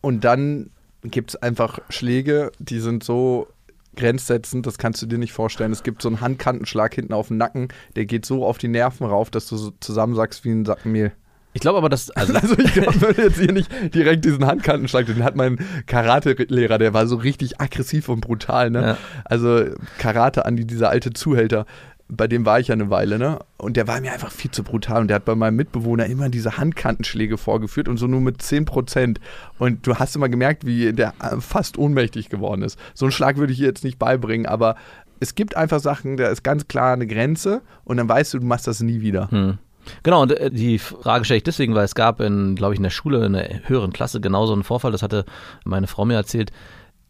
Und 0.00 0.24
dann 0.24 0.70
gibt 1.02 1.30
es 1.30 1.36
einfach 1.36 1.80
Schläge, 1.90 2.52
die 2.58 2.78
sind 2.78 3.02
so 3.02 3.48
grenzsetzend, 3.96 4.66
das 4.66 4.78
kannst 4.78 5.02
du 5.02 5.06
dir 5.06 5.18
nicht 5.18 5.32
vorstellen. 5.32 5.72
Es 5.72 5.82
gibt 5.82 6.02
so 6.02 6.08
einen 6.08 6.20
Handkantenschlag 6.20 6.94
hinten 6.94 7.12
auf 7.12 7.28
den 7.28 7.36
Nacken, 7.36 7.68
der 7.96 8.06
geht 8.06 8.26
so 8.26 8.44
auf 8.44 8.58
die 8.58 8.68
Nerven 8.68 9.06
rauf, 9.06 9.30
dass 9.30 9.46
du 9.46 9.56
so 9.56 9.72
zusammensackst 9.80 10.44
wie 10.44 10.50
ein 10.50 10.64
Sack 10.64 10.86
Mehl. 10.86 11.12
Ich 11.54 11.60
glaube 11.60 11.78
aber, 11.78 11.88
dass, 11.88 12.10
also, 12.10 12.32
Also 12.34 12.54
ich 12.58 12.76
würde 12.76 13.22
jetzt 13.22 13.38
hier 13.38 13.52
nicht 13.52 13.70
direkt 13.94 14.24
diesen 14.24 14.46
Handkantenschlag, 14.46 15.06
den 15.06 15.22
hat 15.22 15.36
mein 15.36 15.58
Karate-Lehrer, 15.86 16.78
der 16.78 16.94
war 16.94 17.06
so 17.06 17.16
richtig 17.16 17.60
aggressiv 17.60 18.08
und 18.08 18.22
brutal, 18.22 18.70
ne? 18.70 18.82
Ja. 18.82 18.96
Also 19.24 19.66
Karate 19.98 20.46
an 20.46 20.56
die, 20.56 20.66
dieser 20.66 20.88
alte 20.88 21.12
Zuhälter. 21.12 21.66
Bei 22.14 22.28
dem 22.28 22.44
war 22.44 22.60
ich 22.60 22.68
ja 22.68 22.74
eine 22.74 22.90
Weile, 22.90 23.18
ne? 23.18 23.38
Und 23.56 23.76
der 23.76 23.88
war 23.88 24.00
mir 24.00 24.12
einfach 24.12 24.30
viel 24.30 24.50
zu 24.50 24.62
brutal. 24.62 25.00
Und 25.00 25.08
der 25.08 25.14
hat 25.16 25.24
bei 25.24 25.34
meinem 25.34 25.56
Mitbewohner 25.56 26.06
immer 26.06 26.28
diese 26.28 26.58
Handkantenschläge 26.58 27.38
vorgeführt 27.38 27.88
und 27.88 27.96
so 27.96 28.06
nur 28.06 28.20
mit 28.20 28.42
10 28.42 28.66
Prozent. 28.66 29.18
Und 29.58 29.86
du 29.86 29.96
hast 29.96 30.14
immer 30.14 30.28
gemerkt, 30.28 30.66
wie 30.66 30.92
der 30.92 31.14
äh, 31.20 31.40
fast 31.40 31.78
ohnmächtig 31.78 32.28
geworden 32.28 32.62
ist. 32.62 32.78
So 32.92 33.06
einen 33.06 33.12
Schlag 33.12 33.38
würde 33.38 33.54
ich 33.54 33.58
jetzt 33.58 33.82
nicht 33.82 33.98
beibringen, 33.98 34.46
aber 34.46 34.76
es 35.20 35.34
gibt 35.34 35.56
einfach 35.56 35.80
Sachen, 35.80 36.18
da 36.18 36.28
ist 36.28 36.42
ganz 36.42 36.68
klar 36.68 36.92
eine 36.92 37.06
Grenze 37.06 37.62
und 37.84 37.96
dann 37.96 38.08
weißt 38.08 38.34
du, 38.34 38.40
du 38.40 38.46
machst 38.46 38.66
das 38.66 38.80
nie 38.80 39.00
wieder. 39.00 39.30
Hm. 39.30 39.58
Genau, 40.02 40.22
und 40.22 40.32
äh, 40.32 40.50
die 40.50 40.78
Frage 40.78 41.24
stelle 41.24 41.38
ich 41.38 41.44
deswegen, 41.44 41.74
weil 41.74 41.84
es 41.84 41.94
gab 41.94 42.20
in, 42.20 42.56
glaube 42.56 42.74
ich, 42.74 42.78
in 42.78 42.84
der 42.84 42.90
Schule, 42.90 43.24
in 43.24 43.32
der 43.32 43.68
höheren 43.68 43.92
Klasse 43.92 44.20
genau 44.20 44.46
so 44.46 44.52
einen 44.52 44.64
Vorfall, 44.64 44.92
das 44.92 45.02
hatte 45.02 45.24
meine 45.64 45.86
Frau 45.86 46.04
mir 46.04 46.14
erzählt, 46.14 46.52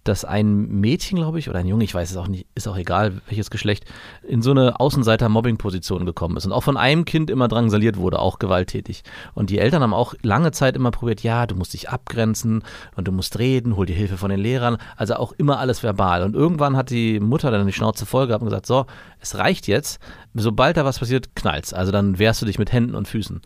dass 0.04 0.24
ein 0.24 0.68
Mädchen, 0.68 1.18
glaube 1.18 1.38
ich, 1.38 1.48
oder 1.48 1.60
ein 1.60 1.66
Junge, 1.66 1.84
ich 1.84 1.94
weiß 1.94 2.10
es 2.10 2.16
auch 2.16 2.26
nicht, 2.26 2.46
ist 2.54 2.66
auch 2.66 2.76
egal, 2.76 3.20
welches 3.28 3.50
Geschlecht, 3.50 3.84
in 4.26 4.42
so 4.42 4.50
eine 4.50 4.80
Außenseiter-Mobbing-Position 4.80 6.04
gekommen 6.06 6.36
ist 6.36 6.46
und 6.46 6.52
auch 6.52 6.62
von 6.62 6.76
einem 6.76 7.04
Kind 7.04 7.30
immer 7.30 7.48
drangsaliert 7.48 7.96
wurde, 7.96 8.18
auch 8.18 8.38
gewalttätig. 8.38 9.04
Und 9.34 9.50
die 9.50 9.58
Eltern 9.58 9.82
haben 9.82 9.94
auch 9.94 10.14
lange 10.22 10.50
Zeit 10.50 10.76
immer 10.76 10.90
probiert, 10.90 11.22
ja, 11.22 11.46
du 11.46 11.54
musst 11.54 11.74
dich 11.74 11.90
abgrenzen 11.90 12.64
und 12.96 13.06
du 13.06 13.12
musst 13.12 13.38
reden, 13.38 13.76
hol 13.76 13.86
dir 13.86 13.96
Hilfe 13.96 14.16
von 14.16 14.30
den 14.30 14.40
Lehrern, 14.40 14.78
also 14.96 15.14
auch 15.14 15.32
immer 15.32 15.58
alles 15.58 15.82
verbal. 15.82 16.22
Und 16.22 16.34
irgendwann 16.34 16.76
hat 16.76 16.90
die 16.90 17.20
Mutter 17.20 17.50
dann 17.50 17.66
die 17.66 17.72
Schnauze 17.72 18.04
voll 18.06 18.26
gehabt 18.26 18.42
und 18.42 18.48
gesagt, 18.48 18.66
so, 18.66 18.86
es 19.20 19.36
reicht 19.36 19.68
jetzt, 19.68 20.00
sobald 20.34 20.76
da 20.76 20.84
was 20.84 20.98
passiert, 20.98 21.36
knallt's. 21.36 21.72
Also 21.72 21.92
dann 21.92 22.18
wehrst 22.18 22.42
du 22.42 22.46
dich 22.46 22.58
mit 22.58 22.72
Händen 22.72 22.94
und 22.94 23.06
Füßen. 23.06 23.40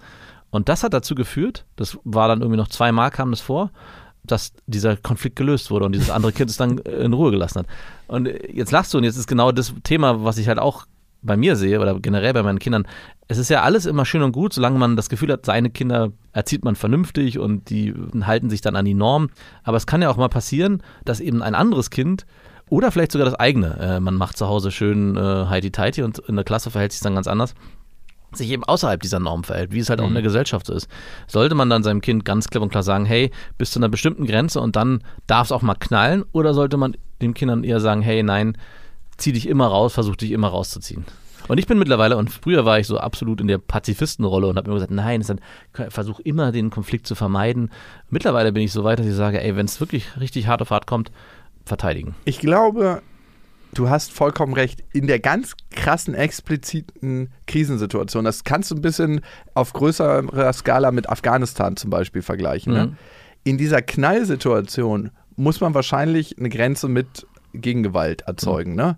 Und 0.50 0.68
das 0.70 0.82
hat 0.82 0.94
dazu 0.94 1.14
geführt, 1.14 1.66
das 1.76 1.98
war 2.04 2.28
dann 2.28 2.40
irgendwie 2.40 2.56
noch 2.56 2.68
zweimal 2.68 3.10
kam 3.10 3.30
das 3.30 3.40
vor, 3.40 3.70
dass 4.26 4.52
dieser 4.66 4.96
Konflikt 4.96 5.36
gelöst 5.36 5.70
wurde 5.70 5.86
und 5.86 5.92
dieses 5.92 6.10
andere 6.10 6.32
Kind 6.32 6.50
es 6.50 6.56
dann 6.56 6.78
in 6.78 7.12
Ruhe 7.12 7.30
gelassen 7.30 7.60
hat. 7.60 7.66
Und 8.08 8.28
jetzt 8.52 8.72
lachst 8.72 8.92
du 8.94 8.98
und 8.98 9.04
jetzt 9.04 9.16
ist 9.16 9.26
genau 9.26 9.52
das 9.52 9.74
Thema, 9.82 10.24
was 10.24 10.38
ich 10.38 10.48
halt 10.48 10.58
auch 10.58 10.86
bei 11.22 11.36
mir 11.36 11.56
sehe 11.56 11.80
oder 11.80 11.98
generell 11.98 12.32
bei 12.32 12.42
meinen 12.42 12.58
Kindern. 12.58 12.86
Es 13.28 13.38
ist 13.38 13.50
ja 13.50 13.62
alles 13.62 13.86
immer 13.86 14.04
schön 14.04 14.22
und 14.22 14.32
gut, 14.32 14.52
solange 14.52 14.78
man 14.78 14.96
das 14.96 15.08
Gefühl 15.08 15.32
hat, 15.32 15.44
seine 15.44 15.70
Kinder 15.70 16.12
erzieht 16.32 16.64
man 16.64 16.76
vernünftig 16.76 17.38
und 17.38 17.68
die 17.70 17.94
halten 18.22 18.48
sich 18.48 18.60
dann 18.60 18.76
an 18.76 18.84
die 18.84 18.94
Norm. 18.94 19.30
Aber 19.64 19.76
es 19.76 19.86
kann 19.86 20.02
ja 20.02 20.10
auch 20.10 20.16
mal 20.16 20.28
passieren, 20.28 20.82
dass 21.04 21.20
eben 21.20 21.42
ein 21.42 21.54
anderes 21.54 21.90
Kind 21.90 22.26
oder 22.68 22.90
vielleicht 22.90 23.12
sogar 23.12 23.24
das 23.24 23.34
eigene, 23.34 23.78
äh, 23.78 24.00
man 24.00 24.14
macht 24.14 24.36
zu 24.36 24.46
Hause 24.48 24.70
schön 24.70 25.16
äh, 25.16 25.20
heidi-teiti 25.20 26.02
und 26.02 26.18
in 26.20 26.36
der 26.36 26.44
Klasse 26.44 26.70
verhält 26.70 26.92
sich 26.92 27.00
dann 27.00 27.14
ganz 27.14 27.26
anders 27.26 27.54
sich 28.38 28.50
eben 28.50 28.64
außerhalb 28.64 29.00
dieser 29.00 29.20
Norm 29.20 29.44
verhält, 29.44 29.72
wie 29.72 29.78
es 29.78 29.90
halt 29.90 30.00
auch 30.00 30.08
in 30.08 30.14
der 30.14 30.22
Gesellschaft 30.22 30.66
so 30.66 30.74
ist. 30.74 30.88
Sollte 31.26 31.54
man 31.54 31.70
dann 31.70 31.82
seinem 31.82 32.00
Kind 32.00 32.24
ganz 32.24 32.48
klipp 32.48 32.62
und 32.62 32.70
klar 32.70 32.82
sagen, 32.82 33.04
hey, 33.04 33.30
bis 33.58 33.70
zu 33.70 33.78
einer 33.78 33.88
bestimmten 33.88 34.26
Grenze 34.26 34.60
und 34.60 34.76
dann 34.76 35.02
darf 35.26 35.46
es 35.46 35.52
auch 35.52 35.62
mal 35.62 35.74
knallen, 35.74 36.24
oder 36.32 36.54
sollte 36.54 36.76
man 36.76 36.96
den 37.22 37.34
Kindern 37.34 37.64
eher 37.64 37.80
sagen, 37.80 38.02
hey, 38.02 38.22
nein, 38.22 38.56
zieh 39.16 39.32
dich 39.32 39.48
immer 39.48 39.66
raus, 39.66 39.94
versuch 39.94 40.16
dich 40.16 40.32
immer 40.32 40.48
rauszuziehen. 40.48 41.04
Und 41.48 41.58
ich 41.58 41.66
bin 41.66 41.78
mittlerweile, 41.78 42.16
und 42.16 42.30
früher 42.30 42.64
war 42.64 42.80
ich 42.80 42.88
so 42.88 42.98
absolut 42.98 43.40
in 43.40 43.46
der 43.46 43.58
Pazifistenrolle 43.58 44.48
und 44.48 44.56
habe 44.56 44.66
immer 44.66 44.74
gesagt, 44.74 44.90
nein, 44.90 45.24
versuch 45.90 46.18
immer 46.20 46.50
den 46.50 46.70
Konflikt 46.70 47.06
zu 47.06 47.14
vermeiden. 47.14 47.70
Mittlerweile 48.10 48.50
bin 48.52 48.64
ich 48.64 48.72
so 48.72 48.82
weit, 48.82 48.98
dass 48.98 49.06
ich 49.06 49.14
sage, 49.14 49.40
ey, 49.40 49.54
wenn 49.54 49.66
es 49.66 49.78
wirklich 49.78 50.18
richtig 50.18 50.48
hart 50.48 50.60
auf 50.60 50.70
hart 50.70 50.86
kommt, 50.86 51.12
verteidigen. 51.64 52.16
Ich 52.24 52.40
glaube, 52.40 53.00
du 53.74 53.88
hast 53.88 54.12
vollkommen 54.12 54.54
recht. 54.54 54.82
In 54.92 55.06
der 55.06 55.20
ganz 55.20 55.54
krassen, 55.70 56.14
expliziten 56.14 57.30
Krisensituation, 57.46 58.24
das 58.24 58.44
kannst 58.44 58.70
du 58.70 58.74
ein 58.74 58.82
bisschen 58.82 59.20
auf 59.54 59.72
größerer 59.72 60.52
Skala 60.52 60.90
mit 60.90 61.08
Afghanistan 61.08 61.76
zum 61.76 61.90
Beispiel 61.90 62.22
vergleichen. 62.22 62.72
Ne? 62.72 62.86
Mhm. 62.86 62.96
In 63.44 63.58
dieser 63.58 63.82
Knallsituation 63.82 65.10
muss 65.36 65.60
man 65.60 65.74
wahrscheinlich 65.74 66.38
eine 66.38 66.48
Grenze 66.48 66.88
mit 66.88 67.26
Gegengewalt 67.52 68.22
erzeugen. 68.22 68.74
Ne? 68.74 68.96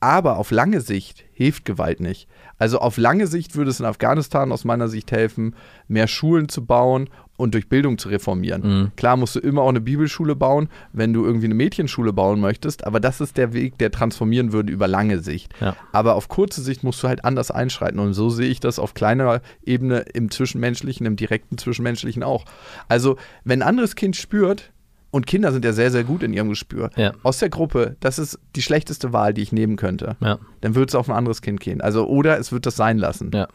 Aber 0.00 0.38
auf 0.38 0.50
lange 0.50 0.80
Sicht 0.80 1.24
hilft 1.32 1.64
Gewalt 1.64 2.00
nicht. 2.00 2.28
Also 2.58 2.78
auf 2.78 2.96
lange 2.96 3.26
Sicht 3.26 3.56
würde 3.56 3.70
es 3.70 3.80
in 3.80 3.86
Afghanistan 3.86 4.52
aus 4.52 4.64
meiner 4.64 4.88
Sicht 4.88 5.10
helfen, 5.10 5.56
mehr 5.88 6.06
Schulen 6.06 6.48
zu 6.48 6.64
bauen 6.64 7.08
und 7.42 7.54
durch 7.54 7.68
Bildung 7.68 7.98
zu 7.98 8.08
reformieren. 8.08 8.62
Mhm. 8.62 8.92
Klar 8.96 9.16
musst 9.16 9.34
du 9.34 9.40
immer 9.40 9.62
auch 9.62 9.68
eine 9.68 9.80
Bibelschule 9.80 10.36
bauen, 10.36 10.68
wenn 10.92 11.12
du 11.12 11.24
irgendwie 11.24 11.46
eine 11.46 11.54
Mädchenschule 11.54 12.12
bauen 12.12 12.40
möchtest, 12.40 12.86
aber 12.86 13.00
das 13.00 13.20
ist 13.20 13.36
der 13.36 13.52
Weg, 13.52 13.78
der 13.78 13.90
transformieren 13.90 14.52
würde 14.52 14.72
über 14.72 14.86
lange 14.86 15.18
Sicht. 15.18 15.52
Ja. 15.60 15.76
Aber 15.90 16.14
auf 16.14 16.28
kurze 16.28 16.62
Sicht 16.62 16.84
musst 16.84 17.02
du 17.02 17.08
halt 17.08 17.24
anders 17.24 17.50
einschreiten 17.50 17.98
und 17.98 18.14
so 18.14 18.30
sehe 18.30 18.48
ich 18.48 18.60
das 18.60 18.78
auf 18.78 18.94
kleiner 18.94 19.42
Ebene 19.64 20.04
im 20.14 20.30
Zwischenmenschlichen, 20.30 21.04
im 21.04 21.16
direkten 21.16 21.58
Zwischenmenschlichen 21.58 22.22
auch. 22.22 22.44
Also, 22.88 23.16
wenn 23.44 23.60
ein 23.60 23.68
anderes 23.68 23.96
Kind 23.96 24.16
spürt, 24.16 24.70
und 25.12 25.26
Kinder 25.26 25.52
sind 25.52 25.62
ja 25.62 25.74
sehr, 25.74 25.90
sehr 25.90 26.04
gut 26.04 26.22
in 26.22 26.32
ihrem 26.32 26.48
Gespür. 26.48 26.88
Ja. 26.96 27.12
Aus 27.22 27.38
der 27.38 27.50
Gruppe, 27.50 27.96
das 28.00 28.18
ist 28.18 28.38
die 28.56 28.62
schlechteste 28.62 29.12
Wahl, 29.12 29.34
die 29.34 29.42
ich 29.42 29.52
nehmen 29.52 29.76
könnte. 29.76 30.16
Ja. 30.20 30.38
Dann 30.62 30.74
würde 30.74 30.88
es 30.88 30.94
auf 30.94 31.06
ein 31.08 31.14
anderes 31.14 31.42
Kind 31.42 31.60
gehen. 31.60 31.82
Also, 31.82 32.06
oder 32.06 32.38
es 32.38 32.50
wird 32.50 32.64
das 32.64 32.76
sein 32.76 32.96
lassen. 32.96 33.30
Ja. 33.34 33.46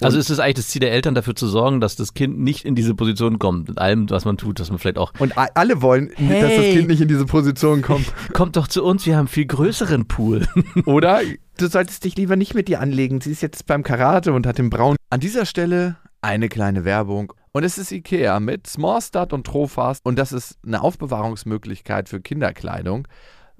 Also 0.00 0.18
ist 0.18 0.30
es 0.30 0.38
eigentlich 0.38 0.54
das 0.54 0.68
Ziel 0.68 0.80
der 0.80 0.92
Eltern, 0.92 1.14
dafür 1.14 1.34
zu 1.34 1.46
sorgen, 1.46 1.80
dass 1.80 1.96
das 1.96 2.14
Kind 2.14 2.38
nicht 2.38 2.64
in 2.64 2.74
diese 2.74 2.94
Position 2.94 3.38
kommt, 3.38 3.68
mit 3.68 3.78
allem, 3.78 4.10
was 4.10 4.24
man 4.24 4.36
tut, 4.36 4.60
dass 4.60 4.70
man 4.70 4.78
vielleicht 4.78 4.98
auch, 4.98 5.12
Und 5.18 5.34
alle 5.36 5.82
wollen, 5.82 6.08
dass 6.08 6.16
das 6.16 6.28
Hey. 6.28 6.74
Kind 6.74 6.88
nicht 6.88 7.00
in 7.00 7.08
diese 7.08 7.26
Position 7.26 7.82
kommt. 7.82 8.12
kommt 8.32 8.56
doch 8.56 8.68
zu 8.68 8.82
uns, 8.84 9.06
wir 9.06 9.14
haben 9.14 9.20
einen 9.20 9.28
viel 9.28 9.46
größeren 9.46 10.06
Pool. 10.06 10.46
Oder 10.84 11.20
du 11.58 11.66
solltest 11.68 12.04
dich 12.04 12.16
lieber 12.16 12.36
nicht 12.36 12.54
mit 12.54 12.68
ihr 12.68 12.80
anlegen. 12.80 13.20
Sie 13.20 13.30
ist 13.30 13.42
jetzt 13.42 13.66
beim 13.66 13.82
Karate 13.82 14.32
und 14.32 14.46
hat 14.46 14.58
den 14.58 14.70
Braun. 14.70 14.96
An 15.10 15.20
dieser 15.20 15.46
Stelle 15.46 15.96
eine 16.20 16.48
kleine 16.48 16.84
Werbung. 16.84 17.32
Und 17.52 17.62
es 17.64 17.78
ist 17.78 17.92
Ikea 17.92 18.40
mit 18.40 18.66
Smallstart 18.66 19.32
und 19.32 19.46
Trofast. 19.46 20.00
Und 20.04 20.18
das 20.18 20.32
ist 20.32 20.58
eine 20.66 20.82
Aufbewahrungsmöglichkeit 20.82 22.08
für 22.08 22.20
Kinderkleidung, 22.20 23.06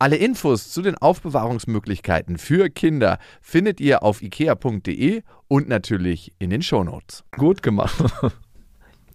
Alle 0.00 0.16
Infos 0.16 0.70
zu 0.70 0.80
den 0.80 0.96
Aufbewahrungsmöglichkeiten 0.96 2.38
für 2.38 2.70
Kinder 2.70 3.18
findet 3.42 3.80
ihr 3.80 4.02
auf 4.02 4.22
ikea.de 4.22 5.20
und 5.46 5.68
natürlich 5.68 6.32
in 6.38 6.48
den 6.48 6.62
Shownotes. 6.62 7.22
Gut 7.36 7.62
gemacht. 7.62 8.02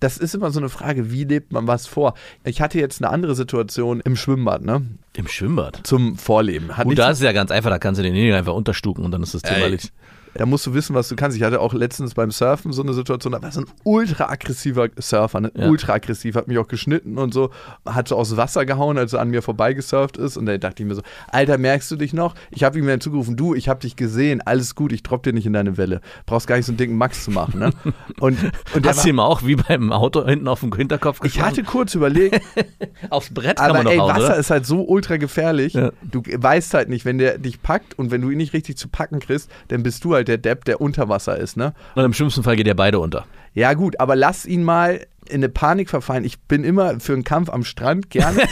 Das 0.01 0.17
ist 0.17 0.35
immer 0.35 0.51
so 0.51 0.59
eine 0.59 0.67
Frage, 0.67 1.09
wie 1.09 1.23
lebt 1.23 1.53
man 1.53 1.67
was 1.67 1.87
vor? 1.87 2.15
Ich 2.43 2.59
hatte 2.59 2.77
jetzt 2.77 3.01
eine 3.01 3.11
andere 3.11 3.33
Situation 3.33 4.01
im 4.01 4.17
Schwimmbad, 4.17 4.61
ne? 4.61 4.85
Im 5.15 5.27
Schwimmbad. 5.27 5.79
Zum 5.83 6.17
Vorleben. 6.17 6.75
Hat 6.75 6.85
Gut, 6.85 6.99
da 6.99 7.09
ist 7.09 7.19
es 7.19 7.23
ja 7.23 7.31
ganz 7.31 7.49
einfach, 7.49 7.69
da 7.69 7.79
kannst 7.79 7.99
du 7.99 8.03
den 8.03 8.11
Nägel 8.11 8.35
einfach 8.35 8.53
unterstuken 8.53 9.05
und 9.05 9.11
dann 9.11 9.23
ist 9.23 9.33
das 9.33 9.41
Thema 9.41 9.61
erledigt. 9.61 9.93
Da 10.37 10.45
musst 10.45 10.65
du 10.67 10.73
wissen, 10.73 10.93
was 10.93 11.07
du 11.07 11.15
kannst. 11.15 11.37
Ich 11.37 11.43
hatte 11.43 11.61
auch 11.61 11.73
letztens 11.73 12.13
beim 12.13 12.29
Surfen 12.29 12.73
so 12.73 12.81
eine 12.83 12.93
Situation, 12.93 13.31
da 13.31 13.41
war 13.41 13.51
so 13.51 13.61
ein 13.61 13.65
ultra 13.83 14.29
aggressiver 14.29 14.89
Surfer, 14.99 15.39
ne? 15.39 15.51
Ja. 15.55 15.69
ultra 15.69 15.93
aggressiv, 15.93 16.35
hat 16.35 16.47
mich 16.49 16.57
auch 16.57 16.67
geschnitten 16.67 17.17
und 17.17 17.33
so, 17.33 17.51
hat 17.85 18.09
so 18.09 18.17
aus 18.17 18.35
Wasser 18.35 18.65
gehauen, 18.65 18.97
als 18.97 19.13
er 19.13 19.21
an 19.21 19.29
mir 19.29 19.41
vorbeigesurft 19.41 20.17
ist. 20.17 20.35
Und 20.35 20.45
da 20.45 20.57
dachte 20.57 20.83
ich 20.83 20.89
mir 20.89 20.95
so, 20.95 21.01
Alter, 21.31 21.57
merkst 21.57 21.89
du 21.89 21.95
dich 21.95 22.13
noch? 22.13 22.35
Ich 22.51 22.63
habe 22.63 22.77
ihm 22.77 22.85
dann 22.85 22.99
zugerufen, 22.99 23.37
du, 23.37 23.55
ich 23.55 23.69
habe 23.69 23.79
dich 23.79 23.95
gesehen, 23.95 24.41
alles 24.45 24.75
gut, 24.75 24.91
ich 24.91 25.03
dropp 25.03 25.23
dir 25.23 25.31
nicht 25.31 25.45
in 25.45 25.53
deine 25.53 25.77
Welle. 25.77 26.01
Brauchst 26.25 26.47
gar 26.47 26.57
nicht 26.57 26.65
so 26.65 26.71
einen 26.71 26.77
dicken 26.77 26.97
Max 26.97 27.23
zu 27.23 27.31
machen. 27.31 27.59
Ne? 27.59 27.71
Und, 28.19 28.37
und 28.73 28.87
Hast 28.87 29.03
du 29.05 29.09
ihm 29.09 29.19
auch 29.19 29.43
wie 29.43 29.55
beim 29.55 29.91
Auto 29.91 30.25
hinten 30.25 30.47
auf 30.47 30.59
dem 30.61 30.73
Hinterkopf 30.73 31.17
ich 31.17 31.33
geschlagen? 31.33 31.47
hatte 31.49 31.63
kurz 31.63 31.95
überlegt, 31.95 32.41
Aufs 33.09 33.33
Brett 33.33 33.57
kann 33.57 33.69
aber 33.69 33.77
man 33.79 33.85
doch 33.85 33.91
ey, 33.91 33.97
hauen, 33.97 34.09
Wasser 34.09 34.25
oder? 34.27 34.37
ist 34.37 34.49
halt 34.49 34.65
so 34.65 34.83
ultra 34.87 35.17
gefährlich. 35.17 35.73
Ja. 35.73 35.91
Du 36.03 36.21
weißt 36.25 36.73
halt 36.73 36.89
nicht, 36.89 37.05
wenn 37.05 37.17
der 37.17 37.37
dich 37.37 37.61
packt 37.61 37.97
und 37.97 38.11
wenn 38.11 38.21
du 38.21 38.29
ihn 38.29 38.37
nicht 38.37 38.53
richtig 38.53 38.77
zu 38.77 38.87
packen 38.87 39.19
kriegst, 39.19 39.49
dann 39.69 39.83
bist 39.83 40.03
du 40.03 40.13
halt 40.13 40.24
der 40.27 40.37
Depp, 40.37 40.65
der 40.65 40.81
unter 40.81 41.09
Wasser 41.09 41.37
ist, 41.37 41.57
ne? 41.57 41.73
Und 41.95 42.03
im 42.03 42.13
schlimmsten 42.13 42.43
Fall 42.43 42.55
geht 42.55 42.67
ihr 42.67 42.75
beide 42.75 42.99
unter. 42.99 43.25
Ja, 43.53 43.73
gut, 43.73 43.99
aber 43.99 44.15
lass 44.15 44.45
ihn 44.45 44.63
mal 44.63 45.05
in 45.27 45.35
eine 45.35 45.49
Panik 45.49 45.89
verfallen. 45.89 46.23
Ich 46.23 46.39
bin 46.39 46.63
immer 46.63 46.99
für 46.99 47.13
einen 47.13 47.23
Kampf 47.23 47.49
am 47.49 47.63
Strand 47.63 48.09
gerne. 48.09 48.43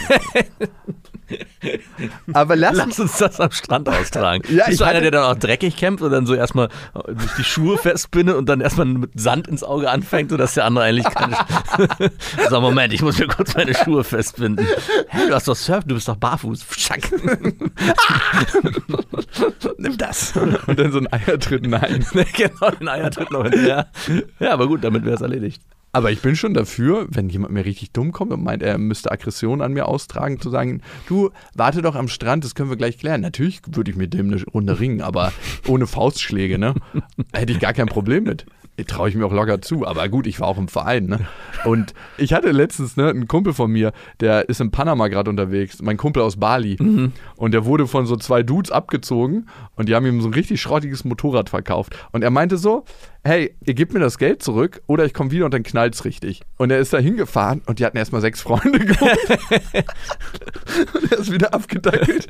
Aber 2.34 2.56
lass, 2.56 2.76
Lass 2.76 3.00
uns 3.00 3.18
das 3.18 3.40
am 3.40 3.52
Strand 3.52 3.90
austragen. 3.90 4.44
Ja, 4.54 4.66
Bist 4.66 4.74
ich 4.74 4.78
du 4.80 4.86
einer, 4.86 5.02
der 5.02 5.12
dann 5.12 5.24
auch 5.24 5.36
dreckig 5.40 5.76
kämpft 5.78 6.04
und 6.04 6.12
dann 6.12 6.26
so 6.26 6.36
erstmal 6.36 6.70
sich 7.18 7.32
die 7.38 7.44
Schuhe 7.44 7.78
festbindet 7.78 8.36
und 8.36 8.48
dann 8.48 8.62
erstmal 8.62 8.86
mit 8.86 9.12
Sand 9.20 9.48
ins 9.48 9.64
Auge 9.64 9.90
anfängt, 9.90 10.30
sodass 10.30 10.54
der 10.54 10.66
andere 10.66 10.86
eigentlich 10.86 11.06
keine 11.14 11.38
So, 12.50 12.62
Moment, 12.62 12.94
ich 12.94 13.02
muss 13.02 13.18
mir 13.18 13.28
kurz 13.28 13.56
meine 13.56 13.74
Schuhe 13.74 14.04
festbinden. 14.04 14.68
Hä, 15.10 15.28
du 15.28 15.34
hast 15.34 15.48
doch 15.48 15.56
Surf, 15.56 15.86
du 15.86 15.96
bist 15.96 16.08
doch 16.08 16.18
barfuß. 16.18 16.66
Schack. 16.78 17.10
nimm 19.78 19.98
das. 19.98 20.34
Und 20.36 20.80
dann 20.80 20.92
so 20.92 21.00
ein 21.00 21.12
Eiertritt, 21.12 21.66
nein. 21.66 22.06
genau, 22.34 22.72
den 22.72 22.88
Eiertritt 22.88 23.32
noch 23.32 23.44
hinterher. 23.44 23.88
Ja, 24.40 24.54
aber 24.54 24.68
gut, 24.68 24.84
damit 24.84 25.06
wäre 25.06 25.16
es 25.16 25.22
erledigt. 25.22 25.62
Aber 25.96 26.12
ich 26.12 26.22
bin 26.22 26.36
schon 26.36 26.56
dafür, 26.56 27.06
wenn 27.10 27.30
jemand 27.30 27.54
mir 27.54 27.66
richtig 27.66 27.92
dumm 27.92 28.12
kommt 28.12 28.34
und 28.34 28.44
meint, 28.44 28.64
er 28.64 28.80
müsste 28.80 29.12
Aggression 29.12 29.62
an 29.62 29.74
mir 29.74 29.88
austragen, 29.88 30.40
zu 30.40 30.50
sagen, 30.50 30.82
du, 31.08 31.30
warte 31.54 31.84
doch 31.84 31.94
am 31.94 32.08
Strand, 32.08 32.44
das 32.44 32.56
können 32.56 32.72
wir 32.72 32.78
gleich 32.78 32.98
klären. 32.98 33.22
Natürlich 33.22 33.62
würde 33.72 33.92
ich 33.92 33.98
mit 33.98 34.16
dem 34.16 34.32
eine 34.32 34.44
Runde 34.44 34.80
ringen, 34.80 35.02
aber 35.02 35.32
ohne 35.68 35.86
Faustschläge, 35.86 36.58
ne? 36.58 36.74
Hätte 37.32 37.54
ich 37.54 37.60
gar 37.60 37.74
kein 37.74 37.86
Problem 37.86 38.24
mit. 38.24 38.48
Traue 38.88 39.08
ich 39.08 39.14
mir 39.16 39.28
auch 39.28 39.32
locker 39.32 39.62
zu. 39.62 39.86
Aber 39.86 40.10
gut, 40.10 40.26
ich 40.26 40.40
war 40.40 40.48
auch 40.48 40.58
im 40.58 40.68
Verein, 40.68 41.06
ne? 41.06 41.20
Und 41.64 41.94
ich 42.18 42.34
hatte 42.34 42.50
letztens, 42.50 42.98
ne, 42.98 43.10
einen 43.10 43.28
Kumpel 43.28 43.54
von 43.54 43.70
mir, 43.72 43.94
der 44.20 44.50
ist 44.50 44.62
in 44.62 44.72
Panama 44.72 45.10
gerade 45.10 45.30
unterwegs, 45.30 45.80
mein 45.84 45.98
Kumpel 45.98 46.24
aus 46.24 46.38
Bali. 46.38 46.76
Und 47.36 47.54
der 47.54 47.66
wurde 47.66 47.86
von 47.86 48.08
so 48.08 48.16
zwei 48.16 48.42
Dudes 48.42 48.72
abgezogen 48.72 49.48
und 49.76 49.90
die 49.90 49.96
haben 49.96 50.08
ihm 50.08 50.22
so 50.22 50.28
ein 50.28 50.34
richtig 50.34 50.60
schrottiges 50.60 51.06
Motorrad 51.06 51.52
verkauft. 51.52 51.96
Und 52.14 52.24
er 52.24 52.32
meinte 52.32 52.58
so, 52.58 52.84
hey, 53.26 53.56
ihr 53.66 53.74
gebt 53.74 53.94
mir 53.94 54.00
das 54.00 54.18
Geld 54.18 54.44
zurück 54.44 54.82
oder 54.88 55.06
ich 55.06 55.14
komme 55.14 55.32
wieder 55.32 55.46
und 55.46 55.54
dann 55.54 55.64
knallt's 55.64 56.04
richtig. 56.06 56.42
Und 56.58 56.72
er 56.72 56.80
ist 56.80 56.92
da 56.94 56.98
hingefahren 56.98 57.62
und 57.66 57.80
die 57.80 57.86
hatten 57.86 57.98
erstmal 57.98 58.22
sechs 58.22 58.42
Freunde 58.42 58.80
geholt. 58.86 59.18
und 60.94 61.12
er 61.12 61.18
ist 61.20 61.32
wieder 61.32 61.54
abgedackelt. 61.54 62.28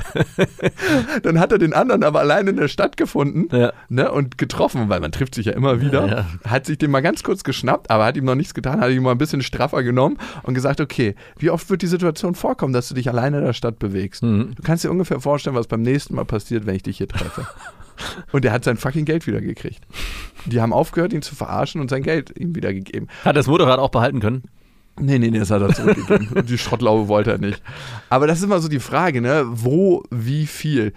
dann 1.23 1.39
hat 1.39 1.51
er 1.51 1.57
den 1.57 1.73
anderen 1.73 2.03
aber 2.03 2.19
allein 2.19 2.47
in 2.47 2.57
der 2.57 2.67
Stadt 2.67 2.97
gefunden 2.97 3.47
Ja. 3.55 3.73
ne, 3.89 4.11
und 4.11 4.37
getroffen, 4.37 4.89
weil 4.89 4.99
man 4.99 5.11
trifft 5.11 5.35
sich 5.35 5.47
ja 5.47 5.53
immer 5.53 5.81
wieder. 5.81 6.05
Ja, 6.07 6.25
Hat 6.49 6.65
sich 6.65 6.77
den 6.77 6.91
mal 6.91 7.01
ganz 7.01 7.23
kurz 7.23 7.43
geschnappt, 7.43 7.89
aber 7.89 8.05
hat 8.05 8.17
ihm 8.17 8.25
noch 8.25 8.35
nichts 8.35 8.53
getan, 8.53 8.79
hat 8.81 8.91
ihn 8.91 9.01
mal 9.03 9.11
ein 9.11 9.17
bisschen 9.17 9.41
straffer 9.41 9.83
genommen 9.83 10.17
und 10.43 10.53
gesagt, 10.53 10.79
okay, 10.81 11.15
wie 11.37 11.49
oft 11.49 11.69
wird 11.69 11.81
die 11.81 11.87
Situation 11.87 12.35
vorkommen, 12.35 12.73
dass 12.73 12.89
du 12.89 12.93
dich 12.95 13.09
alleine 13.09 13.39
in 13.39 13.45
der 13.45 13.53
Stadt 13.53 13.79
bewegst? 13.79 14.21
Du 14.23 14.51
kannst 14.63 14.83
dir 14.83 14.91
ungefähr 14.91 15.19
vorstellen, 15.19 15.55
was 15.55 15.67
beim 15.67 15.81
nächsten 15.81 16.15
Mal 16.15 16.25
passiert, 16.25 16.65
wenn 16.65 16.75
ich 16.75 16.83
dich 16.83 16.97
hier 16.97 17.07
treffe. 17.07 17.47
Und 18.31 18.45
er 18.45 18.51
hat 18.51 18.63
sein 18.63 18.77
fucking 18.77 19.05
Geld 19.05 19.27
wieder 19.27 19.41
gekriegt. 19.41 19.81
Die 20.45 20.61
haben 20.61 20.73
aufgehört, 20.73 21.13
ihn 21.13 21.21
zu 21.21 21.35
verarschen 21.35 21.81
und 21.81 21.89
sein 21.89 22.03
Geld 22.03 22.37
ihm 22.37 22.55
wieder 22.55 22.73
gegeben. 22.73 23.07
Hat 23.23 23.35
das 23.35 23.47
Motorrad 23.47 23.79
auch 23.79 23.89
behalten 23.89 24.19
können? 24.19 24.43
Nee, 24.99 25.17
nee, 25.17 25.31
nee, 25.31 25.39
das 25.39 25.49
hat 25.49 25.61
er 25.61 25.73
zurückgegeben. 25.73 26.29
Und 26.35 26.49
die 26.49 26.57
Schrottlaube 26.57 27.07
wollte 27.07 27.31
er 27.31 27.37
nicht. 27.39 27.63
Aber 28.09 28.27
das 28.27 28.39
ist 28.39 28.43
immer 28.43 28.59
so 28.59 28.67
die 28.67 28.79
Frage, 28.79 29.21
ne? 29.21 29.43
Wo, 29.47 30.03
wie 30.11 30.45
viel? 30.45 30.93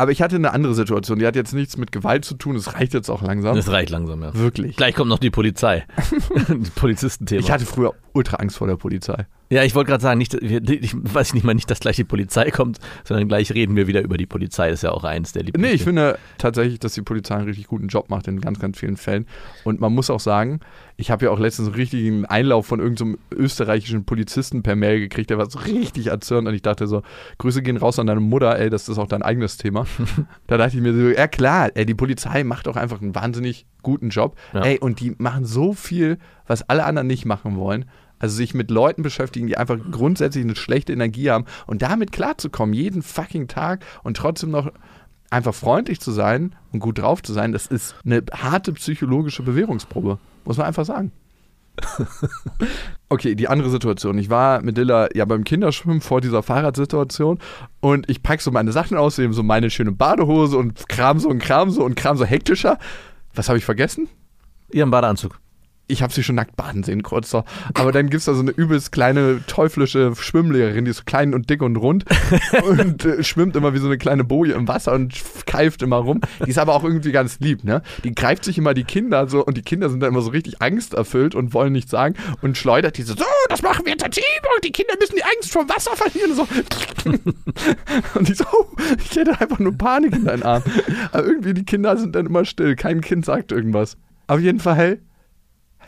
Aber 0.00 0.12
ich 0.12 0.22
hatte 0.22 0.36
eine 0.36 0.52
andere 0.52 0.74
Situation, 0.74 1.18
die 1.18 1.26
hat 1.26 1.34
jetzt 1.34 1.52
nichts 1.52 1.76
mit 1.76 1.90
Gewalt 1.90 2.24
zu 2.24 2.36
tun, 2.36 2.54
es 2.54 2.74
reicht 2.74 2.94
jetzt 2.94 3.10
auch 3.10 3.20
langsam. 3.20 3.56
Das 3.56 3.70
reicht 3.70 3.90
langsam, 3.90 4.22
ja. 4.22 4.32
Wirklich. 4.32 4.76
Gleich 4.76 4.94
kommt 4.94 5.08
noch 5.08 5.18
die 5.18 5.30
Polizei. 5.30 5.84
die 6.48 6.70
Polizistenthema. 6.70 7.40
Ich 7.40 7.50
hatte 7.50 7.66
früher 7.66 7.94
ultra 8.12 8.36
Angst 8.36 8.58
vor 8.58 8.68
der 8.68 8.76
Polizei. 8.76 9.26
Ja, 9.50 9.64
ich 9.64 9.74
wollte 9.74 9.90
gerade 9.90 10.02
sagen, 10.02 10.18
nicht, 10.18 10.34
ich 10.34 10.94
weiß 10.94 11.34
nicht 11.34 11.42
mal 11.42 11.54
nicht, 11.54 11.70
dass 11.70 11.80
gleich 11.80 11.96
die 11.96 12.04
Polizei 12.04 12.50
kommt, 12.50 12.78
sondern 13.04 13.28
gleich 13.28 13.52
reden 13.52 13.76
wir 13.76 13.86
wieder 13.86 14.02
über 14.02 14.18
die 14.18 14.26
Polizei. 14.26 14.68
Das 14.68 14.80
ist 14.80 14.82
ja 14.82 14.92
auch 14.92 15.04
eins 15.04 15.32
der 15.32 15.42
Lieblings. 15.42 15.66
Nee, 15.66 15.74
ich 15.74 15.82
finde 15.84 16.18
tatsächlich, 16.36 16.78
dass 16.78 16.92
die 16.92 17.02
Polizei 17.02 17.34
einen 17.34 17.46
richtig 17.46 17.66
guten 17.66 17.88
Job 17.88 18.10
macht 18.10 18.28
in 18.28 18.40
ganz, 18.40 18.60
ganz 18.60 18.78
vielen 18.78 18.96
Fällen. 18.96 19.26
Und 19.64 19.80
man 19.80 19.94
muss 19.94 20.10
auch 20.10 20.20
sagen, 20.20 20.60
ich 21.00 21.12
habe 21.12 21.26
ja 21.26 21.30
auch 21.30 21.38
letztens 21.38 21.68
einen 21.68 21.76
richtigen 21.76 22.26
Einlauf 22.26 22.66
von 22.66 22.80
irgendeinem 22.80 23.18
österreichischen 23.30 24.04
Polizisten 24.04 24.64
per 24.64 24.74
Mail 24.74 24.98
gekriegt, 24.98 25.30
der 25.30 25.38
war 25.38 25.48
so 25.48 25.60
richtig 25.60 26.08
erzürnt 26.08 26.48
und 26.48 26.54
ich 26.54 26.62
dachte 26.62 26.88
so, 26.88 27.02
Grüße 27.38 27.62
gehen 27.62 27.76
raus 27.76 28.00
an 28.00 28.08
deine 28.08 28.18
Mutter, 28.20 28.58
ey, 28.58 28.68
das 28.68 28.88
ist 28.88 28.98
auch 28.98 29.06
dein 29.06 29.22
eigenes 29.22 29.58
Thema. 29.58 29.86
da 30.48 30.56
dachte 30.56 30.76
ich 30.76 30.82
mir 30.82 30.92
so, 30.92 31.08
ja 31.08 31.28
klar, 31.28 31.70
ey, 31.74 31.86
die 31.86 31.94
Polizei 31.94 32.42
macht 32.42 32.66
auch 32.66 32.74
einfach 32.74 33.00
einen 33.00 33.14
wahnsinnig 33.14 33.64
guten 33.82 34.08
Job. 34.08 34.36
Ja. 34.52 34.62
Ey, 34.62 34.80
und 34.80 34.98
die 34.98 35.14
machen 35.18 35.44
so 35.44 35.72
viel, 35.72 36.18
was 36.48 36.68
alle 36.68 36.84
anderen 36.84 37.06
nicht 37.06 37.24
machen 37.24 37.56
wollen. 37.56 37.84
Also 38.18 38.34
sich 38.34 38.52
mit 38.52 38.72
Leuten 38.72 39.02
beschäftigen, 39.02 39.46
die 39.46 39.56
einfach 39.56 39.78
grundsätzlich 39.92 40.42
eine 40.42 40.56
schlechte 40.56 40.92
Energie 40.92 41.30
haben 41.30 41.44
und 41.68 41.82
damit 41.82 42.10
klarzukommen, 42.10 42.74
jeden 42.74 43.02
fucking 43.02 43.46
Tag 43.46 43.84
und 44.02 44.16
trotzdem 44.16 44.50
noch 44.50 44.72
einfach 45.30 45.54
freundlich 45.54 46.00
zu 46.00 46.10
sein 46.10 46.56
und 46.72 46.80
gut 46.80 46.98
drauf 46.98 47.22
zu 47.22 47.32
sein, 47.32 47.52
das 47.52 47.68
ist 47.68 47.94
eine 48.04 48.24
harte 48.32 48.72
psychologische 48.72 49.44
Bewährungsprobe. 49.44 50.18
Muss 50.44 50.56
man 50.56 50.66
einfach 50.66 50.84
sagen. 50.84 51.12
Okay, 53.10 53.34
die 53.34 53.48
andere 53.48 53.70
Situation. 53.70 54.18
Ich 54.18 54.28
war 54.28 54.60
mit 54.60 54.76
Dilla 54.76 55.08
ja 55.14 55.24
beim 55.24 55.42
Kinderschwimmen 55.42 56.02
vor 56.02 56.20
dieser 56.20 56.42
Fahrradsituation 56.42 57.38
und 57.80 58.10
ich 58.10 58.22
pack 58.22 58.42
so 58.42 58.50
meine 58.50 58.70
Sachen 58.70 58.98
aus, 58.98 59.18
eben 59.18 59.32
so 59.32 59.42
meine 59.42 59.70
schöne 59.70 59.92
Badehose 59.92 60.58
und 60.58 60.90
kram 60.90 61.18
so 61.18 61.30
und 61.30 61.38
kram 61.38 61.70
so 61.70 61.82
und 61.84 61.94
kram 61.94 62.18
so 62.18 62.26
hektischer. 62.26 62.78
Was 63.34 63.48
habe 63.48 63.56
ich 63.56 63.64
vergessen? 63.64 64.08
Ihren 64.70 64.90
Badeanzug. 64.90 65.40
Ich 65.88 66.02
habe 66.02 66.12
sie 66.12 66.22
schon 66.22 66.36
nackt 66.36 66.54
baden 66.54 66.84
sehen, 66.84 67.02
kurz 67.02 67.30
so. 67.30 67.44
Aber 67.74 67.92
dann 67.92 68.10
gibt 68.10 68.20
es 68.20 68.26
da 68.26 68.34
so 68.34 68.40
eine 68.40 68.50
übelst 68.50 68.92
kleine, 68.92 69.40
teuflische 69.46 70.14
Schwimmlehrerin, 70.14 70.84
die 70.84 70.90
ist 70.90 70.98
so 70.98 71.02
klein 71.04 71.34
und 71.34 71.50
dick 71.50 71.62
und 71.62 71.76
rund 71.76 72.04
und 72.68 73.04
äh, 73.04 73.24
schwimmt 73.24 73.56
immer 73.56 73.74
wie 73.74 73.78
so 73.78 73.86
eine 73.86 73.98
kleine 73.98 74.22
Boje 74.22 74.52
im 74.52 74.68
Wasser 74.68 74.92
und 74.92 75.14
keift 75.46 75.82
immer 75.82 75.96
rum. 75.96 76.20
Die 76.44 76.50
ist 76.50 76.58
aber 76.58 76.74
auch 76.74 76.84
irgendwie 76.84 77.10
ganz 77.10 77.40
lieb, 77.40 77.64
ne? 77.64 77.82
Die 78.04 78.14
greift 78.14 78.44
sich 78.44 78.58
immer 78.58 78.74
die 78.74 78.84
Kinder 78.84 79.28
so 79.28 79.44
und 79.44 79.56
die 79.56 79.62
Kinder 79.62 79.88
sind 79.88 80.00
dann 80.00 80.10
immer 80.10 80.20
so 80.20 80.30
richtig 80.30 80.60
angsterfüllt 80.60 81.34
und 81.34 81.54
wollen 81.54 81.72
nichts 81.72 81.90
sagen 81.90 82.14
und 82.42 82.58
schleudert 82.58 82.98
diese 82.98 83.14
so, 83.14 83.24
das 83.48 83.62
machen 83.62 83.86
wir 83.86 83.92
jetzt 83.92 84.04
als 84.04 84.14
Team 84.14 84.24
und 84.54 84.64
die 84.64 84.72
Kinder 84.72 84.94
müssen 85.00 85.16
die 85.16 85.24
Angst 85.24 85.52
vor 85.52 85.66
Wasser 85.68 85.96
verlieren. 85.96 86.34
So. 86.34 86.46
und 88.14 88.28
die 88.28 88.34
so, 88.34 88.44
oh, 88.52 88.66
ich 88.98 89.16
hätte 89.16 89.40
einfach 89.40 89.58
nur 89.58 89.72
Panik 89.72 90.14
in 90.14 90.26
deinen 90.26 90.42
Arm. 90.42 90.62
Aber 91.12 91.24
irgendwie 91.24 91.54
die 91.54 91.64
Kinder 91.64 91.96
sind 91.96 92.14
dann 92.14 92.26
immer 92.26 92.44
still, 92.44 92.76
kein 92.76 93.00
Kind 93.00 93.24
sagt 93.24 93.52
irgendwas. 93.52 93.96
Auf 94.26 94.40
jeden 94.40 94.60
Fall 94.60 94.76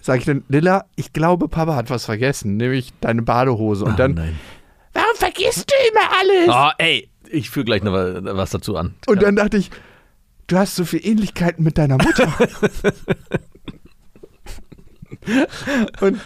sage 0.00 0.18
ich 0.20 0.24
dann, 0.24 0.44
Lilla, 0.48 0.86
ich 0.96 1.12
glaube, 1.12 1.48
Papa 1.48 1.74
hat 1.74 1.90
was 1.90 2.04
vergessen, 2.06 2.56
nämlich 2.56 2.92
deine 3.00 3.22
Badehose. 3.22 3.84
Und 3.84 3.98
dann, 3.98 4.12
Oh 4.12 4.14
nein. 4.20 4.38
warum 4.94 5.16
vergisst 5.16 5.70
du 5.70 5.74
immer 5.90 6.10
alles? 6.20 6.48
Oh, 6.48 6.70
ey, 6.78 7.08
ich 7.30 7.50
füge 7.50 7.66
gleich 7.66 7.82
noch 7.82 7.92
was 7.92 8.50
dazu 8.50 8.76
an. 8.76 8.94
Und 9.06 9.22
dann 9.22 9.36
dachte 9.36 9.56
ich, 9.56 9.70
du 10.46 10.56
hast 10.58 10.74
so 10.76 10.84
viel 10.84 11.04
Ähnlichkeiten 11.06 11.62
mit 11.64 11.78
deiner 11.78 11.96
Mutter. 11.98 12.32
Und 16.00 16.20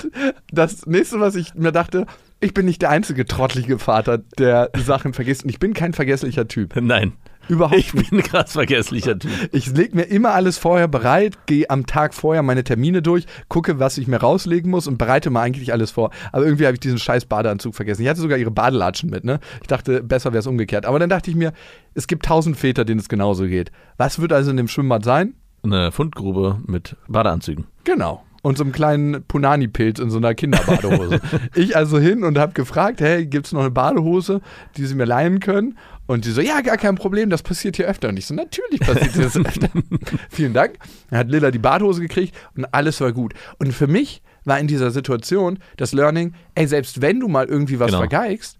das 0.52 0.86
nächste, 0.86 1.20
was 1.20 1.34
ich 1.34 1.54
mir 1.54 1.72
dachte, 1.72 2.06
ich 2.40 2.54
bin 2.54 2.66
nicht 2.66 2.82
der 2.82 2.90
einzige 2.90 3.24
trottelige 3.26 3.78
Vater, 3.78 4.18
der 4.18 4.70
Sachen 4.76 5.14
vergisst. 5.14 5.44
Und 5.44 5.50
ich 5.50 5.58
bin 5.58 5.74
kein 5.74 5.92
vergesslicher 5.92 6.46
Typ. 6.46 6.76
Nein. 6.80 7.12
Überhaupt 7.48 7.76
Ich 7.76 7.92
bin 7.92 8.06
ein 8.18 8.22
krass 8.22 8.52
vergesslicher 8.52 9.18
Typ. 9.18 9.30
Ich 9.52 9.66
lege 9.74 9.96
mir 9.96 10.04
immer 10.04 10.30
alles 10.32 10.58
vorher 10.58 10.88
bereit, 10.88 11.46
gehe 11.46 11.68
am 11.70 11.86
Tag 11.86 12.14
vorher 12.14 12.42
meine 12.42 12.64
Termine 12.64 13.02
durch, 13.02 13.26
gucke, 13.48 13.78
was 13.78 13.98
ich 13.98 14.06
mir 14.06 14.18
rauslegen 14.18 14.70
muss 14.70 14.86
und 14.86 14.98
bereite 14.98 15.30
mir 15.30 15.40
eigentlich 15.40 15.72
alles 15.72 15.90
vor. 15.90 16.10
Aber 16.32 16.44
irgendwie 16.44 16.66
habe 16.66 16.74
ich 16.74 16.80
diesen 16.80 16.98
scheiß 16.98 17.26
Badeanzug 17.26 17.74
vergessen. 17.74 18.02
Ich 18.02 18.08
hatte 18.08 18.20
sogar 18.20 18.38
ihre 18.38 18.50
Badelatschen 18.50 19.10
mit, 19.10 19.24
ne? 19.24 19.40
Ich 19.60 19.68
dachte, 19.68 20.02
besser 20.02 20.32
wäre 20.32 20.40
es 20.40 20.46
umgekehrt. 20.46 20.86
Aber 20.86 20.98
dann 20.98 21.10
dachte 21.10 21.30
ich 21.30 21.36
mir, 21.36 21.52
es 21.94 22.06
gibt 22.06 22.26
tausend 22.26 22.56
Väter, 22.56 22.84
denen 22.84 23.00
es 23.00 23.08
genauso 23.08 23.46
geht. 23.46 23.70
Was 23.96 24.20
wird 24.20 24.32
also 24.32 24.50
in 24.50 24.56
dem 24.56 24.68
Schwimmbad 24.68 25.04
sein? 25.04 25.34
Eine 25.62 25.92
Fundgrube 25.92 26.58
mit 26.66 26.96
Badeanzügen. 27.08 27.66
Genau. 27.84 28.22
Und 28.44 28.58
so 28.58 28.62
einem 28.64 28.72
kleinen 28.72 29.24
Punani-Pilz 29.24 29.98
in 29.98 30.10
so 30.10 30.18
einer 30.18 30.34
Kinderbadehose. 30.34 31.18
ich 31.54 31.76
also 31.78 31.98
hin 31.98 32.24
und 32.24 32.36
habe 32.36 32.52
gefragt, 32.52 33.00
hey, 33.00 33.24
gibt 33.24 33.46
es 33.46 33.52
noch 33.52 33.62
eine 33.62 33.70
Badehose, 33.70 34.42
die 34.76 34.84
sie 34.84 34.94
mir 34.94 35.06
leihen 35.06 35.40
können? 35.40 35.78
Und 36.06 36.26
die 36.26 36.30
so, 36.30 36.42
ja, 36.42 36.60
gar 36.60 36.76
kein 36.76 36.94
Problem, 36.94 37.30
das 37.30 37.42
passiert 37.42 37.76
hier 37.76 37.86
öfter. 37.86 38.10
Und 38.10 38.18
ich 38.18 38.26
so, 38.26 38.34
natürlich 38.34 38.80
passiert 38.80 39.16
das 39.18 39.36
öfter. 39.38 39.70
Vielen 40.28 40.52
Dank. 40.52 40.74
Dann 41.08 41.20
hat 41.20 41.30
Lilla 41.30 41.50
die 41.50 41.58
Badehose 41.58 42.02
gekriegt 42.02 42.36
und 42.54 42.66
alles 42.66 43.00
war 43.00 43.12
gut. 43.12 43.32
Und 43.58 43.72
für 43.72 43.86
mich 43.86 44.20
war 44.44 44.60
in 44.60 44.66
dieser 44.66 44.90
Situation 44.90 45.58
das 45.78 45.94
Learning, 45.94 46.34
ey, 46.54 46.66
selbst 46.66 47.00
wenn 47.00 47.20
du 47.20 47.28
mal 47.28 47.46
irgendwie 47.46 47.80
was 47.80 47.86
Genau. 47.86 48.00
vergeigst, 48.00 48.58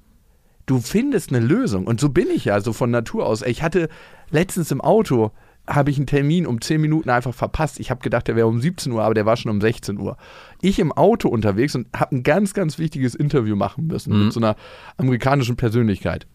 du 0.65 0.81
findest 0.81 1.29
eine 1.31 1.45
Lösung. 1.45 1.87
Und 1.87 2.01
so 2.01 2.09
bin 2.09 2.29
ich 2.35 2.47
ja, 2.47 2.59
so 2.63 2.73
von 2.73 2.91
Natur 2.91 3.27
aus. 3.27 3.43
Ich 3.43 3.63
hatte 3.63 3.91
letztens 4.31 4.71
im 4.71 4.81
Auto, 4.81 5.31
habe 5.67 5.91
ich 5.91 5.97
einen 5.97 6.07
Termin 6.07 6.47
um 6.47 6.61
10 6.61 6.81
Minuten 6.81 7.11
einfach 7.11 7.35
verpasst. 7.35 7.81
Ich 7.81 7.91
habe 7.91 8.01
gedacht, 8.03 8.29
der 8.29 8.37
wäre 8.37 8.47
um 8.47 8.61
17 8.61 8.93
Uhr, 8.93 9.03
aber 9.03 9.15
der 9.15 9.27
war 9.27 9.37
schon 9.37 9.51
um 9.51 9.61
16 9.61 9.99
Uhr. 9.99 10.17
Ich 10.61 10.79
im 10.79 10.93
Auto 10.93 11.29
unterwegs 11.29 11.75
und 11.75 11.89
habe 11.95 12.17
ein 12.17 12.23
ganz, 12.23 12.55
ganz 12.55 12.79
wichtiges 12.79 13.15
Interview 13.15 13.57
machen 13.57 13.87
müssen 13.87 14.25
mit 14.25 14.33
so 14.33 14.41
einer 14.41 14.57
amerikanischen 14.97 15.57
Persönlichkeit. 15.57 16.27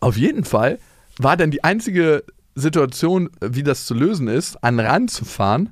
Auf 0.00 0.16
jeden 0.16 0.44
Fall 0.44 0.78
war 1.18 1.36
dann 1.36 1.50
die 1.50 1.64
einzige 1.64 2.24
Situation, 2.54 3.30
wie 3.40 3.62
das 3.62 3.86
zu 3.86 3.94
lösen 3.94 4.28
ist, 4.28 4.62
an 4.62 4.80
Rand 4.80 5.10
zu 5.10 5.24
fahren, 5.24 5.70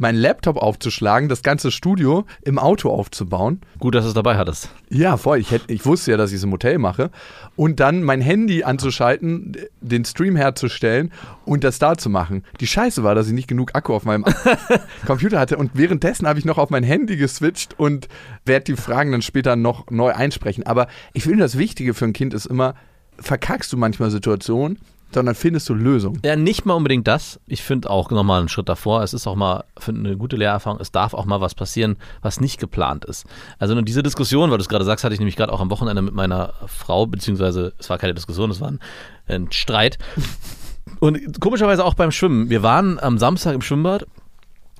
meinen 0.00 0.18
Laptop 0.18 0.56
aufzuschlagen, 0.56 1.28
das 1.28 1.42
ganze 1.42 1.70
Studio 1.70 2.24
im 2.42 2.58
Auto 2.58 2.90
aufzubauen 2.90 3.60
Gut, 3.78 3.94
dass 3.94 4.04
du 4.04 4.08
es 4.08 4.14
dabei 4.14 4.36
hattest. 4.36 4.70
ja, 4.88 5.16
voll. 5.16 5.38
Ich, 5.38 5.50
hätt, 5.50 5.62
ich 5.68 5.84
wusste 5.84 6.12
ja, 6.12 6.16
dass 6.16 6.30
ich 6.30 6.36
es 6.38 6.42
im 6.42 6.52
Hotel 6.52 6.78
mache. 6.78 7.10
Und 7.54 7.80
dann 7.80 8.02
mein 8.02 8.20
Handy 8.20 8.64
anzuschalten, 8.64 9.56
den 9.80 10.04
Stream 10.04 10.36
herzustellen 10.36 11.12
und 11.44 11.64
das 11.64 11.78
da 11.78 11.96
zu 11.96 12.08
machen. 12.08 12.44
Die 12.60 12.66
Scheiße 12.66 13.04
war, 13.04 13.14
dass 13.14 13.26
ich 13.26 13.34
nicht 13.34 13.48
genug 13.48 13.74
Akku 13.74 13.94
auf 13.94 14.04
meinem 14.04 14.24
Computer 15.06 15.38
hatte. 15.38 15.58
Und 15.58 15.72
währenddessen 15.74 16.26
habe 16.26 16.38
ich 16.38 16.44
noch 16.46 16.58
auf 16.58 16.70
mein 16.70 16.82
Handy 16.82 17.16
geswitcht 17.16 17.78
und 17.78 18.08
werde 18.46 18.64
die 18.64 18.76
Fragen 18.76 19.12
dann 19.12 19.22
später 19.22 19.54
noch 19.54 19.90
neu 19.90 20.12
einsprechen. 20.12 20.64
Aber 20.66 20.88
ich 21.12 21.24
finde, 21.24 21.40
das 21.40 21.58
Wichtige 21.58 21.92
für 21.92 22.06
ein 22.06 22.14
Kind 22.14 22.32
ist 22.32 22.46
immer, 22.46 22.74
verkackst 23.18 23.70
du 23.72 23.76
manchmal 23.76 24.10
Situationen, 24.10 24.78
sondern 25.12 25.34
findest 25.34 25.68
du 25.68 25.74
Lösungen. 25.74 26.20
Ja, 26.24 26.36
nicht 26.36 26.66
mal 26.66 26.74
unbedingt 26.74 27.06
das. 27.06 27.40
Ich 27.46 27.62
finde 27.62 27.90
auch 27.90 28.10
nochmal 28.10 28.40
einen 28.40 28.48
Schritt 28.48 28.68
davor. 28.68 29.02
Es 29.02 29.12
ist 29.12 29.26
auch 29.26 29.34
mal 29.34 29.64
eine 29.86 30.16
gute 30.16 30.36
Lehrerfahrung. 30.36 30.80
Es 30.80 30.92
darf 30.92 31.14
auch 31.14 31.24
mal 31.24 31.40
was 31.40 31.54
passieren, 31.54 31.96
was 32.22 32.40
nicht 32.40 32.58
geplant 32.58 33.04
ist. 33.04 33.26
Also 33.58 33.80
diese 33.80 34.02
Diskussion, 34.02 34.50
weil 34.50 34.58
du 34.58 34.62
es 34.62 34.68
gerade 34.68 34.84
sagst, 34.84 35.04
hatte 35.04 35.14
ich 35.14 35.20
nämlich 35.20 35.36
gerade 35.36 35.52
auch 35.52 35.60
am 35.60 35.70
Wochenende 35.70 36.02
mit 36.02 36.14
meiner 36.14 36.54
Frau, 36.66 37.06
beziehungsweise 37.06 37.72
es 37.78 37.90
war 37.90 37.98
keine 37.98 38.14
Diskussion, 38.14 38.50
es 38.50 38.60
war 38.60 38.70
ein, 38.70 38.80
ein 39.26 39.52
Streit. 39.52 39.98
Und 41.00 41.40
komischerweise 41.40 41.84
auch 41.84 41.94
beim 41.94 42.10
Schwimmen. 42.10 42.50
Wir 42.50 42.62
waren 42.62 42.98
am 42.98 43.18
Samstag 43.18 43.54
im 43.54 43.62
Schwimmbad 43.62 44.06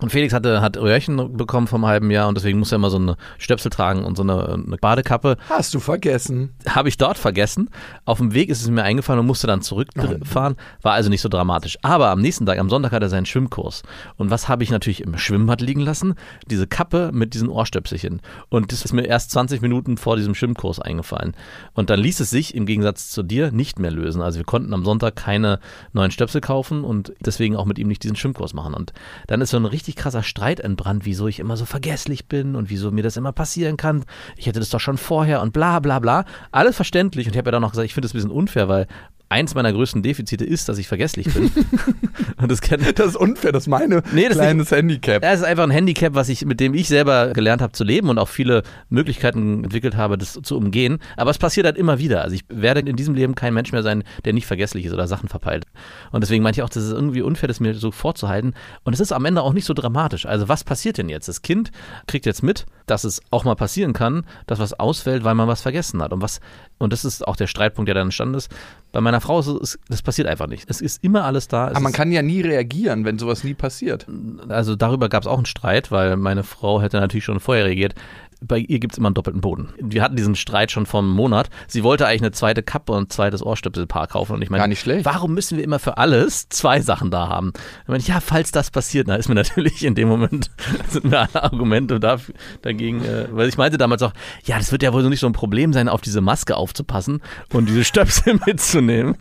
und 0.00 0.10
Felix 0.10 0.32
hatte, 0.32 0.60
hat 0.60 0.76
Röhrchen 0.76 1.36
bekommen 1.36 1.66
vom 1.66 1.86
halben 1.86 2.10
Jahr 2.10 2.28
und 2.28 2.36
deswegen 2.36 2.58
muss 2.58 2.72
er 2.72 2.76
immer 2.76 2.90
so 2.90 2.98
eine 2.98 3.16
Stöpsel 3.38 3.70
tragen 3.70 4.04
und 4.04 4.16
so 4.16 4.22
eine, 4.22 4.48
eine 4.48 4.76
Badekappe. 4.76 5.36
Hast 5.48 5.74
du 5.74 5.80
vergessen? 5.80 6.54
Habe 6.68 6.88
ich 6.88 6.96
dort 6.96 7.18
vergessen. 7.18 7.70
Auf 8.04 8.18
dem 8.18 8.34
Weg 8.34 8.48
ist 8.48 8.62
es 8.62 8.68
mir 8.68 8.82
eingefallen 8.82 9.20
und 9.20 9.26
musste 9.26 9.46
dann 9.46 9.62
zurückfahren. 9.62 10.56
War 10.82 10.92
also 10.92 11.10
nicht 11.10 11.20
so 11.20 11.28
dramatisch. 11.28 11.78
Aber 11.82 12.10
am 12.10 12.20
nächsten 12.20 12.46
Tag, 12.46 12.58
am 12.58 12.70
Sonntag, 12.70 12.92
hat 12.92 13.02
er 13.02 13.08
seinen 13.08 13.26
Schwimmkurs. 13.26 13.82
Und 14.16 14.30
was 14.30 14.48
habe 14.48 14.62
ich 14.62 14.70
natürlich 14.70 15.02
im 15.02 15.18
Schwimmbad 15.18 15.60
liegen 15.60 15.80
lassen? 15.80 16.14
Diese 16.46 16.66
Kappe 16.66 17.10
mit 17.12 17.34
diesen 17.34 17.48
Ohrstöpselchen. 17.48 18.20
Und 18.48 18.72
das 18.72 18.84
ist 18.84 18.92
mir 18.92 19.04
erst 19.04 19.30
20 19.32 19.60
Minuten 19.60 19.96
vor 19.96 20.16
diesem 20.16 20.34
Schwimmkurs 20.34 20.80
eingefallen. 20.80 21.34
Und 21.74 21.90
dann 21.90 22.00
ließ 22.00 22.20
es 22.20 22.30
sich 22.30 22.54
im 22.54 22.66
Gegensatz 22.66 23.10
zu 23.10 23.22
dir 23.22 23.52
nicht 23.52 23.78
mehr 23.78 23.90
lösen. 23.90 24.22
Also 24.22 24.38
wir 24.38 24.44
konnten 24.44 24.72
am 24.72 24.84
Sonntag 24.84 25.16
keine 25.16 25.60
neuen 25.92 26.10
Stöpsel 26.10 26.40
kaufen 26.40 26.84
und 26.84 27.12
deswegen 27.20 27.56
auch 27.56 27.66
mit 27.66 27.78
ihm 27.78 27.88
nicht 27.88 28.02
diesen 28.02 28.16
Schwimmkurs 28.16 28.54
machen. 28.54 28.74
Und 28.74 28.92
dann 29.26 29.40
ist 29.40 29.50
so 29.50 29.56
ein 29.56 29.66
richtig 29.66 29.89
krasser 29.96 30.22
Streit 30.22 30.60
entbrannt, 30.60 31.04
wieso 31.04 31.28
ich 31.28 31.40
immer 31.40 31.56
so 31.56 31.64
vergesslich 31.64 32.26
bin 32.26 32.56
und 32.56 32.70
wieso 32.70 32.90
mir 32.90 33.02
das 33.02 33.16
immer 33.16 33.32
passieren 33.32 33.76
kann. 33.76 34.04
Ich 34.36 34.46
hätte 34.46 34.60
das 34.60 34.70
doch 34.70 34.80
schon 34.80 34.98
vorher 34.98 35.42
und 35.42 35.52
bla 35.52 35.80
bla 35.80 35.98
bla. 35.98 36.24
Alles 36.50 36.76
verständlich. 36.76 37.26
Und 37.26 37.32
ich 37.32 37.38
habe 37.38 37.48
ja 37.48 37.52
dann 37.52 37.62
noch 37.62 37.70
gesagt, 37.70 37.86
ich 37.86 37.94
finde 37.94 38.06
das 38.06 38.14
ein 38.14 38.18
bisschen 38.18 38.30
unfair, 38.30 38.68
weil 38.68 38.86
eins 39.30 39.54
meiner 39.54 39.72
größten 39.72 40.02
Defizite 40.02 40.44
ist, 40.44 40.68
dass 40.68 40.76
ich 40.78 40.88
vergesslich 40.88 41.32
bin. 41.32 41.50
und 42.36 42.50
das, 42.50 42.60
kann, 42.60 42.80
Das 42.94 43.06
ist 43.06 43.16
unfair, 43.16 43.52
das 43.52 43.64
ist 43.64 43.68
meine 43.68 44.02
Nee, 44.12 44.24
das 44.24 44.32
ist 44.32 44.38
kleines 44.38 44.70
Handicap. 44.72 45.22
ja, 45.22 45.32
es 45.32 45.40
ist 45.40 45.46
einfach 45.46 45.62
ein 45.62 45.70
Handicap, 45.70 46.14
was 46.14 46.28
ich, 46.28 46.44
mit 46.44 46.58
dem 46.58 46.74
ich 46.74 46.88
selber 46.88 47.32
gelernt 47.32 47.62
habe 47.62 47.72
zu 47.72 47.84
leben 47.84 48.08
und 48.08 48.18
auch 48.18 48.28
viele 48.28 48.64
Möglichkeiten 48.88 49.64
entwickelt 49.64 49.96
habe, 49.96 50.18
das 50.18 50.38
zu 50.42 50.56
umgehen. 50.56 50.98
Aber 51.16 51.30
es 51.30 51.38
passiert 51.38 51.64
halt 51.64 51.78
immer 51.78 51.98
wieder. 51.98 52.22
Also 52.22 52.34
ich 52.34 52.44
werde 52.48 52.80
in 52.80 52.96
diesem 52.96 53.14
Leben 53.14 53.36
kein 53.36 53.54
Mensch 53.54 53.70
mehr 53.70 53.84
sein, 53.84 54.02
der 54.24 54.32
nicht 54.32 54.46
vergesslich 54.46 54.84
ist 54.86 54.92
oder 54.92 55.06
Sachen 55.06 55.28
verpeilt. 55.28 55.64
Und 56.10 56.22
deswegen 56.22 56.42
meinte 56.42 56.60
ich 56.60 56.64
auch, 56.64 56.68
das 56.68 56.82
ist 56.84 56.92
irgendwie 56.92 57.22
unfair, 57.22 57.46
das 57.46 57.60
mir 57.60 57.74
so 57.74 57.92
vorzuhalten. 57.92 58.54
Und 58.82 58.94
es 58.94 59.00
ist 59.00 59.12
am 59.12 59.24
Ende 59.24 59.42
auch 59.42 59.52
nicht 59.52 59.64
so 59.64 59.74
dramatisch. 59.74 60.26
Also 60.26 60.48
was 60.48 60.64
passiert 60.64 60.98
denn 60.98 61.08
jetzt? 61.08 61.28
Das 61.28 61.42
Kind 61.42 61.70
kriegt 62.08 62.26
jetzt 62.26 62.42
mit, 62.42 62.66
dass 62.86 63.04
es 63.04 63.20
auch 63.30 63.44
mal 63.44 63.54
passieren 63.54 63.92
kann, 63.92 64.24
dass 64.48 64.58
was 64.58 64.72
ausfällt, 64.72 65.22
weil 65.22 65.36
man 65.36 65.46
was 65.46 65.62
vergessen 65.62 66.02
hat. 66.02 66.12
Und 66.12 66.20
was, 66.20 66.40
und 66.78 66.92
das 66.92 67.04
ist 67.04 67.26
auch 67.26 67.36
der 67.36 67.46
Streitpunkt, 67.46 67.86
der 67.86 67.94
dann 67.94 68.08
entstanden 68.08 68.34
ist. 68.34 68.50
Bei 68.92 69.00
meiner 69.00 69.20
Frau 69.20 69.38
ist 69.38 69.46
es, 69.46 69.78
das 69.88 70.02
passiert 70.02 70.26
einfach 70.26 70.48
nicht. 70.48 70.68
Es 70.68 70.80
ist 70.80 71.02
immer 71.04 71.24
alles 71.24 71.46
da. 71.48 71.68
Es 71.68 71.72
Aber 71.72 71.80
man 71.80 71.92
kann 71.92 72.10
ja 72.10 72.22
nie 72.22 72.40
reagieren, 72.40 73.04
wenn 73.04 73.18
sowas 73.18 73.44
nie 73.44 73.54
passiert. 73.54 74.06
also 74.48 74.74
darüber 74.74 75.08
gab 75.08 75.22
es 75.22 75.26
auch 75.28 75.36
einen 75.36 75.46
Streit, 75.46 75.90
weil 75.92 76.16
meine 76.16 76.42
Frau 76.42 76.82
hätte 76.82 76.98
natürlich 76.98 77.24
schon 77.24 77.40
vorher 77.40 77.66
reagiert. 77.66 77.94
Bei 78.42 78.58
ihr 78.58 78.78
gibt 78.78 78.94
es 78.94 78.98
immer 78.98 79.08
einen 79.08 79.14
doppelten 79.14 79.40
Boden. 79.42 79.68
Wir 79.78 80.02
hatten 80.02 80.16
diesen 80.16 80.34
Streit 80.34 80.70
schon 80.70 80.86
vor 80.86 81.00
einem 81.00 81.10
Monat. 81.10 81.50
Sie 81.68 81.82
wollte 81.84 82.06
eigentlich 82.06 82.22
eine 82.22 82.30
zweite 82.32 82.62
Kappe 82.62 82.92
und 82.92 83.02
ein 83.04 83.10
zweites 83.10 83.44
Ohrstöpselpaar 83.44 84.06
kaufen. 84.06 84.32
Und 84.34 84.42
ich 84.42 84.48
meine, 84.48 84.62
Gar 84.62 84.68
nicht 84.68 84.80
schlecht. 84.80 85.04
warum 85.04 85.34
müssen 85.34 85.58
wir 85.58 85.64
immer 85.64 85.78
für 85.78 85.98
alles 85.98 86.48
zwei 86.48 86.80
Sachen 86.80 87.10
da 87.10 87.28
haben? 87.28 87.52
Ich 87.82 87.88
meine, 87.88 88.02
ja, 88.02 88.20
falls 88.20 88.50
das 88.50 88.70
passiert, 88.70 89.08
dann 89.08 89.20
ist 89.20 89.28
mir 89.28 89.34
natürlich 89.36 89.84
in 89.84 89.94
dem 89.94 90.08
Moment, 90.08 90.50
sind 90.88 91.04
mir 91.04 91.18
alle 91.18 91.42
Argumente 91.42 92.00
dafür, 92.00 92.34
dagegen, 92.62 93.04
äh, 93.04 93.28
weil 93.30 93.48
ich 93.48 93.58
meinte 93.58 93.76
damals 93.76 94.02
auch, 94.02 94.12
ja, 94.44 94.56
das 94.56 94.72
wird 94.72 94.82
ja 94.82 94.92
wohl 94.92 95.02
so 95.02 95.08
nicht 95.10 95.20
so 95.20 95.26
ein 95.26 95.32
Problem 95.34 95.72
sein, 95.72 95.88
auf 95.88 96.00
diese 96.00 96.20
Maske 96.22 96.56
aufzupassen 96.56 97.20
und 97.52 97.68
diese 97.68 97.84
Stöpsel 97.84 98.40
mitzunehmen. 98.46 99.16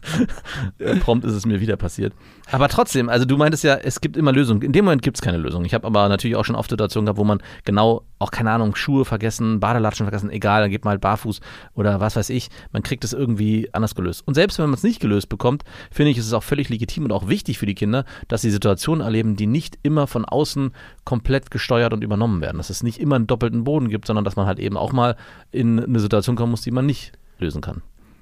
Prompt 1.01 1.26
ist 1.26 1.34
es 1.34 1.45
mir 1.45 1.59
wieder 1.59 1.76
passiert. 1.78 2.13
Aber 2.52 2.68
trotzdem, 2.68 3.10
also 3.10 3.26
du 3.26 3.38
meintest 3.38 3.64
ja, 3.64 3.76
es 3.76 4.02
gibt 4.02 4.18
immer 4.18 4.32
Lösungen. 4.32 4.62
In 4.62 4.72
dem 4.72 4.86
Moment 4.86 5.02
gibt 5.02 5.18
es 5.18 5.22
keine 5.22 5.38
Lösung. 5.38 5.66
Ich 5.66 5.74
habe 5.74 5.86
aber 5.86 6.10
natürlich 6.10 6.36
auch 6.36 6.45
schon 6.45 6.56
oft 6.56 6.70
Situationen 6.70 7.06
gehabt, 7.06 7.20
wo 7.20 7.24
man 7.24 7.41
genau 7.64 8.04
auch, 8.18 8.32
keine 8.32 8.52
Ahnung, 8.52 8.76
Schuhe 8.76 9.06
vergessen, 9.06 9.60
Badelatschen 9.60 10.06
vergessen, 10.06 10.30
egal, 10.30 10.62
dann 10.62 10.72
geht 10.72 10.84
man 10.84 10.91
halt 10.91 11.02
barfuß 11.02 11.39
oder 11.74 12.00
was 12.00 12.16
weiß 12.16 12.30
ich. 12.30 12.50
Man 12.72 12.84
kriegt 12.84 13.04
es 13.04 13.14
irgendwie 13.14 13.70
anders 13.74 13.95
gelöst. 13.95 14.24
Und 14.26 14.34
selbst 14.34 14.58
wenn 14.58 14.66
man 14.66 14.74
es 14.74 14.84
nicht 14.84 15.00
gelöst 15.00 15.30
bekommt, 15.30 15.64
finde 15.91 16.12
ich, 16.12 16.18
ist 16.18 16.26
es 16.26 16.34
auch 16.34 16.43
völlig 16.43 16.70
legitim 16.70 17.06
und 17.06 17.12
auch 17.12 17.28
wichtig 17.28 17.58
für 17.60 17.66
die 17.66 17.76
Kinder, 17.76 18.06
dass 18.28 18.41
sie 18.41 18.52
Situationen 18.52 19.04
erleben, 19.04 19.36
die 19.36 19.47
nicht 19.47 19.78
immer 19.84 20.08
von 20.08 20.26
außen 20.26 20.74
komplett 21.06 21.52
gesteuert 21.52 21.93
und 21.93 22.04
übernommen 22.04 22.41
werden. 22.41 22.58
Dass 22.58 22.70
es 22.70 22.84
nicht 22.84 23.00
immer 23.00 23.16
einen 23.16 23.28
doppelten 23.28 23.64
Boden 23.64 23.89
gibt, 23.89 24.08
sondern 24.08 24.26
dass 24.26 24.36
man 24.36 24.47
halt 24.47 24.60
eben 24.60 24.76
auch 24.76 24.91
mal 24.91 25.16
in 25.52 25.80
eine 25.80 26.00
Situation 26.00 26.36
kommen 26.36 26.52
muss, 26.52 26.62
die 26.62 26.72
man 26.72 26.86
nicht 26.86 27.14
lösen 27.38 27.62
kann. 27.62 27.82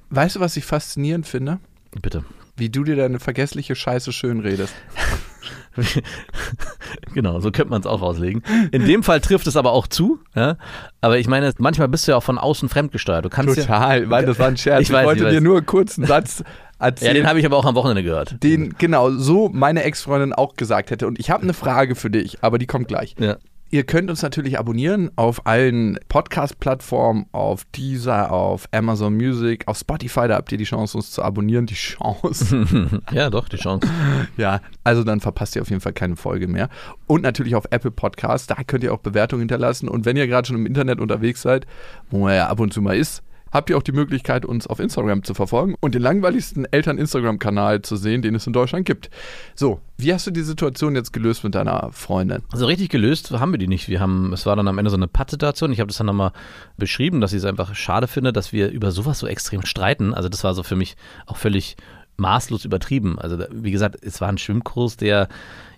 Weißt 0.10 0.36
du, 0.36 0.40
was 0.40 0.56
ich 0.58 0.66
faszinierend 0.66 1.28
finde? 1.28 1.60
Bitte. 2.02 2.24
Wie 2.58 2.70
du 2.70 2.84
dir 2.84 2.96
deine 2.96 3.20
vergessliche 3.20 3.76
Scheiße 3.76 4.12
schön 4.12 4.40
redest. 4.40 4.74
genau, 7.14 7.40
so 7.40 7.52
könnte 7.52 7.70
man 7.70 7.82
es 7.82 7.88
auch 7.88 8.02
auslegen. 8.02 8.44
In 8.72 8.86
dem 8.86 9.04
Fall 9.04 9.22
trifft 9.22 9.48
es 9.48 9.56
aber 9.56 9.72
auch 9.72 9.88
zu. 9.88 10.20
Ja? 10.36 10.58
Aber 11.02 11.20
ich 11.20 11.28
meine, 11.28 11.52
manchmal 11.60 11.88
bist 11.88 12.08
du 12.08 12.12
ja 12.12 12.18
auch 12.18 12.24
von 12.24 12.38
außen 12.38 12.68
fremdgesteuert. 12.70 13.26
Du 13.26 13.30
kannst 13.30 13.56
ja, 13.56 13.64
Total, 13.64 14.10
weil 14.10 14.26
das 14.26 14.40
war 14.40 14.48
ein 14.48 14.58
Scherz. 14.58 14.82
Ich 14.82 14.90
Ich, 14.90 14.94
weiß, 14.94 15.06
wollte 15.06 15.26
ich 15.26 15.30
dir 15.30 15.42
nur 15.42 15.62
kurz 15.62 15.98
einen 15.98 16.08
Satz 16.08 16.40
ja, 16.40 16.86
erzählen. 16.88 17.16
den 17.16 17.28
habe 17.28 17.40
ich 17.40 17.46
aber 17.46 17.58
auch 17.58 17.66
am 17.66 17.76
Wochenende 17.76 18.04
gehört. 18.04 18.42
den 18.44 18.74
genau 18.78 19.12
so 19.12 19.50
meine 19.50 19.84
Ex-Freundin 19.84 20.34
auch 20.34 20.56
gesagt 20.56 20.92
hätte. 20.92 21.08
Und 21.08 21.20
ich 21.20 21.30
habe 21.30 21.44
eine 21.44 21.54
Frage 21.54 21.96
für 21.96 22.10
dich, 22.10 22.40
aber 22.42 22.58
die 22.58 22.66
kommt 22.68 22.88
gleich. 22.88 23.16
Ja. 23.20 23.38
Ihr 23.70 23.84
könnt 23.84 24.10
uns 24.10 24.22
natürlich 24.22 24.58
abonnieren 24.58 25.12
auf 25.18 25.46
allen 25.46 26.00
Podcast-Plattformen, 26.08 27.26
auf 27.34 27.66
Deezer, 27.76 28.32
auf 28.32 28.70
Amazon 28.72 29.14
Music, 29.14 29.68
auf 29.68 29.78
Spotify, 29.78 30.30
da 30.30 30.36
habt 30.36 30.52
ihr 30.54 30.58
die 30.58 30.64
Chance, 30.64 30.98
uns 30.98 31.12
zu 31.12 31.22
abonnieren. 31.22 31.66
Die 31.66 31.76
Chance. 31.76 33.02
ja, 33.12 33.30
doch, 33.30 33.50
die 33.50 33.58
Chance. 33.58 33.90
ja, 34.38 34.62
also 34.86 35.04
dann 35.04 35.20
verpasst 35.20 35.58
ihr 35.58 35.62
auf 35.62 35.70
jeden 35.70 35.82
Fall 35.82 35.92
keine 35.92 36.16
Folge 36.16 36.48
mehr. 36.48 36.70
Und 37.08 37.24
natürlich 37.24 37.56
auf 37.56 37.66
Apple 37.70 37.92
Podcasts, 37.92 38.48
da 38.48 38.56
könnt 38.66 38.86
ihr 38.86 38.94
auch 38.94 39.00
Bewertungen 39.00 39.42
hinterlassen. 39.42 39.90
Und 39.90 40.06
wenn 40.06 40.16
ihr 40.16 40.28
gerade 40.28 40.48
schon 40.48 40.56
im 40.56 40.66
Internet 40.66 41.02
unterwegs 41.02 41.42
seid, 41.42 41.68
wo 42.10 42.20
man 42.20 42.36
ja 42.36 42.48
ab 42.48 42.62
und 42.62 42.74
zu 42.74 42.82
mal 42.82 42.96
ist, 42.96 43.22
habt 43.52 43.70
ihr 43.70 43.78
auch 43.78 43.84
die 43.84 43.92
Möglichkeit, 43.92 44.46
uns 44.46 44.68
auf 44.68 44.80
Instagram 44.80 45.24
zu 45.24 45.34
verfolgen 45.34 45.76
und 45.80 45.96
den 45.96 46.02
langweiligsten 46.02 46.66
Eltern-Instagram-Kanal 46.66 47.82
zu 47.82 47.96
sehen, 47.96 48.22
den 48.22 48.36
es 48.36 48.48
in 48.48 48.54
Deutschland 48.54 48.86
gibt. 48.86 49.10
So, 49.56 49.80
wie 49.98 50.14
hast 50.14 50.28
du 50.28 50.32
die 50.32 50.44
Situation 50.44 50.96
jetzt 50.96 51.14
gelöst 51.14 51.44
mit 51.44 51.56
deiner 51.56 51.90
Freundin? 51.92 52.44
Also 52.52 52.66
richtig 52.66 52.90
gelöst 52.90 53.32
haben 53.32 53.52
wir 53.52 53.60
die 53.60 53.68
nicht. 53.68 53.88
Wir 53.90 54.00
haben, 54.00 54.34
es 54.34 54.46
war 54.46 54.56
dann 54.56 54.68
am 54.68 54.78
Ende 54.78 54.92
so 54.92 54.98
eine 54.98 55.08
Pattsituation. 55.08 55.72
Ich 55.72 55.80
habe 55.80 55.88
das 55.88 55.98
dann 55.98 56.08
nochmal 56.08 56.32
beschrieben, 56.78 57.22
dass 57.22 57.34
ich 57.34 57.40
es 57.40 57.46
einfach 57.46 57.74
schade 57.76 58.08
finde, 58.08 58.34
dass 58.34 58.54
wir 58.54 58.70
über 58.70 58.92
sowas 58.92 59.20
so 59.20 59.28
extrem 59.28 59.66
streiten. 59.66 60.14
Also 60.14 60.30
das 60.30 60.44
war 60.44 60.54
so 60.54 60.64
für 60.64 60.76
mich 60.76 60.96
auch 61.26 61.38
völlig 61.38 61.78
maßlos 62.18 62.66
übertrieben. 62.66 63.20
Also 63.20 63.38
wie 63.52 63.72
gesagt, 63.72 63.98
es 64.02 64.22
war 64.22 64.30
ein 64.30 64.38
Schwimmkurs, 64.38 64.98
der 64.98 65.30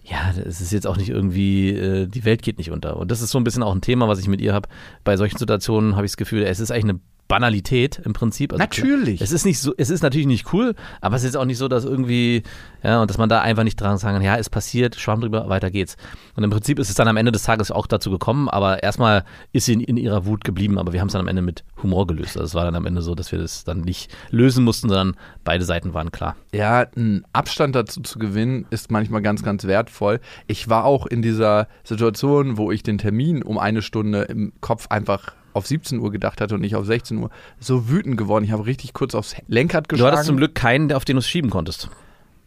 ja, 0.04 0.34
es 0.46 0.60
ist 0.62 0.72
jetzt 0.72 0.88
auch 0.88 0.98
nicht 0.98 1.10
irgendwie, 1.10 1.70
äh, 1.70 2.08
die 2.08 2.26
Welt 2.26 2.42
geht 2.42 2.58
nicht 2.58 2.72
unter. 2.72 2.98
Und 2.98 3.12
das 3.12 3.22
ist 3.22 3.30
so 3.30 3.38
ein 3.38 3.44
bisschen 3.44 3.62
auch 3.62 3.76
ein 3.76 3.82
Thema, 3.82 4.08
was 4.08 4.20
ich 4.20 4.28
mit 4.28 4.42
ihr 4.42 4.54
habe. 4.54 4.68
Bei 5.04 5.18
solchen 5.18 5.38
Situationen 5.38 5.96
habe 5.96 6.06
ich 6.06 6.14
das 6.14 6.18
Gefühl, 6.18 6.44
es 6.44 6.60
ist 6.60 6.72
eigentlich 6.72 6.86
eine 6.86 7.00
Banalität 7.30 8.02
im 8.04 8.12
Prinzip. 8.12 8.52
Also 8.52 8.60
Natürlich. 8.60 9.22
Es 9.22 9.32
ist 9.32 9.46
nicht 9.46 9.60
so, 9.60 9.74
es 9.78 9.90
ist 9.90 10.02
natürlich 10.02 10.28
nicht 10.28 10.52
cool, 10.52 10.76
aber 11.00 11.16
es 11.16 11.24
ist 11.24 11.38
auch 11.38 11.46
nicht 11.46 11.60
so, 11.60 11.68
dass 11.68 11.86
irgendwie, 11.86 12.42
ja, 12.84 13.02
und 13.02 13.10
dass 13.10 13.20
man 13.20 13.30
da 13.30 13.40
einfach 13.40 13.64
nicht 13.64 13.80
dran 13.80 13.98
sagen 14.00 14.16
kann, 14.16 14.26
ja, 14.26 14.36
es 14.36 14.50
passiert, 14.50 14.96
Schwamm 14.96 15.22
drüber, 15.22 15.48
weiter 15.48 15.70
geht's. 15.70 15.96
Und 16.36 16.44
im 16.44 16.50
Prinzip 16.50 16.80
ist 16.80 16.90
es 16.90 16.96
dann 16.96 17.08
am 17.08 17.18
Ende 17.18 17.32
des 17.32 17.44
Tages 17.44 17.72
auch 17.72 17.86
dazu 17.86 18.10
gekommen, 18.10 18.50
aber 18.50 18.82
erstmal 18.82 19.24
ist 19.54 19.68
sie 19.68 19.74
in, 19.74 19.82
in 19.82 19.98
ihrer 19.98 20.26
Wut 20.26 20.44
geblieben, 20.44 20.80
aber 20.80 20.92
wir 20.92 21.02
haben 21.02 21.08
es 21.08 21.14
dann 21.14 21.22
am 21.22 21.28
Ende 21.28 21.44
mit 21.44 21.64
Humor 21.84 22.08
gelöst. 22.08 22.36
Also 22.36 22.46
es 22.46 22.56
war 22.56 22.66
dann 22.66 22.76
am 22.76 22.88
Ende 22.88 23.04
so, 23.04 23.14
dass 23.14 23.32
wir 23.32 23.38
das 23.38 23.64
dann 23.64 23.82
nicht 23.82 24.12
lösen 24.32 24.66
mussten, 24.66 24.90
sondern 24.90 25.16
beide 25.44 25.64
Seiten 25.64 25.94
waren 25.94 26.12
klar. 26.12 26.36
Ja, 26.52 26.88
einen 26.96 27.26
Abstand 27.32 27.76
dazu 27.76 28.02
zu 28.02 28.18
gewinnen, 28.18 28.66
ist 28.72 28.90
manchmal 28.90 29.22
ganz, 29.22 29.44
ganz 29.44 29.66
wertvoll. 29.66 30.20
Ich 30.48 30.68
war 30.68 30.84
auch 30.84 31.06
in 31.06 31.22
dieser 31.22 31.68
Situation, 31.84 32.58
wo 32.58 32.72
ich 32.72 32.82
den 32.82 32.98
Termin 32.98 33.44
um 33.44 33.60
eine 33.60 33.84
Stunde 33.84 34.24
im 34.24 34.52
Kopf 34.62 34.88
einfach 34.90 35.34
auf 35.60 35.68
17 35.68 36.00
Uhr 36.00 36.12
gedacht 36.12 36.42
hatte 36.42 36.56
und 36.56 36.62
nicht 36.62 36.76
auf 36.76 36.86
16 36.86 37.18
Uhr, 37.18 37.30
so 37.60 37.90
wütend 37.90 38.18
geworden. 38.18 38.44
Ich 38.44 38.52
habe 38.52 38.66
richtig 38.66 38.94
kurz 38.94 39.14
aufs 39.14 39.36
Lenkrad 39.48 39.86
Du 39.86 39.90
geschlagen. 39.96 40.14
hattest 40.14 40.28
zum 40.28 40.38
Glück 40.38 40.56
keinen, 40.56 40.92
auf 40.92 41.06
den 41.06 41.16
du 41.16 41.20
es 41.20 41.28
schieben 41.28 41.50
konntest. 41.52 41.90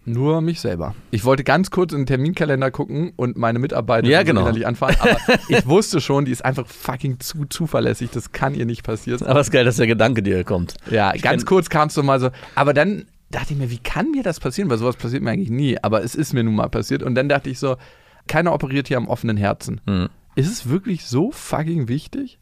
Nur 0.04 0.40
mich 0.40 0.60
selber. 0.60 0.96
Ich 1.12 1.24
wollte 1.24 1.44
ganz 1.44 1.70
kurz 1.70 1.92
in 1.92 2.00
den 2.00 2.06
Terminkalender 2.06 2.72
gucken 2.72 3.12
und 3.14 3.36
meine 3.36 3.60
Mitarbeiter 3.60 4.08
Ja, 4.08 4.24
genau. 4.24 4.40
innerlich 4.40 4.66
anfahren, 4.66 4.96
aber 4.98 5.16
ich 5.48 5.64
wusste 5.66 6.00
schon, 6.00 6.24
die 6.24 6.32
ist 6.32 6.44
einfach 6.44 6.66
fucking 6.66 7.20
zu 7.20 7.44
zuverlässig. 7.44 8.10
Das 8.10 8.32
kann 8.32 8.56
ihr 8.56 8.66
nicht 8.66 8.82
passieren. 8.82 9.24
Aber 9.24 9.38
es 9.38 9.46
ist 9.46 9.52
geil, 9.52 9.64
dass 9.64 9.76
der 9.76 9.86
Gedanke 9.86 10.24
dir 10.24 10.42
kommt. 10.42 10.74
Ja, 10.90 11.14
Ich 11.14 11.22
ganz 11.22 11.46
kurz 11.46 11.70
kam 11.70 11.86
es 11.86 11.94
so 11.94 12.02
mal 12.02 12.18
so. 12.18 12.30
Aber 12.56 12.74
dann 12.74 13.04
dachte 13.30 13.52
ich 13.52 13.58
mir, 13.60 13.70
wie 13.70 13.78
kann 13.78 14.10
mir 14.10 14.24
das 14.24 14.40
passieren? 14.40 14.68
Weil 14.70 14.78
sowas 14.78 14.96
passiert 14.96 15.22
mir 15.22 15.30
eigentlich 15.30 15.50
nie. 15.50 15.78
Aber 15.80 16.02
es 16.02 16.16
ist 16.16 16.32
mir 16.32 16.42
nun 16.42 16.56
mal 16.56 16.68
passiert. 16.68 17.04
Und 17.04 17.14
dann 17.14 17.28
dachte 17.28 17.48
ich 17.48 17.60
so, 17.60 17.76
keiner 18.26 18.52
operiert 18.52 18.88
hier 18.88 18.96
am 18.96 19.06
offenen 19.06 19.36
Herzen. 19.36 19.80
Mhm. 19.86 20.08
Ist 20.34 20.50
es 20.50 20.68
wirklich 20.68 21.06
so 21.06 21.30
fucking 21.30 21.86
wichtig? 21.86 22.40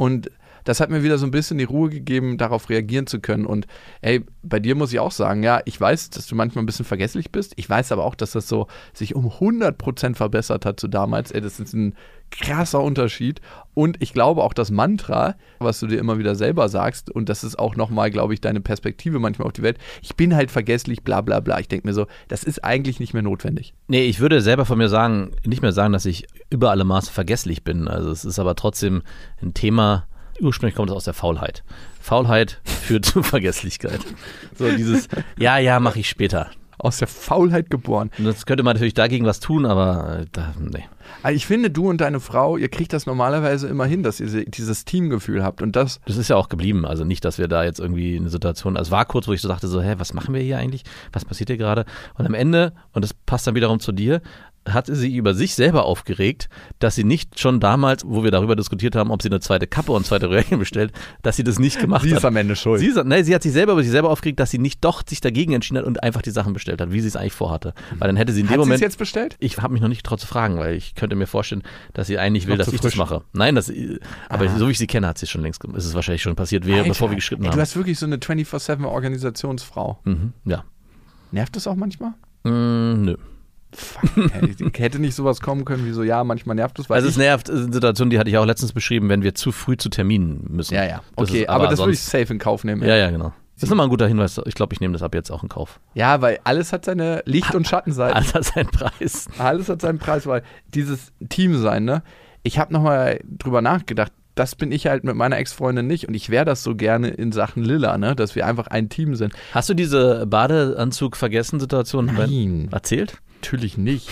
Und 0.00 0.30
das 0.64 0.80
hat 0.80 0.90
mir 0.90 1.02
wieder 1.02 1.18
so 1.18 1.26
ein 1.26 1.30
bisschen 1.30 1.58
die 1.58 1.64
Ruhe 1.64 1.90
gegeben, 1.90 2.38
darauf 2.38 2.68
reagieren 2.68 3.06
zu 3.06 3.20
können. 3.20 3.46
Und 3.46 3.66
ey, 4.00 4.24
bei 4.42 4.60
dir 4.60 4.74
muss 4.74 4.92
ich 4.92 5.00
auch 5.00 5.12
sagen, 5.12 5.42
ja, 5.42 5.60
ich 5.64 5.80
weiß, 5.80 6.10
dass 6.10 6.26
du 6.26 6.34
manchmal 6.34 6.62
ein 6.62 6.66
bisschen 6.66 6.84
vergesslich 6.84 7.30
bist. 7.30 7.52
Ich 7.56 7.68
weiß 7.68 7.92
aber 7.92 8.04
auch, 8.04 8.14
dass 8.14 8.32
das 8.32 8.48
so 8.48 8.66
sich 8.92 9.14
um 9.14 9.26
100% 9.26 10.14
verbessert 10.14 10.64
hat 10.64 10.80
zu 10.80 10.88
damals. 10.88 11.30
Ey, 11.30 11.40
das 11.40 11.60
ist 11.60 11.72
ein 11.74 11.94
krasser 12.30 12.80
Unterschied. 12.80 13.40
Und 13.74 13.96
ich 14.00 14.12
glaube 14.12 14.42
auch 14.42 14.52
das 14.52 14.70
Mantra, 14.70 15.36
was 15.58 15.80
du 15.80 15.86
dir 15.86 15.98
immer 15.98 16.18
wieder 16.18 16.34
selber 16.34 16.68
sagst, 16.68 17.10
und 17.10 17.28
das 17.28 17.44
ist 17.44 17.58
auch 17.58 17.76
nochmal, 17.76 18.10
glaube 18.10 18.34
ich, 18.34 18.40
deine 18.40 18.60
Perspektive 18.60 19.18
manchmal 19.18 19.46
auf 19.46 19.52
die 19.52 19.62
Welt. 19.62 19.78
Ich 20.02 20.16
bin 20.16 20.34
halt 20.34 20.50
vergesslich, 20.50 21.02
bla 21.02 21.20
bla 21.20 21.40
bla. 21.40 21.60
Ich 21.60 21.68
denke 21.68 21.86
mir 21.86 21.94
so, 21.94 22.06
das 22.28 22.44
ist 22.44 22.64
eigentlich 22.64 23.00
nicht 23.00 23.14
mehr 23.14 23.22
notwendig. 23.22 23.74
Nee, 23.88 24.06
ich 24.06 24.20
würde 24.20 24.40
selber 24.40 24.64
von 24.64 24.78
mir 24.78 24.88
sagen, 24.88 25.32
nicht 25.44 25.62
mehr 25.62 25.72
sagen, 25.72 25.92
dass 25.92 26.06
ich 26.06 26.26
über 26.50 26.70
alle 26.70 26.84
Maße 26.84 27.12
vergesslich 27.12 27.64
bin. 27.64 27.88
Also 27.88 28.10
es 28.10 28.24
ist 28.24 28.38
aber 28.38 28.54
trotzdem 28.54 29.02
ein 29.42 29.54
Thema, 29.54 30.06
ursprünglich 30.40 30.74
kommt 30.74 30.90
es 30.90 30.96
aus 30.96 31.04
der 31.04 31.14
Faulheit. 31.14 31.62
Faulheit 32.00 32.60
führt 32.64 33.04
zu 33.06 33.22
Vergesslichkeit. 33.22 34.00
So 34.56 34.70
dieses, 34.70 35.08
ja, 35.38 35.58
ja, 35.58 35.80
mache 35.80 36.00
ich 36.00 36.08
später. 36.08 36.50
Aus 36.78 36.96
der 36.96 37.08
Faulheit 37.08 37.68
geboren. 37.68 38.10
Und 38.16 38.24
das 38.24 38.46
könnte 38.46 38.62
man 38.62 38.74
natürlich 38.74 38.94
dagegen 38.94 39.26
was 39.26 39.38
tun, 39.38 39.66
aber 39.66 40.20
äh, 40.20 40.26
da, 40.32 40.54
nee. 40.58 40.84
Also 41.22 41.36
ich 41.36 41.46
finde, 41.46 41.70
du 41.70 41.90
und 41.90 42.00
deine 42.00 42.20
Frau, 42.20 42.56
ihr 42.56 42.70
kriegt 42.70 42.94
das 42.94 43.04
normalerweise 43.04 43.68
immer 43.68 43.84
hin, 43.84 44.02
dass 44.02 44.20
ihr 44.20 44.46
dieses 44.46 44.86
Teamgefühl 44.86 45.42
habt. 45.42 45.60
Und 45.60 45.76
das, 45.76 46.00
Das 46.06 46.16
ist 46.16 46.28
ja 46.28 46.36
auch 46.36 46.48
geblieben. 46.48 46.86
Also 46.86 47.04
nicht, 47.04 47.24
dass 47.24 47.36
wir 47.36 47.48
da 47.48 47.64
jetzt 47.64 47.80
irgendwie 47.80 48.16
eine 48.16 48.30
Situation, 48.30 48.78
also 48.78 48.88
es 48.88 48.92
war 48.92 49.04
kurz, 49.04 49.28
wo 49.28 49.32
ich 49.32 49.42
so 49.42 49.48
dachte, 49.48 49.68
so, 49.68 49.82
hä, 49.82 49.96
was 49.98 50.14
machen 50.14 50.32
wir 50.32 50.40
hier 50.40 50.56
eigentlich? 50.56 50.84
Was 51.12 51.26
passiert 51.26 51.50
hier 51.50 51.58
gerade? 51.58 51.84
Und 52.14 52.24
am 52.24 52.32
Ende, 52.34 52.72
und 52.92 53.02
das 53.04 53.12
passt 53.12 53.46
dann 53.46 53.54
wiederum 53.54 53.80
zu 53.80 53.92
dir, 53.92 54.22
hatte 54.68 54.94
sie 54.94 55.16
über 55.16 55.32
sich 55.34 55.54
selber 55.54 55.84
aufgeregt, 55.86 56.48
dass 56.80 56.94
sie 56.94 57.04
nicht 57.04 57.40
schon 57.40 57.60
damals, 57.60 58.04
wo 58.06 58.22
wir 58.22 58.30
darüber 58.30 58.56
diskutiert 58.56 58.94
haben, 58.94 59.10
ob 59.10 59.22
sie 59.22 59.28
eine 59.28 59.40
zweite 59.40 59.66
Kappe 59.66 59.92
und 59.92 60.04
zweite 60.06 60.28
Röhrchen 60.28 60.58
bestellt, 60.58 60.92
dass 61.22 61.36
sie 61.36 61.44
das 61.44 61.58
nicht 61.58 61.78
gemacht 61.80 62.02
sie 62.02 62.10
hat. 62.10 62.18
ist 62.18 62.24
am 62.24 62.36
Ende 62.36 62.54
schuld. 62.56 62.78
Sie, 62.80 62.86
ist, 62.88 63.02
nee, 63.04 63.22
sie 63.22 63.34
hat 63.34 63.42
sich 63.42 63.52
selber 63.52 63.72
über 63.72 63.82
sich 63.82 63.90
selber 63.90 64.10
aufgeregt, 64.10 64.38
dass 64.38 64.50
sie 64.50 64.58
nicht 64.58 64.84
doch 64.84 65.02
sich 65.06 65.20
dagegen 65.20 65.54
entschieden 65.54 65.78
hat 65.78 65.86
und 65.86 66.02
einfach 66.02 66.20
die 66.22 66.30
Sachen 66.30 66.52
bestellt 66.52 66.80
hat, 66.80 66.92
wie 66.92 67.00
sie 67.00 67.08
es 67.08 67.16
eigentlich 67.16 67.32
vorhatte. 67.32 67.72
Weil 67.98 68.08
dann 68.08 68.16
hätte 68.16 68.32
sie 68.32 68.40
in 68.42 68.46
dem 68.46 68.50
hat 68.50 68.56
sie 68.56 68.60
es 68.60 68.66
Moment. 68.66 68.80
jetzt 68.82 68.98
bestellt? 68.98 69.36
Ich 69.40 69.56
habe 69.58 69.72
mich 69.72 69.80
noch 69.82 69.88
nicht 69.88 70.02
getraut 70.02 70.20
zu 70.20 70.26
fragen, 70.26 70.58
weil 70.58 70.74
ich 70.74 70.94
könnte 70.94 71.16
mir 71.16 71.26
vorstellen, 71.26 71.62
dass 71.94 72.06
sie 72.06 72.18
eigentlich 72.18 72.46
will, 72.46 72.56
dass 72.58 72.68
zu 72.68 72.74
ich 72.74 72.80
das 72.80 72.92
frisch. 72.92 72.98
mache. 72.98 73.22
Nein, 73.32 73.54
das, 73.54 73.72
aber 74.28 74.44
Ah. 74.46 74.58
so 74.58 74.68
wie 74.68 74.72
ich 74.72 74.78
sie 74.78 74.86
kenne, 74.86 75.06
hat 75.06 75.16
sie 75.18 75.24
es 75.26 75.30
schon 75.30 75.40
längst 75.42 75.60
gemacht. 75.60 75.78
Es 75.78 75.86
ist 75.86 75.94
wahrscheinlich 75.94 76.22
schon 76.22 76.36
passiert, 76.36 76.66
wäre, 76.66 76.86
bevor 76.86 77.08
wir 77.10 77.16
geschritten 77.16 77.42
ey, 77.44 77.48
haben. 77.48 77.56
Du 77.56 77.60
hast 77.62 77.76
wirklich 77.76 77.98
so 77.98 78.04
eine 78.06 78.18
24-7-Organisationsfrau. 78.18 80.00
mhm, 80.04 80.32
ja. 80.44 80.64
Nervt 81.32 81.54
das 81.56 81.66
auch 81.66 81.76
manchmal? 81.76 82.10
Mm, 82.44 83.04
nö. 83.04 83.16
Fuck, 83.74 84.10
hätte 84.78 84.98
nicht 84.98 85.14
sowas 85.14 85.40
kommen 85.40 85.64
können 85.64 85.86
wie 85.86 85.92
so, 85.92 86.02
ja, 86.02 86.24
manchmal 86.24 86.56
nervt 86.56 86.78
es, 86.78 86.90
Also 86.90 87.08
es 87.08 87.16
nervt, 87.16 87.50
eine 87.50 87.72
Situation, 87.72 88.10
die 88.10 88.18
hatte 88.18 88.30
ich 88.30 88.38
auch 88.38 88.46
letztens 88.46 88.72
beschrieben, 88.72 89.08
wenn 89.08 89.22
wir 89.22 89.34
zu 89.34 89.52
früh 89.52 89.76
zu 89.76 89.90
Terminen 89.90 90.44
müssen. 90.48 90.74
Ja, 90.74 90.84
ja. 90.84 91.02
Das 91.16 91.28
Okay, 91.28 91.42
ist 91.42 91.48
aber, 91.48 91.68
das 91.68 91.78
würde 91.78 91.92
ich 91.92 92.00
safe 92.00 92.32
in 92.32 92.38
Kauf 92.38 92.64
nehmen. 92.64 92.82
Ja, 92.82 92.96
ja, 92.96 93.10
genau. 93.10 93.32
Das 93.54 93.64
ist 93.64 93.70
nochmal 93.70 93.86
ein 93.86 93.90
guter 93.90 94.08
Hinweis. 94.08 94.40
Ich 94.46 94.54
glaube, 94.54 94.72
ich 94.72 94.80
nehme 94.80 94.94
das 94.94 95.02
ab 95.02 95.14
jetzt 95.14 95.30
auch 95.30 95.42
in 95.42 95.50
Kauf. 95.50 95.80
Ja, 95.92 96.22
weil 96.22 96.40
alles 96.44 96.72
hat 96.72 96.86
seine 96.86 97.22
Licht- 97.26 97.54
und 97.54 97.68
Schattenseiten. 97.68 98.16
Alles 98.16 98.34
hat 98.34 98.44
seinen 98.44 98.70
Preis. 98.70 99.26
Alles 99.36 99.68
hat 99.68 99.82
seinen 99.82 99.98
Preis, 99.98 100.26
weil 100.26 100.42
dieses 100.74 101.12
Team 101.28 101.58
sein, 101.58 101.84
ne? 101.84 102.02
Ich 102.42 102.58
habe 102.58 102.72
nochmal 102.72 103.20
drüber 103.24 103.60
nachgedacht. 103.60 104.12
Das 104.34 104.54
bin 104.54 104.72
ich 104.72 104.86
halt 104.86 105.04
mit 105.04 105.14
meiner 105.14 105.36
Ex-Freundin 105.36 105.86
nicht 105.86 106.08
und 106.08 106.14
ich 106.14 106.30
wäre 106.30 106.46
das 106.46 106.62
so 106.62 106.74
gerne 106.74 107.08
in 107.08 107.32
Sachen 107.32 107.62
Lilla, 107.62 107.98
ne? 107.98 108.16
Dass 108.16 108.34
wir 108.34 108.46
einfach 108.46 108.68
ein 108.68 108.88
Team 108.88 109.14
sind. 109.14 109.34
Hast 109.52 109.68
du 109.68 109.74
diese 109.74 110.26
Badeanzug-Vergessen-Situation 110.26 112.68
erzählt? 112.72 113.18
Natürlich 113.42 113.78
nicht. 113.78 114.08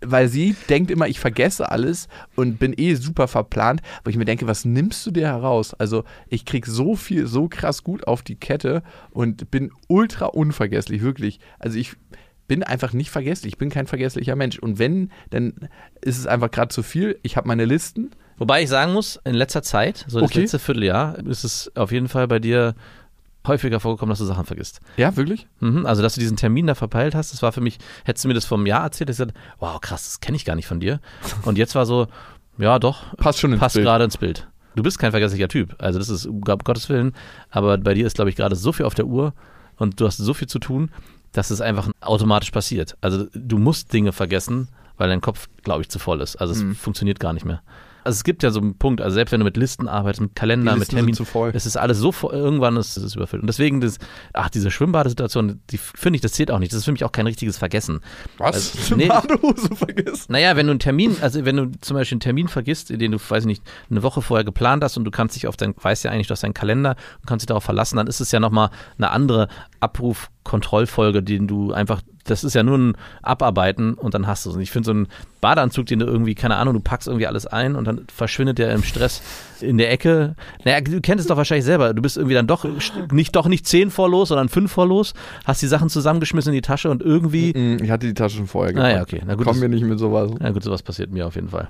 Weil 0.00 0.28
sie 0.28 0.54
denkt 0.68 0.90
immer, 0.90 1.08
ich 1.08 1.20
vergesse 1.20 1.70
alles 1.70 2.08
und 2.36 2.58
bin 2.58 2.74
eh 2.76 2.94
super 2.94 3.26
verplant, 3.28 3.80
wo 4.04 4.10
ich 4.10 4.16
mir 4.16 4.24
denke, 4.26 4.46
was 4.46 4.64
nimmst 4.64 5.06
du 5.06 5.10
dir 5.10 5.26
heraus? 5.26 5.74
Also 5.74 6.04
ich 6.28 6.44
krieg 6.44 6.66
so 6.66 6.94
viel, 6.94 7.26
so 7.26 7.48
krass 7.48 7.82
gut 7.82 8.06
auf 8.06 8.22
die 8.22 8.36
Kette 8.36 8.82
und 9.10 9.50
bin 9.50 9.72
ultra 9.88 10.26
unvergesslich, 10.26 11.02
wirklich. 11.02 11.40
Also 11.58 11.78
ich 11.78 11.94
bin 12.46 12.62
einfach 12.62 12.92
nicht 12.92 13.10
vergesslich, 13.10 13.54
ich 13.54 13.58
bin 13.58 13.70
kein 13.70 13.86
vergesslicher 13.86 14.36
Mensch. 14.36 14.58
Und 14.58 14.78
wenn, 14.78 15.10
dann 15.30 15.54
ist 16.00 16.18
es 16.18 16.26
einfach 16.26 16.50
gerade 16.50 16.68
zu 16.68 16.82
viel. 16.82 17.18
Ich 17.22 17.36
habe 17.36 17.48
meine 17.48 17.64
Listen. 17.64 18.10
Wobei 18.36 18.62
ich 18.62 18.68
sagen 18.68 18.92
muss, 18.92 19.18
in 19.24 19.34
letzter 19.34 19.62
Zeit, 19.62 20.04
so 20.08 20.20
das 20.20 20.30
Okay. 20.30 20.40
letzte 20.42 20.58
Vierteljahr, 20.58 21.18
ist 21.26 21.42
es 21.42 21.72
auf 21.74 21.90
jeden 21.90 22.08
Fall 22.08 22.28
bei 22.28 22.38
dir 22.38 22.74
häufiger 23.48 23.80
vorgekommen, 23.80 24.10
dass 24.10 24.18
du 24.18 24.24
Sachen 24.24 24.44
vergisst. 24.44 24.80
Ja, 24.96 25.16
wirklich? 25.16 25.46
Mhm, 25.60 25.86
also, 25.86 26.02
dass 26.02 26.14
du 26.14 26.20
diesen 26.20 26.36
Termin 26.36 26.66
da 26.66 26.74
verpeilt 26.74 27.14
hast, 27.14 27.32
das 27.32 27.42
war 27.42 27.52
für 27.52 27.60
mich, 27.60 27.78
hättest 28.04 28.24
du 28.24 28.28
mir 28.28 28.34
das 28.34 28.44
vom 28.44 28.66
Jahr 28.66 28.82
erzählt, 28.84 29.10
ich 29.10 29.16
gesagt, 29.16 29.34
wow, 29.58 29.80
krass, 29.80 30.04
das 30.04 30.20
kenne 30.20 30.36
ich 30.36 30.44
gar 30.44 30.54
nicht 30.54 30.66
von 30.66 30.80
dir. 30.80 31.00
Und 31.42 31.58
jetzt 31.58 31.74
war 31.74 31.86
so, 31.86 32.06
ja, 32.58 32.78
doch, 32.78 33.16
Passt 33.16 33.40
schon 33.40 33.52
ins 33.52 33.60
passt 33.60 33.76
gerade 33.76 34.04
ins 34.04 34.16
Bild. 34.16 34.46
Du 34.74 34.82
bist 34.82 34.98
kein 34.98 35.10
vergesslicher 35.10 35.48
Typ, 35.48 35.74
also 35.78 35.98
das 35.98 36.08
ist 36.08 36.26
um 36.26 36.40
Gottes 36.40 36.88
Willen, 36.88 37.12
aber 37.50 37.78
bei 37.78 37.94
dir 37.94 38.06
ist, 38.06 38.14
glaube 38.14 38.30
ich, 38.30 38.36
gerade 38.36 38.54
so 38.54 38.72
viel 38.72 38.86
auf 38.86 38.94
der 38.94 39.06
Uhr 39.06 39.32
und 39.76 39.98
du 40.00 40.06
hast 40.06 40.18
so 40.18 40.34
viel 40.34 40.46
zu 40.48 40.58
tun, 40.60 40.90
dass 41.32 41.50
es 41.50 41.60
einfach 41.60 41.88
automatisch 42.00 42.50
passiert. 42.52 42.96
Also 43.00 43.26
du 43.34 43.58
musst 43.58 43.92
Dinge 43.92 44.12
vergessen, 44.12 44.68
weil 44.96 45.08
dein 45.08 45.20
Kopf, 45.20 45.48
glaube 45.62 45.82
ich, 45.82 45.88
zu 45.88 45.98
voll 45.98 46.20
ist. 46.20 46.36
Also 46.36 46.52
es 46.52 46.62
Mhm. 46.62 46.74
funktioniert 46.74 47.18
gar 47.20 47.32
nicht 47.32 47.44
mehr. 47.44 47.62
Also 48.08 48.20
es 48.20 48.24
gibt 48.24 48.42
ja 48.42 48.50
so 48.50 48.58
einen 48.58 48.78
Punkt, 48.78 49.02
also 49.02 49.16
selbst 49.16 49.32
wenn 49.32 49.40
du 49.40 49.44
mit 49.44 49.58
Listen 49.58 49.86
arbeitest, 49.86 50.22
mit 50.22 50.34
Kalender, 50.34 50.74
mit 50.76 50.88
Termin, 50.88 51.12
sind 51.12 51.26
zu 51.26 51.30
voll. 51.30 51.50
es 51.52 51.66
ist 51.66 51.76
alles 51.76 51.98
so 51.98 52.10
voll, 52.10 52.32
irgendwann 52.32 52.78
ist 52.78 52.96
es 52.96 53.14
überfüllt. 53.14 53.42
Und 53.42 53.48
deswegen, 53.48 53.82
das, 53.82 53.98
ach, 54.32 54.48
diese 54.48 54.70
Schwimmbadesituation, 54.70 55.60
die 55.68 55.76
finde 55.76 56.16
ich, 56.16 56.22
das 56.22 56.32
zählt 56.32 56.50
auch 56.50 56.58
nicht. 56.58 56.72
Das 56.72 56.78
ist 56.78 56.86
für 56.86 56.92
mich 56.92 57.04
auch 57.04 57.12
kein 57.12 57.26
richtiges 57.26 57.58
Vergessen. 57.58 58.00
Was? 58.38 58.74
Also, 58.78 58.94
nee. 58.96 59.08
Badehose 59.08 59.76
vergessen? 59.76 60.32
Naja, 60.32 60.56
wenn 60.56 60.68
du 60.68 60.70
einen 60.70 60.80
Termin, 60.80 61.18
also 61.20 61.44
wenn 61.44 61.56
du 61.58 61.70
zum 61.82 61.98
Beispiel 61.98 62.14
einen 62.14 62.20
Termin 62.20 62.48
vergisst, 62.48 62.88
den 62.88 63.12
du, 63.12 63.18
weiß 63.18 63.42
ich 63.42 63.46
nicht, 63.46 63.62
eine 63.90 64.02
Woche 64.02 64.22
vorher 64.22 64.44
geplant 64.44 64.82
hast 64.82 64.96
und 64.96 65.04
du 65.04 65.10
kannst 65.10 65.36
dich 65.36 65.46
auf 65.46 65.58
dein, 65.58 65.74
weißt 65.78 66.02
ja 66.04 66.10
eigentlich, 66.10 66.28
du 66.28 66.32
hast 66.32 66.42
deinen 66.42 66.54
Kalender 66.54 66.96
und 67.20 67.26
kannst 67.26 67.42
dich 67.42 67.48
darauf 67.48 67.64
verlassen, 67.64 67.98
dann 67.98 68.06
ist 68.06 68.20
es 68.20 68.32
ja 68.32 68.40
nochmal 68.40 68.70
eine 68.96 69.10
andere 69.10 69.48
Abrufkontrollfolge, 70.48 71.22
den 71.22 71.46
du 71.46 71.72
einfach, 71.72 72.00
das 72.24 72.44
ist 72.44 72.54
ja 72.54 72.62
nur 72.62 72.78
ein 72.78 72.96
Abarbeiten 73.22 73.94
und 73.94 74.14
dann 74.14 74.26
hast 74.26 74.44
du 74.46 74.50
es. 74.50 74.56
Und 74.56 74.62
ich 74.62 74.70
finde 74.70 74.86
so 74.86 74.90
einen 74.92 75.06
Badeanzug, 75.40 75.86
den 75.86 75.98
du 75.98 76.06
irgendwie, 76.06 76.34
keine 76.34 76.56
Ahnung, 76.56 76.74
du 76.74 76.80
packst 76.80 77.06
irgendwie 77.08 77.26
alles 77.26 77.46
ein 77.46 77.76
und 77.76 77.86
dann 77.86 78.04
verschwindet 78.14 78.58
der 78.58 78.72
im 78.72 78.82
Stress 78.82 79.22
in 79.60 79.78
der 79.78 79.90
Ecke. 79.92 80.34
Naja, 80.64 80.80
du 80.80 81.00
kennst 81.00 81.22
es 81.22 81.26
doch 81.28 81.36
wahrscheinlich 81.36 81.64
selber. 81.64 81.94
Du 81.94 82.02
bist 82.02 82.16
irgendwie 82.16 82.34
dann 82.34 82.46
doch 82.46 82.64
nicht, 83.12 83.36
doch 83.36 83.46
nicht 83.46 83.66
zehn 83.66 83.90
vor 83.90 84.08
los, 84.08 84.28
sondern 84.28 84.48
fünf 84.48 84.72
vor 84.72 84.86
los, 84.86 85.14
hast 85.44 85.62
die 85.62 85.66
Sachen 85.66 85.88
zusammengeschmissen 85.88 86.52
in 86.52 86.56
die 86.56 86.62
Tasche 86.62 86.90
und 86.90 87.02
irgendwie, 87.02 87.52
Mm, 87.56 87.82
Ich 87.82 87.90
hatte 87.90 88.06
die 88.06 88.14
Tasche 88.14 88.36
schon 88.38 88.46
vorher 88.46 88.70
Ah, 88.72 88.74
gepackt. 88.92 88.94
ja, 88.94 89.02
okay. 89.02 89.22
Na 89.26 89.34
gut, 89.34 89.46
Kommen 89.46 89.60
wir 89.60 89.68
nicht 89.68 89.84
mit 89.84 89.98
sowas. 89.98 90.30
na 90.38 90.50
gut, 90.50 90.62
sowas 90.62 90.82
passiert 90.82 91.10
mir 91.10 91.26
auf 91.26 91.34
jeden 91.34 91.48
Fall. 91.48 91.68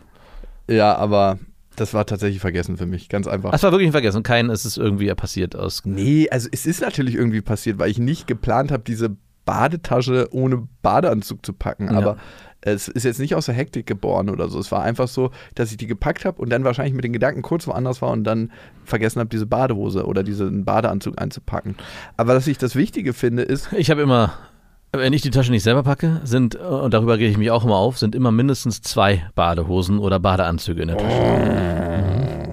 Ja, 0.68 0.94
aber 0.96 1.38
das 1.80 1.94
war 1.94 2.06
tatsächlich 2.06 2.40
vergessen 2.40 2.76
für 2.76 2.86
mich. 2.86 3.08
Ganz 3.08 3.26
einfach. 3.26 3.50
Das 3.50 3.62
war 3.62 3.72
wirklich 3.72 3.88
ein 3.88 3.92
Vergessen. 3.92 4.22
Kein, 4.22 4.50
es 4.50 4.64
ist 4.64 4.76
irgendwie 4.76 5.12
passiert 5.14 5.56
aus. 5.56 5.82
Nee, 5.84 6.28
also 6.30 6.48
es 6.50 6.66
ist 6.66 6.80
natürlich 6.80 7.14
irgendwie 7.14 7.40
passiert, 7.40 7.78
weil 7.78 7.90
ich 7.90 7.98
nicht 7.98 8.26
geplant 8.26 8.70
habe, 8.70 8.82
diese 8.86 9.16
Badetasche 9.44 10.28
ohne 10.30 10.68
Badeanzug 10.82 11.44
zu 11.44 11.52
packen. 11.54 11.86
Ja. 11.86 11.96
Aber 11.96 12.16
es 12.60 12.88
ist 12.88 13.04
jetzt 13.04 13.20
nicht 13.20 13.34
aus 13.34 13.46
der 13.46 13.54
Hektik 13.54 13.86
geboren 13.86 14.28
oder 14.28 14.48
so. 14.48 14.58
Es 14.58 14.72
war 14.72 14.82
einfach 14.82 15.08
so, 15.08 15.30
dass 15.54 15.70
ich 15.70 15.76
die 15.76 15.86
gepackt 15.86 16.24
habe 16.24 16.42
und 16.42 16.50
dann 16.50 16.64
wahrscheinlich 16.64 16.94
mit 16.94 17.04
den 17.04 17.12
Gedanken 17.12 17.42
kurz 17.42 17.66
woanders 17.66 18.02
war 18.02 18.10
und 18.10 18.24
dann 18.24 18.50
vergessen 18.84 19.20
habe, 19.20 19.30
diese 19.30 19.46
Badehose 19.46 20.06
oder 20.06 20.22
diesen 20.22 20.64
Badeanzug 20.64 21.20
einzupacken. 21.20 21.76
Aber 22.16 22.34
was 22.34 22.46
ich 22.46 22.58
das 22.58 22.74
Wichtige 22.74 23.12
finde, 23.12 23.42
ist, 23.42 23.72
Ich 23.72 23.90
habe 23.90 24.02
immer, 24.02 24.34
wenn 24.92 25.12
ich 25.12 25.22
die 25.22 25.30
Tasche 25.30 25.50
nicht 25.50 25.62
selber 25.62 25.82
packe, 25.82 26.20
sind, 26.24 26.56
und 26.56 26.94
darüber 26.94 27.18
gehe 27.18 27.28
ich 27.30 27.36
mich 27.36 27.50
auch 27.50 27.64
immer 27.64 27.76
auf, 27.76 27.98
sind 27.98 28.14
immer 28.14 28.30
mindestens 28.30 28.80
zwei 28.82 29.28
Badehosen 29.34 29.98
oder 29.98 30.18
Badeanzüge 30.18 30.82
in 30.82 30.88
der 30.88 30.96
Tasche. 30.98 32.38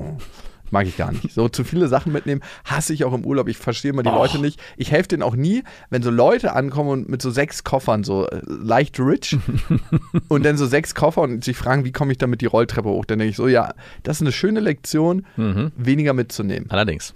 mag 0.72 0.88
ich 0.88 0.98
gar 0.98 1.12
nicht. 1.12 1.32
So 1.32 1.48
zu 1.48 1.64
viele 1.64 1.88
Sachen 1.88 2.12
mitnehmen, 2.12 2.42
hasse 2.66 2.94
ich 2.94 3.06
auch 3.06 3.14
im 3.14 3.26
Urlaub. 3.26 3.48
Ich 3.48 3.58
verstehe 3.58 3.92
immer 3.92 4.04
die 4.04 4.10
Leute 4.10 4.40
nicht. 4.40 4.60
Ich 4.76 4.92
helfe 4.92 5.08
denen 5.10 5.24
auch 5.24 5.36
nie, 5.36 5.64
wenn 5.90 6.04
so 6.04 6.10
Leute 6.12 6.54
ankommen 6.54 6.90
und 6.90 7.10
mit 7.10 7.22
so 7.22 7.32
sechs 7.32 7.64
Koffern, 7.64 8.04
so 8.04 8.28
äh, 8.28 8.42
leicht 8.46 9.00
rich 9.00 9.38
und 10.28 10.44
dann 10.46 10.58
so 10.58 10.66
sechs 10.66 10.94
Koffer 10.94 11.22
und 11.22 11.44
sich 11.46 11.56
fragen, 11.56 11.86
wie 11.86 11.92
komme 11.94 12.12
ich 12.12 12.18
damit 12.18 12.42
die 12.42 12.46
Rolltreppe 12.48 12.90
hoch? 12.90 13.06
Dann 13.06 13.20
denke 13.20 13.30
ich 13.32 13.38
so, 13.38 13.48
ja, 13.48 13.74
das 14.04 14.18
ist 14.18 14.22
eine 14.22 14.32
schöne 14.32 14.60
Lektion, 14.60 15.26
Mhm. 15.38 15.72
weniger 15.78 16.14
mitzunehmen. 16.14 16.70
Allerdings. 16.70 17.14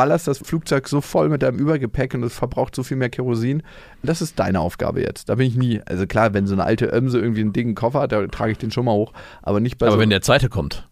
Ballerst 0.00 0.26
das 0.26 0.38
Flugzeug 0.38 0.88
so 0.88 1.02
voll 1.02 1.28
mit 1.28 1.42
deinem 1.42 1.58
Übergepäck 1.58 2.14
und 2.14 2.22
es 2.22 2.32
verbraucht 2.32 2.74
so 2.74 2.82
viel 2.82 2.96
mehr 2.96 3.10
Kerosin. 3.10 3.62
Das 4.02 4.22
ist 4.22 4.38
deine 4.38 4.58
Aufgabe 4.60 5.02
jetzt. 5.02 5.28
Da 5.28 5.34
bin 5.34 5.46
ich 5.46 5.56
nie. 5.56 5.82
Also 5.84 6.06
klar, 6.06 6.32
wenn 6.32 6.46
so 6.46 6.54
eine 6.54 6.64
alte 6.64 6.86
Ömse 6.86 7.18
irgendwie 7.18 7.42
einen 7.42 7.52
dicken 7.52 7.74
Koffer 7.74 8.00
hat, 8.00 8.12
da 8.12 8.26
trage 8.28 8.52
ich 8.52 8.56
den 8.56 8.70
schon 8.70 8.86
mal 8.86 8.94
hoch. 8.94 9.12
Aber 9.42 9.60
nicht 9.60 9.76
bei 9.76 9.88
Aber 9.88 9.96
so 9.96 10.00
wenn 10.00 10.08
der 10.08 10.22
zweite 10.22 10.48
kommt, 10.48 10.88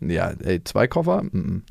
ja, 0.00 0.30
ey, 0.42 0.64
zwei 0.64 0.86
Koffer? 0.86 1.24
Mhm. 1.30 1.64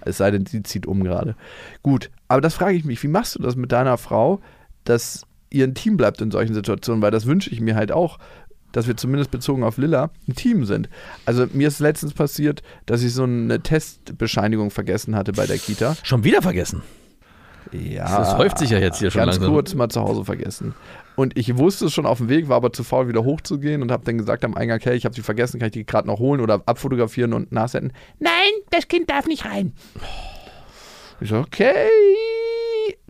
Es 0.00 0.16
sei 0.16 0.32
denn, 0.32 0.46
sie 0.46 0.64
zieht 0.64 0.84
um 0.84 1.04
gerade. 1.04 1.36
Gut, 1.84 2.10
aber 2.26 2.40
das 2.40 2.54
frage 2.54 2.76
ich 2.76 2.84
mich, 2.84 3.00
wie 3.04 3.08
machst 3.08 3.36
du 3.36 3.38
das 3.40 3.54
mit 3.54 3.70
deiner 3.70 3.96
Frau, 3.96 4.40
dass 4.82 5.22
ihr 5.50 5.64
ein 5.64 5.74
Team 5.74 5.96
bleibt 5.96 6.20
in 6.20 6.32
solchen 6.32 6.54
Situationen? 6.54 7.02
Weil 7.02 7.12
das 7.12 7.26
wünsche 7.26 7.50
ich 7.50 7.60
mir 7.60 7.76
halt 7.76 7.92
auch, 7.92 8.18
dass 8.72 8.86
wir 8.86 8.96
zumindest 8.96 9.30
bezogen 9.30 9.64
auf 9.64 9.76
Lilla 9.78 10.10
ein 10.28 10.34
Team 10.34 10.64
sind. 10.64 10.88
Also 11.26 11.46
mir 11.52 11.68
ist 11.68 11.80
letztens 11.80 12.12
passiert, 12.14 12.62
dass 12.86 13.02
ich 13.02 13.12
so 13.12 13.24
eine 13.24 13.60
Testbescheinigung 13.60 14.70
vergessen 14.70 15.16
hatte 15.16 15.32
bei 15.32 15.46
der 15.46 15.58
Kita. 15.58 15.96
schon 16.02 16.24
wieder 16.24 16.42
vergessen. 16.42 16.82
Ja. 17.72 18.18
Das 18.18 18.36
häuft 18.36 18.58
sich 18.58 18.70
ja 18.70 18.78
jetzt 18.78 18.98
hier 18.98 19.10
schon 19.10 19.20
Ganz 19.20 19.36
langsam. 19.36 19.52
kurz 19.52 19.74
mal 19.74 19.88
zu 19.88 20.00
Hause 20.00 20.24
vergessen. 20.24 20.74
Und 21.14 21.36
ich 21.38 21.56
wusste 21.58 21.86
es 21.86 21.92
schon 21.92 22.06
auf 22.06 22.18
dem 22.18 22.28
Weg, 22.28 22.48
war 22.48 22.56
aber 22.56 22.72
zu 22.72 22.82
faul, 22.82 23.06
wieder 23.08 23.22
hochzugehen 23.24 23.82
und 23.82 23.92
habe 23.92 24.04
dann 24.04 24.18
gesagt 24.18 24.44
am 24.44 24.54
Eingang, 24.56 24.80
hey, 24.82 24.96
ich 24.96 25.04
habe 25.04 25.14
sie 25.14 25.22
vergessen, 25.22 25.58
kann 25.60 25.66
ich 25.66 25.72
die 25.72 25.86
gerade 25.86 26.08
noch 26.08 26.18
holen 26.18 26.40
oder 26.40 26.62
abfotografieren 26.66 27.32
und 27.32 27.52
nachsenden? 27.52 27.92
Nein, 28.18 28.32
das 28.70 28.88
Kind 28.88 29.10
darf 29.10 29.26
nicht 29.26 29.44
rein. 29.44 29.72
Ich 31.20 31.28
so, 31.28 31.36
okay, 31.36 31.86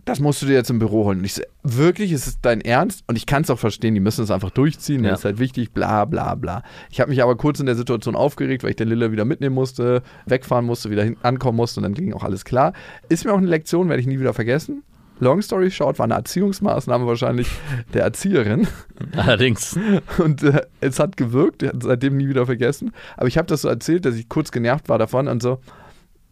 das 0.05 0.19
musst 0.19 0.41
du 0.41 0.45
dir 0.47 0.53
jetzt 0.53 0.69
im 0.69 0.79
Büro 0.79 1.05
holen. 1.05 1.19
Und 1.19 1.25
ich 1.25 1.33
so, 1.35 1.41
wirklich, 1.63 2.11
ist 2.11 2.27
es 2.27 2.41
dein 2.41 2.61
Ernst? 2.61 3.03
Und 3.07 3.15
ich 3.17 3.25
kann 3.25 3.43
es 3.43 3.49
auch 3.49 3.59
verstehen, 3.59 3.93
die 3.93 3.99
müssen 3.99 4.23
es 4.23 4.31
einfach 4.31 4.49
durchziehen, 4.49 5.03
Ja. 5.03 5.11
das 5.11 5.19
ist 5.19 5.25
halt 5.25 5.39
wichtig, 5.39 5.71
bla 5.73 6.05
bla 6.05 6.35
bla. 6.35 6.63
Ich 6.89 6.99
habe 6.99 7.09
mich 7.11 7.21
aber 7.21 7.35
kurz 7.37 7.59
in 7.59 7.65
der 7.67 7.75
Situation 7.75 8.15
aufgeregt, 8.15 8.63
weil 8.63 8.71
ich 8.71 8.75
den 8.75 8.87
Lille 8.87 9.11
wieder 9.11 9.25
mitnehmen 9.25 9.55
musste, 9.55 10.01
wegfahren 10.25 10.65
musste, 10.65 10.89
wieder 10.89 11.03
hin, 11.03 11.17
ankommen 11.21 11.57
musste 11.57 11.79
und 11.79 11.83
dann 11.83 11.93
ging 11.93 12.13
auch 12.13 12.23
alles 12.23 12.45
klar. 12.45 12.73
Ist 13.09 13.25
mir 13.25 13.33
auch 13.33 13.37
eine 13.37 13.47
Lektion, 13.47 13.89
werde 13.89 14.01
ich 14.01 14.07
nie 14.07 14.19
wieder 14.19 14.33
vergessen. 14.33 14.83
Long 15.19 15.39
story 15.43 15.69
short, 15.69 15.99
war 15.99 16.05
eine 16.05 16.15
Erziehungsmaßnahme 16.15 17.05
wahrscheinlich 17.05 17.47
der 17.93 18.01
Erzieherin. 18.03 18.67
Allerdings. 19.15 19.77
Und 20.17 20.41
äh, 20.41 20.61
es 20.79 20.99
hat 20.99 21.15
gewirkt, 21.15 21.61
er 21.61 21.73
hat 21.73 21.83
seitdem 21.83 22.17
nie 22.17 22.27
wieder 22.27 22.47
vergessen. 22.47 22.91
Aber 23.17 23.27
ich 23.27 23.37
habe 23.37 23.45
das 23.45 23.61
so 23.61 23.67
erzählt, 23.67 24.05
dass 24.05 24.15
ich 24.15 24.29
kurz 24.29 24.51
genervt 24.51 24.89
war 24.89 24.97
davon 24.97 25.27
und 25.27 25.43
so. 25.43 25.59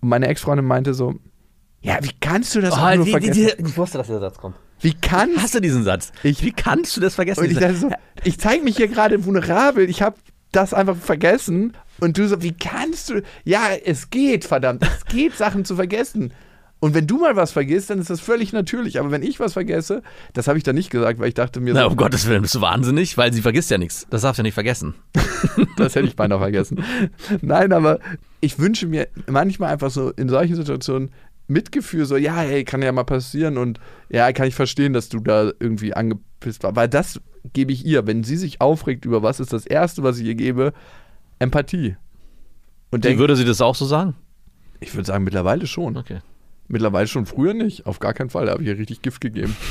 Und 0.01 0.09
meine 0.09 0.27
Ex-Freundin 0.27 0.65
meinte 0.65 0.95
so, 0.95 1.15
ja, 1.81 1.97
wie 2.01 2.11
kannst 2.19 2.55
du 2.55 2.61
das 2.61 2.73
auch 2.73 2.93
nur 2.95 3.03
Oh, 3.03 3.05
wie, 3.05 3.11
vergessen? 3.11 3.35
wie, 3.57 3.67
ich 3.67 3.77
wusste, 3.77 3.97
dass 3.97 4.07
dieser 4.07 4.19
Satz 4.19 4.37
kommt. 4.37 4.55
wie 4.81 4.93
kannst 4.93 5.37
Hast 5.41 5.55
du 5.55 5.59
diesen 5.61 5.83
Satz? 5.83 6.11
Ich- 6.23 6.43
wie 6.43 6.51
kannst 6.51 6.95
du 6.97 7.01
das 7.01 7.15
vergessen? 7.15 7.41
Und 7.45 7.51
ich 7.51 7.57
dachte 7.59 7.75
so, 7.75 7.89
ich 8.23 8.39
zeige 8.39 8.63
mich 8.63 8.77
hier 8.77 8.87
gerade 8.87 9.23
vulnerabel, 9.25 9.89
ich 9.89 10.01
habe 10.01 10.17
das 10.51 10.73
einfach 10.73 10.95
vergessen. 10.95 11.73
Und 11.99 12.17
du 12.17 12.27
so, 12.27 12.41
wie 12.41 12.53
kannst 12.53 13.09
du? 13.09 13.21
Ja, 13.43 13.67
es 13.85 14.09
geht, 14.09 14.45
verdammt, 14.45 14.83
es 14.83 15.05
geht, 15.05 15.35
Sachen 15.35 15.65
zu 15.65 15.75
vergessen. 15.75 16.33
Und 16.81 16.93
wenn 16.93 17.07
du 17.07 17.17
mal 17.19 17.35
was 17.35 17.51
vergisst, 17.51 17.89
dann 17.89 17.99
ist 17.99 18.09
das 18.09 18.21
völlig 18.21 18.53
natürlich. 18.53 18.99
Aber 19.01 19.11
wenn 19.11 19.21
ich 19.21 19.37
was 19.41 19.51
vergesse, 19.51 20.01
das 20.31 20.47
habe 20.47 20.57
ich 20.57 20.63
dann 20.63 20.75
nicht 20.75 20.89
gesagt, 20.89 21.19
weil 21.19 21.27
ich 21.27 21.33
dachte 21.33 21.59
mir, 21.59 21.73
Na, 21.73 21.81
so, 21.81 21.87
um 21.89 21.97
Gottes 21.97 22.25
Willen, 22.25 22.41
bist 22.41 22.55
du 22.55 22.61
wahnsinnig? 22.61 23.17
Weil 23.17 23.33
sie 23.33 23.41
vergisst 23.41 23.69
ja 23.69 23.77
nichts. 23.77 24.07
Das 24.09 24.21
darfst 24.21 24.37
du 24.37 24.41
ja 24.41 24.43
nicht 24.45 24.53
vergessen. 24.53 24.95
das 25.77 25.95
hätte 25.95 26.07
ich 26.07 26.15
beinahe 26.15 26.39
vergessen. 26.39 26.81
Nein, 27.41 27.73
aber 27.73 27.99
ich 28.39 28.59
wünsche 28.59 28.87
mir 28.87 29.09
manchmal 29.27 29.73
einfach 29.73 29.91
so 29.91 30.11
in 30.11 30.29
solchen 30.29 30.55
Situationen 30.55 31.11
Mitgefühl, 31.49 32.05
so, 32.05 32.15
ja, 32.15 32.37
hey, 32.37 32.63
kann 32.63 32.81
ja 32.81 32.91
mal 32.91 33.03
passieren 33.03 33.57
und 33.57 33.79
ja, 34.09 34.31
kann 34.31 34.47
ich 34.47 34.55
verstehen, 34.55 34.93
dass 34.93 35.09
du 35.09 35.19
da 35.19 35.51
irgendwie 35.59 35.93
angepisst 35.93 36.63
war. 36.63 36.75
Weil 36.75 36.87
das 36.87 37.19
gebe 37.53 37.71
ich 37.71 37.85
ihr. 37.85 38.07
Wenn 38.07 38.23
sie 38.23 38.37
sich 38.37 38.61
aufregt 38.61 39.05
über 39.05 39.23
was, 39.23 39.39
ist 39.39 39.53
das 39.53 39.65
Erste, 39.65 40.03
was 40.03 40.19
ich 40.19 40.27
ihr 40.27 40.35
gebe, 40.35 40.73
Empathie. 41.39 41.97
Und 42.91 43.05
denk, 43.05 43.19
würde 43.19 43.35
sie 43.35 43.45
das 43.45 43.61
auch 43.61 43.75
so 43.75 43.85
sagen? 43.85 44.15
ich 44.79 44.93
würde 44.93 45.05
sagen, 45.05 45.23
mittlerweile 45.23 45.67
schon. 45.67 45.97
Okay. 45.97 46.19
Mittlerweile 46.67 47.07
schon, 47.07 47.25
früher 47.25 47.53
nicht. 47.53 47.85
Auf 47.85 47.99
gar 47.99 48.13
keinen 48.13 48.29
Fall. 48.29 48.45
Da 48.45 48.53
habe 48.53 48.63
ich 48.63 48.69
ihr 48.69 48.77
richtig 48.77 49.01
Gift 49.01 49.21
gegeben. 49.21 49.55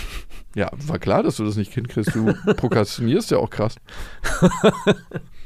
Ja, 0.54 0.70
war 0.86 0.98
klar, 0.98 1.22
dass 1.22 1.36
du 1.36 1.44
das 1.44 1.56
nicht 1.56 1.74
hinkriegst. 1.74 2.14
Du 2.14 2.32
prokrastinierst 2.56 3.30
ja 3.30 3.36
auch 3.36 3.50
krass. 3.50 3.76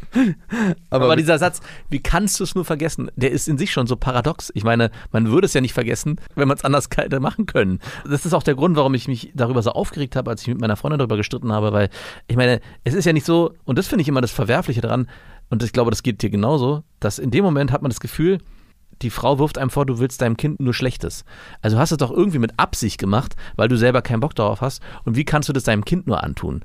Aber, 0.90 1.04
Aber, 1.06 1.16
dieser 1.16 1.38
Satz, 1.38 1.60
wie 1.88 2.00
kannst 2.00 2.38
du 2.38 2.44
es 2.44 2.54
nur 2.54 2.64
vergessen, 2.64 3.10
der 3.16 3.30
ist 3.30 3.48
in 3.48 3.58
sich 3.58 3.72
schon 3.72 3.86
so 3.86 3.96
paradox. 3.96 4.50
Ich 4.54 4.64
meine, 4.64 4.90
man 5.10 5.30
würde 5.30 5.46
es 5.46 5.54
ja 5.54 5.60
nicht 5.60 5.74
vergessen, 5.74 6.16
wenn 6.34 6.48
man 6.48 6.56
es 6.56 6.64
anders 6.64 6.88
hätte 6.96 7.20
machen 7.20 7.46
können. 7.46 7.80
Das 8.08 8.26
ist 8.26 8.34
auch 8.34 8.42
der 8.42 8.54
Grund, 8.54 8.76
warum 8.76 8.94
ich 8.94 9.08
mich 9.08 9.32
darüber 9.34 9.62
so 9.62 9.72
aufgeregt 9.72 10.16
habe, 10.16 10.30
als 10.30 10.42
ich 10.42 10.48
mit 10.48 10.60
meiner 10.60 10.76
Freundin 10.76 10.98
darüber 10.98 11.16
gestritten 11.16 11.52
habe, 11.52 11.72
weil 11.72 11.88
ich 12.28 12.36
meine, 12.36 12.60
es 12.84 12.94
ist 12.94 13.04
ja 13.04 13.12
nicht 13.12 13.26
so, 13.26 13.54
und 13.64 13.78
das 13.78 13.88
finde 13.88 14.02
ich 14.02 14.08
immer 14.08 14.20
das 14.20 14.32
Verwerfliche 14.32 14.80
daran, 14.80 15.08
und 15.50 15.62
ich 15.62 15.72
glaube, 15.72 15.90
das 15.90 16.02
geht 16.02 16.22
dir 16.22 16.30
genauso, 16.30 16.82
dass 16.98 17.18
in 17.18 17.30
dem 17.30 17.44
Moment 17.44 17.72
hat 17.72 17.82
man 17.82 17.90
das 17.90 18.00
Gefühl, 18.00 18.38
die 19.02 19.10
Frau 19.10 19.38
wirft 19.38 19.58
einem 19.58 19.70
vor, 19.70 19.84
du 19.84 19.98
willst 19.98 20.22
deinem 20.22 20.36
Kind 20.36 20.60
nur 20.60 20.72
Schlechtes. 20.72 21.24
Also 21.60 21.78
hast 21.78 21.90
du 21.90 21.96
es 21.96 21.98
doch 21.98 22.10
irgendwie 22.10 22.38
mit 22.38 22.58
Absicht 22.58 22.98
gemacht, 22.98 23.36
weil 23.56 23.68
du 23.68 23.76
selber 23.76 24.00
keinen 24.00 24.20
Bock 24.20 24.34
darauf 24.34 24.60
hast. 24.60 24.82
Und 25.04 25.16
wie 25.16 25.24
kannst 25.24 25.48
du 25.48 25.52
das 25.52 25.64
deinem 25.64 25.84
Kind 25.84 26.06
nur 26.06 26.22
antun? 26.22 26.62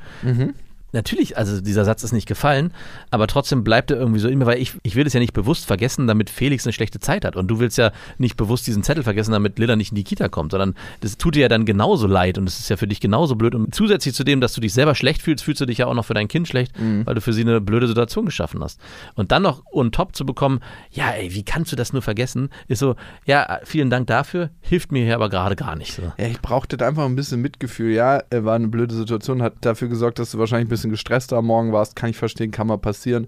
Natürlich, 0.94 1.38
also 1.38 1.60
dieser 1.62 1.84
Satz 1.84 2.04
ist 2.04 2.14
nicht 2.14 2.28
gefallen, 2.28 2.74
aber 3.12 3.28
trotzdem 3.28 3.64
bleibt 3.64 3.92
er 3.92 3.98
irgendwie 3.98 4.20
so 4.20 4.30
in 4.30 4.40
mir, 4.40 4.46
weil 4.46 4.62
ich, 4.62 4.74
ich 4.84 4.96
will 4.96 5.06
es 5.06 5.14
ja 5.14 5.20
nicht 5.20 5.34
bewusst 5.34 5.66
vergessen, 5.66 6.08
damit 6.08 6.30
Felix 6.30 6.66
eine 6.66 6.74
schlechte 6.74 7.00
Zeit 7.00 7.26
hat. 7.26 7.36
Und 7.36 7.48
du 7.48 7.60
willst 7.60 7.78
ja 7.78 7.92
nicht 8.18 8.38
bewusst 8.38 8.68
diesen 8.68 8.84
Zettel 8.84 9.04
vergessen, 9.04 9.32
damit 9.32 9.60
Lilla 9.60 9.76
nicht 9.76 9.92
in 9.92 9.96
die 9.96 10.04
Kita 10.04 10.30
kommt, 10.30 10.52
sondern 10.52 10.76
das 11.02 11.18
tut 11.18 11.36
dir 11.36 11.42
ja 11.42 11.48
dann 11.50 11.66
genauso 11.66 12.08
leid 12.08 12.38
und 12.38 12.48
es 12.48 12.60
ist 12.60 12.70
ja 12.70 12.78
für 12.78 12.88
dich 12.88 13.02
genauso 13.02 13.36
blöd. 13.36 13.54
Und 13.54 13.76
zusätzlich 13.76 14.16
zu 14.16 14.24
dem, 14.24 14.40
dass 14.40 14.54
du 14.54 14.62
dich 14.62 14.74
selber 14.74 14.96
schlecht 14.96 15.22
fühlst, 15.22 15.44
fühlst 15.44 15.62
du 15.62 15.66
dich 15.66 15.80
ja 15.80 15.88
auch 15.88 15.94
noch 15.94 16.06
für 16.06 16.14
dein 16.14 16.28
Kind 16.28 16.48
schlecht, 16.48 16.72
weil 17.06 17.16
du 17.16 17.22
für 17.22 17.34
sie 17.34 17.42
eine 17.42 17.60
blöde 17.60 17.88
Situation 17.88 18.26
geschaffen 18.26 18.64
hast. 18.64 18.80
Und 19.16 19.32
dann 19.32 19.44
noch 19.44 19.64
on 19.72 19.92
top 19.92 20.16
zu 20.16 20.26
bekommen, 20.26 20.62
ja, 20.92 21.10
ey, 21.10 21.34
wie 21.34 21.44
kannst 21.44 21.72
du 21.72 21.76
das 21.76 21.94
nur 21.94 22.02
vergessen, 22.02 22.50
ist 22.68 22.80
so, 22.80 22.96
ja, 23.26 23.60
vielen 23.64 23.90
Dank 23.90 24.08
dafür, 24.08 24.50
hilft 24.62 24.92
mir 24.92 25.04
hier 25.04 25.16
aber 25.16 25.30
gerade 25.30 25.56
gar 25.56 25.76
nicht. 25.76 25.94
So. 25.94 26.04
Ja, 26.18 26.28
ich 26.28 26.42
brauchte 26.42 26.78
da 26.78 26.88
einfach 26.88 27.06
ein 27.06 27.16
bisschen 27.16 27.42
Mitgefühl. 27.42 27.92
Ja, 27.92 28.22
war 28.32 28.56
eine 28.56 28.68
blöde 28.68 28.96
Situation, 28.96 29.42
hat 29.42 29.54
dafür 29.62 29.90
gesorgt, 29.90 30.20
dass 30.20 30.32
du 30.32 30.40
wahrscheinlich 30.40 30.68
ein 30.68 30.70
bisschen 30.78 30.92
gestresster 30.92 31.38
am 31.38 31.46
Morgen 31.46 31.74
warst. 31.74 31.96
Kann 31.96 32.10
ich 32.10 32.18
verstehen, 32.18 32.52
kann 32.52 32.68
mal 32.68 32.78
passieren. 32.78 33.28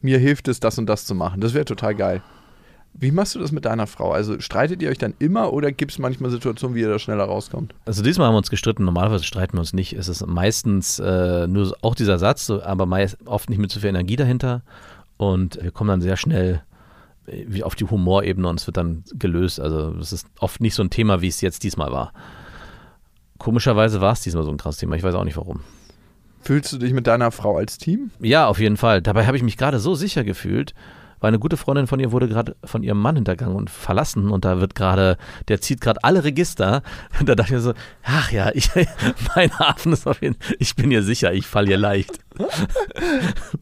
Mir 0.00 0.18
hilft 0.18 0.48
es, 0.48 0.60
das 0.60 0.78
und 0.78 0.86
das 0.86 1.06
zu 1.06 1.14
machen. 1.14 1.40
Das 1.40 1.54
wäre 1.54 1.64
total 1.64 1.94
geil. 1.94 2.22
Wie 2.94 3.12
machst 3.12 3.34
du 3.34 3.38
das 3.38 3.52
mit 3.52 3.64
deiner 3.64 3.86
Frau? 3.86 4.10
Also 4.10 4.40
streitet 4.40 4.82
ihr 4.82 4.90
euch 4.90 4.98
dann 4.98 5.14
immer 5.20 5.52
oder 5.52 5.70
gibt 5.70 5.92
es 5.92 5.98
manchmal 5.98 6.30
Situationen, 6.30 6.74
wie 6.74 6.80
ihr 6.80 6.88
da 6.88 6.98
schneller 6.98 7.24
rauskommt? 7.24 7.74
Also 7.84 8.02
diesmal 8.02 8.26
haben 8.26 8.34
wir 8.34 8.38
uns 8.38 8.50
gestritten, 8.50 8.84
normalerweise 8.84 9.22
streiten 9.24 9.54
wir 9.54 9.60
uns 9.60 9.72
nicht. 9.72 9.92
Es 9.92 10.08
ist 10.08 10.26
meistens 10.26 10.98
äh, 10.98 11.46
nur 11.46 11.76
auch 11.82 11.94
dieser 11.94 12.18
Satz, 12.18 12.50
aber 12.50 12.86
meist, 12.86 13.16
oft 13.24 13.50
nicht 13.50 13.58
mit 13.58 13.70
so 13.70 13.80
viel 13.80 13.90
Energie 13.90 14.16
dahinter. 14.16 14.62
Und 15.16 15.62
wir 15.62 15.70
kommen 15.70 15.88
dann 15.88 16.00
sehr 16.00 16.16
schnell 16.16 16.62
äh, 17.26 17.44
wie 17.46 17.62
auf 17.62 17.76
die 17.76 17.84
Humorebene 17.84 18.48
und 18.48 18.58
es 18.58 18.66
wird 18.66 18.76
dann 18.76 19.04
gelöst. 19.12 19.60
Also 19.60 19.94
es 20.00 20.12
ist 20.12 20.26
oft 20.40 20.60
nicht 20.60 20.74
so 20.74 20.82
ein 20.82 20.90
Thema, 20.90 21.20
wie 21.20 21.28
es 21.28 21.40
jetzt 21.40 21.62
diesmal 21.62 21.92
war. 21.92 22.12
Komischerweise 23.38 24.00
war 24.00 24.12
es 24.12 24.22
diesmal 24.22 24.42
so 24.42 24.50
ein 24.50 24.56
krasses 24.56 24.80
Thema. 24.80 24.96
Ich 24.96 25.04
weiß 25.04 25.14
auch 25.14 25.24
nicht 25.24 25.36
warum. 25.36 25.60
Fühlst 26.48 26.72
du 26.72 26.78
dich 26.78 26.94
mit 26.94 27.06
deiner 27.06 27.30
Frau 27.30 27.58
als 27.58 27.76
Team? 27.76 28.10
Ja, 28.20 28.46
auf 28.46 28.58
jeden 28.58 28.78
Fall. 28.78 29.02
Dabei 29.02 29.26
habe 29.26 29.36
ich 29.36 29.42
mich 29.42 29.58
gerade 29.58 29.78
so 29.78 29.94
sicher 29.94 30.24
gefühlt, 30.24 30.72
weil 31.20 31.28
eine 31.28 31.38
gute 31.38 31.56
Freundin 31.56 31.86
von 31.86 32.00
ihr 32.00 32.12
wurde 32.12 32.28
gerade 32.28 32.56
von 32.64 32.82
ihrem 32.82 33.00
Mann 33.00 33.16
hintergangen 33.16 33.56
und 33.56 33.70
verlassen 33.70 34.30
und 34.30 34.44
da 34.44 34.60
wird 34.60 34.74
gerade, 34.74 35.16
der 35.48 35.60
zieht 35.60 35.80
gerade 35.80 36.02
alle 36.02 36.24
Register. 36.24 36.82
Und 37.18 37.28
da 37.28 37.34
dachte 37.34 37.50
ich 37.50 37.56
mir 37.56 37.60
so, 37.60 37.74
ach 38.02 38.30
ja, 38.30 38.50
ich, 38.54 38.70
mein 39.36 39.56
Hafen 39.58 39.92
ist 39.92 40.06
auf 40.06 40.22
jeden 40.22 40.36
ich 40.58 40.76
bin 40.76 40.90
ihr 40.90 41.02
sicher, 41.02 41.32
ich 41.32 41.46
falle 41.46 41.70
ihr 41.70 41.78
leicht. 41.78 42.18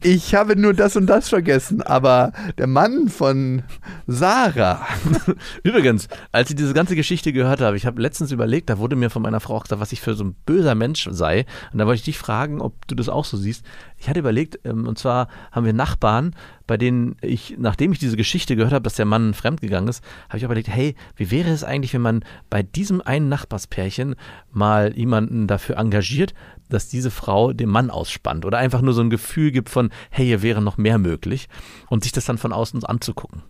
Ich 0.03 0.35
habe 0.35 0.55
nur 0.55 0.73
das 0.73 0.95
und 0.95 1.07
das 1.07 1.29
vergessen, 1.29 1.81
aber 1.81 2.31
der 2.57 2.67
Mann 2.67 3.09
von 3.09 3.63
Sarah. 4.05 4.85
Übrigens, 5.63 6.07
als 6.31 6.49
ich 6.49 6.55
diese 6.55 6.73
ganze 6.73 6.95
Geschichte 6.95 7.33
gehört 7.33 7.61
habe, 7.61 7.77
ich 7.77 7.85
habe 7.85 8.01
letztens 8.01 8.31
überlegt, 8.31 8.69
da 8.69 8.77
wurde 8.77 8.95
mir 8.95 9.09
von 9.09 9.21
meiner 9.21 9.39
Frau 9.39 9.55
auch 9.55 9.63
gesagt, 9.63 9.81
was 9.81 9.91
ich 9.91 10.01
für 10.01 10.13
so 10.13 10.23
ein 10.23 10.35
böser 10.45 10.75
Mensch 10.75 11.07
sei. 11.11 11.45
Und 11.71 11.79
da 11.79 11.87
wollte 11.87 11.99
ich 11.99 12.05
dich 12.05 12.17
fragen, 12.17 12.61
ob 12.61 12.87
du 12.87 12.95
das 12.95 13.09
auch 13.09 13.25
so 13.25 13.37
siehst. 13.37 13.65
Ich 13.99 14.07
hatte 14.07 14.19
überlegt, 14.19 14.59
ähm, 14.63 14.87
und 14.87 14.99
zwar 14.99 15.27
haben 15.51 15.65
wir 15.65 15.73
Nachbarn, 15.73 16.35
bei 16.67 16.77
denen 16.77 17.15
ich, 17.21 17.55
nachdem 17.57 17.91
ich 17.91 17.99
diese 17.99 18.17
Geschichte 18.17 18.55
gehört 18.55 18.73
habe, 18.73 18.83
dass 18.83 18.95
der 18.95 19.05
Mann 19.05 19.33
fremdgegangen 19.33 19.89
ist, 19.89 20.03
habe 20.29 20.37
ich 20.37 20.43
überlegt, 20.43 20.67
hey, 20.67 20.95
wie 21.15 21.31
wäre 21.31 21.49
es 21.49 21.63
eigentlich, 21.63 21.93
wenn 21.93 22.01
man 22.01 22.23
bei 22.49 22.61
diesem 22.63 23.01
einen 23.01 23.29
Nachbarspärchen 23.29 24.15
mal 24.51 24.93
jemanden 24.95 25.47
dafür 25.47 25.77
engagiert, 25.77 26.33
dass 26.69 26.89
diese 26.89 27.11
Frau 27.11 27.53
den 27.53 27.69
Mann 27.69 27.89
ausspannt 27.89 28.45
oder 28.45 28.57
einfach 28.57 28.81
nur 28.81 28.93
so 28.93 29.01
ein 29.01 29.09
Gefühl 29.09 29.51
gibt 29.51 29.69
von, 29.69 29.89
hey, 30.09 30.25
hier 30.25 30.41
wäre 30.41 30.61
noch 30.61 30.77
mehr 30.77 30.97
möglich 30.97 31.47
und 31.89 32.03
sich 32.03 32.11
das 32.11 32.25
dann 32.25 32.37
von 32.37 32.53
außen 32.53 32.83
anzugucken. 32.83 33.43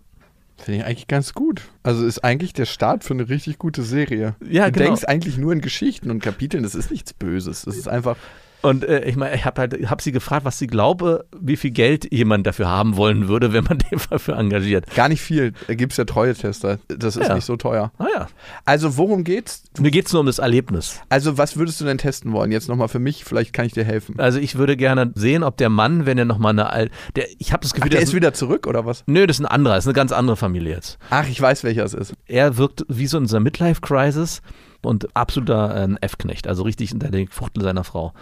Finde 0.56 0.80
ich 0.80 0.84
eigentlich 0.86 1.08
ganz 1.08 1.34
gut. 1.34 1.62
Also 1.84 2.04
ist 2.04 2.24
eigentlich 2.24 2.52
der 2.52 2.66
Start 2.66 3.04
für 3.04 3.14
eine 3.14 3.28
richtig 3.28 3.58
gute 3.58 3.82
Serie. 3.82 4.34
Ja, 4.40 4.66
du 4.66 4.72
genau. 4.72 4.86
denkst 4.86 5.04
eigentlich 5.04 5.38
nur 5.38 5.52
in 5.52 5.60
Geschichten 5.60 6.10
und 6.10 6.20
Kapiteln, 6.20 6.64
das 6.64 6.74
ist 6.74 6.90
nichts 6.90 7.14
Böses. 7.14 7.62
Das 7.62 7.76
ist 7.76 7.88
einfach, 7.88 8.16
Und 8.62 8.84
äh, 8.84 9.04
ich 9.04 9.14
meine, 9.16 9.34
ich 9.36 9.44
habe 9.44 9.60
halt, 9.60 9.90
hab 9.90 10.02
sie 10.02 10.10
gefragt, 10.12 10.44
was 10.44 10.58
sie 10.58 10.66
glaube, 10.66 11.26
wie 11.38 11.56
viel 11.56 11.70
Geld 11.70 12.12
jemand 12.12 12.46
dafür 12.46 12.68
haben 12.68 12.96
wollen 12.96 13.28
würde, 13.28 13.52
wenn 13.52 13.64
man 13.64 13.78
den 13.90 14.00
dafür 14.10 14.36
engagiert. 14.36 14.92
gar 14.96 15.08
nicht 15.08 15.20
viel. 15.20 15.52
Da 15.68 15.74
gibt 15.74 15.92
es 15.92 15.96
ja 15.98 16.04
Treue-Tester. 16.04 16.78
Das 16.88 17.16
ist 17.16 17.28
Ja. 17.28 17.34
nicht 17.34 17.44
so 17.44 17.56
teuer. 17.56 17.92
Naja, 17.98 18.26
Also 18.64 18.96
worum 18.96 19.22
geht's? 19.24 19.62
mir 19.78 19.90
geht 19.90 20.06
es 20.06 20.12
nur 20.12 20.20
um 20.20 20.26
das 20.26 20.38
Erlebnis. 20.38 21.00
Also 21.08 21.38
was 21.38 21.56
würdest 21.56 21.80
du 21.80 21.84
denn 21.84 21.98
testen 21.98 22.32
wollen? 22.32 22.50
Jetzt 22.50 22.68
nochmal 22.68 22.88
für 22.88 22.98
mich, 22.98 23.24
vielleicht 23.24 23.52
kann 23.52 23.66
ich 23.66 23.72
dir 23.72 23.84
helfen. 23.84 24.16
Also 24.18 24.38
ich 24.40 24.56
würde 24.56 24.76
gerne 24.76 25.12
sehen, 25.14 25.42
ob 25.44 25.56
der 25.56 25.68
Mann, 25.68 26.04
wenn 26.06 26.18
er 26.18 26.24
nochmal 26.24 26.52
eine 26.52 26.70
Al 26.70 26.90
der, 27.16 27.26
ich 27.38 27.52
habe 27.52 27.62
das 27.62 27.72
Ach, 27.72 27.76
Gefühl, 27.76 27.90
der 27.90 28.00
das 28.00 28.08
ist 28.10 28.14
wieder 28.14 28.32
zurück 28.34 28.66
oder 28.66 28.84
was? 28.84 29.04
Nö, 29.06 29.26
das 29.26 29.36
ist 29.38 29.44
ein 29.44 29.46
anderer, 29.46 29.74
das 29.76 29.84
ist 29.84 29.88
eine 29.88 29.94
ganz 29.94 30.10
andere 30.12 30.36
Familie 30.36 30.74
jetzt. 30.74 30.98
Ach, 31.10 31.28
ich 31.28 31.40
weiß, 31.40 31.62
welcher 31.64 31.84
es 31.84 31.94
ist. 31.94 32.12
Er 32.26 32.56
wirkt 32.56 32.84
wie 32.88 33.06
so 33.06 33.18
in 33.18 33.24
dieser 33.24 33.40
Midlife-Crisis 33.40 34.42
und 34.82 35.14
absoluter 35.16 35.88
äh, 35.88 35.96
F-Knecht, 36.00 36.46
also 36.46 36.62
richtig 36.62 36.92
in 36.92 36.98
der 36.98 37.26
Fuchtel 37.28 37.62
seiner 37.62 37.84
Frau. 37.84 38.12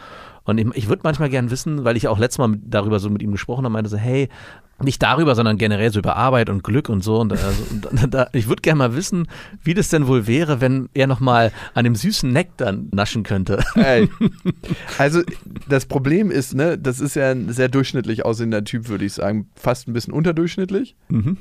Und 0.44 0.58
ich, 0.58 0.66
ich 0.74 0.88
würde 0.88 1.02
manchmal 1.04 1.28
gern 1.28 1.50
wissen, 1.50 1.84
weil 1.84 1.96
ich 1.96 2.08
auch 2.08 2.18
letztes 2.18 2.38
Mal 2.38 2.48
mit, 2.48 2.62
darüber 2.66 2.98
so 2.98 3.10
mit 3.10 3.22
ihm 3.22 3.32
gesprochen 3.32 3.64
habe, 3.64 3.72
meinte 3.72 3.90
so, 3.90 3.96
hey, 3.96 4.28
nicht 4.82 5.02
darüber, 5.02 5.34
sondern 5.34 5.56
generell 5.56 5.90
so 5.90 5.98
über 5.98 6.16
Arbeit 6.16 6.50
und 6.50 6.62
Glück 6.62 6.88
und 6.88 7.02
so. 7.02 7.18
Und, 7.18 7.32
also, 7.32 7.62
und 7.72 8.14
da, 8.14 8.28
ich 8.32 8.48
würde 8.48 8.60
gerne 8.62 8.78
mal 8.78 8.94
wissen, 8.94 9.26
wie 9.62 9.74
das 9.74 9.88
denn 9.88 10.06
wohl 10.06 10.26
wäre, 10.26 10.60
wenn 10.60 10.88
er 10.94 11.06
nochmal 11.06 11.50
an 11.74 11.84
dem 11.84 11.94
süßen 11.94 12.30
Nektar 12.30 12.74
naschen 12.92 13.22
könnte. 13.22 13.64
Ey. 13.74 14.08
Also 14.98 15.22
das 15.68 15.86
Problem 15.86 16.30
ist, 16.30 16.54
ne, 16.54 16.78
das 16.78 17.00
ist 17.00 17.16
ja 17.16 17.30
ein 17.30 17.52
sehr 17.52 17.68
durchschnittlich 17.68 18.24
aussehender 18.24 18.64
Typ, 18.64 18.88
würde 18.88 19.04
ich 19.04 19.14
sagen. 19.14 19.48
Fast 19.54 19.88
ein 19.88 19.94
bisschen 19.94 20.12
unterdurchschnittlich. 20.12 20.94
Mhm. 21.08 21.38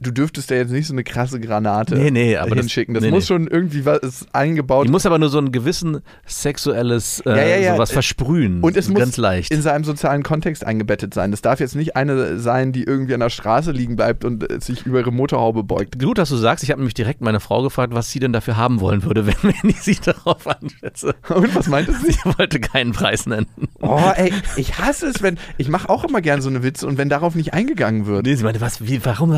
Du 0.00 0.10
dürftest 0.10 0.50
ja 0.50 0.56
jetzt 0.56 0.70
nicht 0.72 0.86
so 0.86 0.92
eine 0.94 1.04
krasse 1.04 1.40
Granate 1.40 1.94
Nee, 1.96 2.10
nee, 2.10 2.36
aber 2.36 2.50
das- 2.50 2.64
hinschicken. 2.64 2.94
Das, 2.94 3.02
nee, 3.04 3.10
muss 3.10 3.26
schon 3.26 3.46
irgendwie 3.46 3.84
was 3.84 4.26
eingebaut 4.32 4.86
Die 4.86 4.90
muss 4.90 5.06
aber 5.06 5.18
nur 5.18 5.28
so 5.28 5.38
ein 5.38 5.52
gewissen 5.52 6.00
sexuelles 6.26 7.20
äh, 7.26 7.30
Ja, 7.30 7.36
ja, 7.44 7.56
ja. 7.56 7.74
sowas 7.74 7.90
versprühen. 7.92 8.60
Und 8.60 8.76
es 8.76 8.86
so 8.86 8.92
muss 8.92 9.00
ganz 9.00 9.16
leicht. 9.16 9.52
in 9.52 9.62
seinem 9.62 9.84
sozialen 9.84 10.22
Kontext 10.22 10.64
eingebettet 10.64 11.14
sein. 11.14 11.30
Das 11.30 11.42
darf 11.42 11.60
jetzt 11.60 11.74
nicht 11.74 11.96
eine 11.96 12.38
sein, 12.38 12.72
die 12.72 12.84
irgendwie 12.84 13.14
an 13.14 13.20
der 13.20 13.30
Straße 13.30 13.72
liegen 13.72 13.96
bleibt 13.96 14.24
und 14.24 14.50
äh, 14.50 14.60
sich 14.60 14.84
über 14.86 14.98
ihre 15.00 15.12
Motorhaube 15.12 15.62
beugt. 15.64 15.98
Gut, 15.98 16.18
dass 16.18 16.28
du 16.28 16.36
sagst, 16.36 16.64
ich 16.64 16.70
habe 16.70 16.80
nämlich 16.80 16.94
direkt 16.94 17.20
meine 17.20 17.40
Frau 17.40 17.62
gefragt, 17.62 17.94
was 17.94 18.10
sie 18.10 18.20
denn 18.20 18.32
dafür 18.32 18.56
haben 18.56 18.80
wollen 18.80 19.02
würde, 19.04 19.26
wenn, 19.26 19.34
wenn 19.42 19.70
ich 19.70 19.80
sie 19.82 19.96
darauf 20.04 20.46
anschätze. 20.46 21.14
Und 21.28 21.54
was 21.54 21.68
meinte 21.68 21.92
sie? 21.92 22.12
Sie 22.12 22.38
wollte 22.38 22.60
keinen 22.60 22.92
Preis 22.92 23.26
nennen. 23.26 23.46
Oh, 23.80 24.00
ey, 24.14 24.32
ich 24.56 24.78
hasse 24.78 25.06
es, 25.06 25.22
wenn. 25.22 25.38
Ich 25.56 25.68
mache 25.68 25.88
auch 25.88 26.04
immer 26.04 26.20
gern 26.20 26.40
so 26.40 26.48
eine 26.48 26.62
Witze 26.62 26.86
und 26.86 26.98
wenn 26.98 27.08
darauf 27.08 27.34
nicht 27.34 27.54
eingegangen 27.54 28.06
wird. 28.06 28.24
Nee, 28.26 28.34
sie 28.34 28.44
meinte, 28.44 28.60
was, 28.60 28.86
wie, 28.86 29.04
warum, 29.04 29.32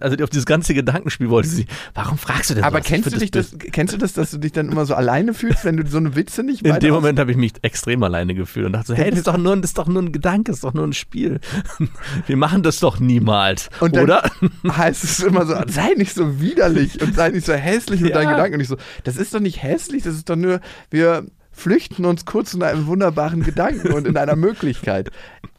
also 0.00 0.22
auf 0.24 0.30
dieses 0.30 0.46
ganze 0.46 0.74
Gedankenspiel 0.74 1.28
wollte 1.30 1.48
sie, 1.48 1.66
warum 1.94 2.18
fragst 2.18 2.50
du 2.50 2.54
denn 2.54 2.64
Aber 2.64 2.78
was? 2.78 2.86
kennst 2.86 3.12
du, 3.12 3.18
dich 3.18 3.30
das, 3.30 3.54
kennst 3.72 3.92
du 3.94 3.98
das, 3.98 4.12
dass 4.12 4.30
du 4.30 4.38
dich 4.38 4.52
dann 4.52 4.70
immer 4.70 4.86
so 4.86 4.94
alleine 4.94 5.34
fühlst, 5.34 5.64
wenn 5.64 5.76
du 5.76 5.86
so 5.86 5.98
eine 5.98 6.14
Witze 6.16 6.42
nicht 6.42 6.64
In 6.64 6.78
dem 6.80 6.94
Moment 6.94 7.18
habe 7.18 7.30
ich 7.30 7.36
mich 7.36 7.52
extrem 7.62 8.02
alleine 8.02 8.34
gefühlt 8.34 8.66
und 8.66 8.72
dachte 8.72 8.88
so, 8.88 8.94
hey, 8.94 9.10
das 9.10 9.20
ist 9.20 9.26
doch 9.26 9.36
nur, 9.36 9.56
das 9.56 9.70
ist 9.70 9.78
doch 9.78 9.88
nur 9.88 10.02
ein 10.02 10.12
Gedanke, 10.12 10.50
das 10.50 10.56
ist 10.58 10.64
doch 10.64 10.74
nur 10.74 10.86
ein 10.86 10.92
Spiel. 10.92 11.40
Wir 12.26 12.36
machen 12.36 12.62
das 12.62 12.80
doch 12.80 13.00
niemals, 13.00 13.68
Und 13.80 13.96
dann 13.96 14.04
oder? 14.04 14.30
heißt 14.76 15.04
es 15.04 15.20
immer 15.20 15.46
so, 15.46 15.54
sei 15.66 15.94
nicht 15.96 16.14
so 16.14 16.40
widerlich 16.40 17.00
und 17.02 17.14
sei 17.14 17.30
nicht 17.30 17.46
so 17.46 17.52
hässlich 17.52 18.00
mit 18.00 18.10
Ja. 18.10 18.18
deinen 18.18 18.30
Gedanken. 18.30 18.54
Und 18.54 18.60
ich 18.60 18.68
so, 18.68 18.76
das 19.04 19.16
ist 19.16 19.34
doch 19.34 19.40
nicht 19.40 19.62
hässlich, 19.62 20.02
das 20.02 20.14
ist 20.14 20.28
doch 20.30 20.36
nur, 20.36 20.60
wir 20.90 21.26
flüchten 21.50 22.04
uns 22.06 22.24
kurz 22.24 22.54
in 22.54 22.62
einem 22.62 22.86
wunderbaren 22.86 23.42
Gedanken 23.42 23.92
und 23.92 24.06
in 24.06 24.16
einer 24.16 24.36
Möglichkeit. 24.36 25.10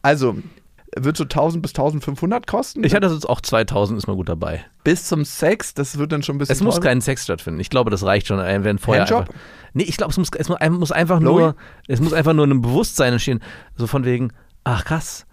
Also, 0.02 0.36
wird 0.96 1.16
so 1.16 1.24
1000 1.24 1.62
bis 1.62 1.72
1500 1.72 2.46
kosten? 2.46 2.84
Ich 2.84 2.94
hatte 2.94 3.06
jetzt 3.08 3.28
auch 3.28 3.40
2000, 3.40 3.98
ist 3.98 4.06
mal 4.06 4.16
gut 4.16 4.28
dabei. 4.28 4.64
bis 4.84 5.04
zum 5.04 5.24
Sex, 5.24 5.74
das 5.74 5.98
wird 5.98 6.12
dann 6.12 6.22
schon 6.22 6.36
ein 6.36 6.38
bisschen 6.38 6.52
Es 6.52 6.62
muss 6.62 6.80
kein 6.80 7.00
Sex 7.00 7.24
stattfinden. 7.24 7.60
Ich 7.60 7.70
glaube, 7.70 7.90
das 7.90 8.04
reicht 8.04 8.26
schon, 8.26 8.38
äh, 8.38 8.62
wenn 8.64 8.78
vorher 8.78 9.02
Handjob? 9.02 9.20
einfach, 9.22 9.34
Nee, 9.72 9.82
ich 9.84 9.96
glaube, 9.96 10.12
es 10.12 10.18
muss, 10.18 10.28
es 10.38 10.48
muss 10.48 10.58
ein- 10.60 10.72
muss 10.74 10.92
einfach 10.92 11.20
Louis? 11.20 11.40
nur, 11.40 11.56
es 11.88 12.00
muss 12.00 12.12
einfach 12.12 12.32
nur 12.32 12.46
ein 12.46 12.60
Bewusstsein 12.62 13.12
entstehen, 13.14 13.40
so 13.76 13.86
von 13.88 14.04
wegen, 14.04 14.32
ach 14.62 14.84
krass, 14.84 15.26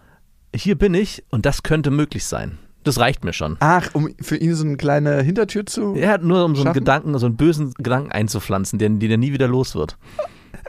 hier 0.55 0.75
bin 0.77 0.93
ich 0.95 1.23
und 1.29 1.45
das 1.45 1.61
könnte 1.63 1.91
möglich 1.91 2.25
sein. 2.25 2.57
Das 2.83 2.97
reicht 2.99 3.23
mir 3.23 3.31
schon. 3.33 3.57
Ach, 3.59 3.89
um 3.93 4.09
für 4.19 4.37
ihn 4.37 4.55
so 4.55 4.65
eine 4.65 4.75
kleine 4.77 5.21
Hintertür 5.21 5.67
zu. 5.67 5.93
Er 5.95 6.09
hat 6.09 6.23
nur 6.23 6.43
um 6.43 6.55
so 6.55 6.61
einen 6.61 6.69
Schaffen? 6.69 6.79
Gedanken, 6.79 7.17
so 7.19 7.27
einen 7.27 7.35
bösen 7.35 7.73
Gedanken 7.75 8.11
einzupflanzen, 8.11 8.79
den, 8.79 8.99
den 8.99 9.11
er 9.11 9.17
nie 9.17 9.31
wieder 9.33 9.47
los 9.47 9.75
wird. 9.75 9.97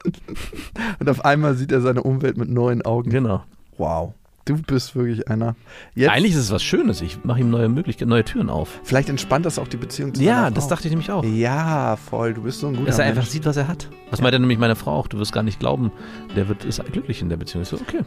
Und 1.01 1.09
auf 1.09 1.25
einmal 1.25 1.55
sieht 1.55 1.73
er 1.73 1.81
seine 1.81 2.03
Umwelt 2.03 2.37
mit 2.37 2.49
neuen 2.51 2.83
Augen. 2.83 3.11
Genau. 3.11 3.43
Wow. 3.79 4.13
Du 4.45 4.61
bist 4.61 4.97
wirklich 4.97 5.29
einer. 5.29 5.55
Jetzt, 5.95 6.11
Eigentlich 6.11 6.33
ist 6.33 6.39
es 6.39 6.51
was 6.51 6.63
Schönes. 6.65 7.01
Ich 7.01 7.23
mache 7.25 7.41
ihm 7.41 7.51
neue 7.51 7.69
Möglichkeiten, 7.69 8.09
neue 8.11 8.25
Türen 8.25 8.51
auf. 8.51 8.81
Vielleicht 8.83 9.09
entspannt 9.09 9.47
das 9.47 9.59
auch 9.59 9.69
die 9.69 9.77
Beziehung 9.77 10.15
zu 10.15 10.23
Ja, 10.23 10.51
das 10.51 10.67
dachte 10.67 10.89
ich 10.89 10.91
nämlich 10.91 11.13
auch. 11.13 11.25
Ja, 11.25 11.97
voll. 11.97 12.35
Du 12.35 12.43
bist 12.43 12.59
so 12.61 12.67
ein 12.67 12.75
guter 12.75 12.87
Dass 12.87 12.99
er 12.99 13.05
einfach 13.05 13.23
Mensch. 13.23 13.31
sieht, 13.31 13.47
was 13.47 13.57
er 13.57 13.69
hat. 13.69 13.89
Was 14.11 14.21
meint 14.21 14.33
er 14.35 14.41
nämlich 14.41 14.59
meine 14.59 14.75
Frau 14.75 14.93
auch? 14.97 15.07
Du 15.07 15.19
wirst 15.19 15.33
gar 15.33 15.45
nicht 15.45 15.61
glauben, 15.61 15.93
der 16.35 16.49
wird 16.49 16.65
ist 16.65 16.85
glücklich 16.91 17.23
in 17.23 17.29
der 17.29 17.37
Beziehung. 17.37 17.63
Ich 17.63 17.69
so, 17.69 17.77
okay. 17.77 18.01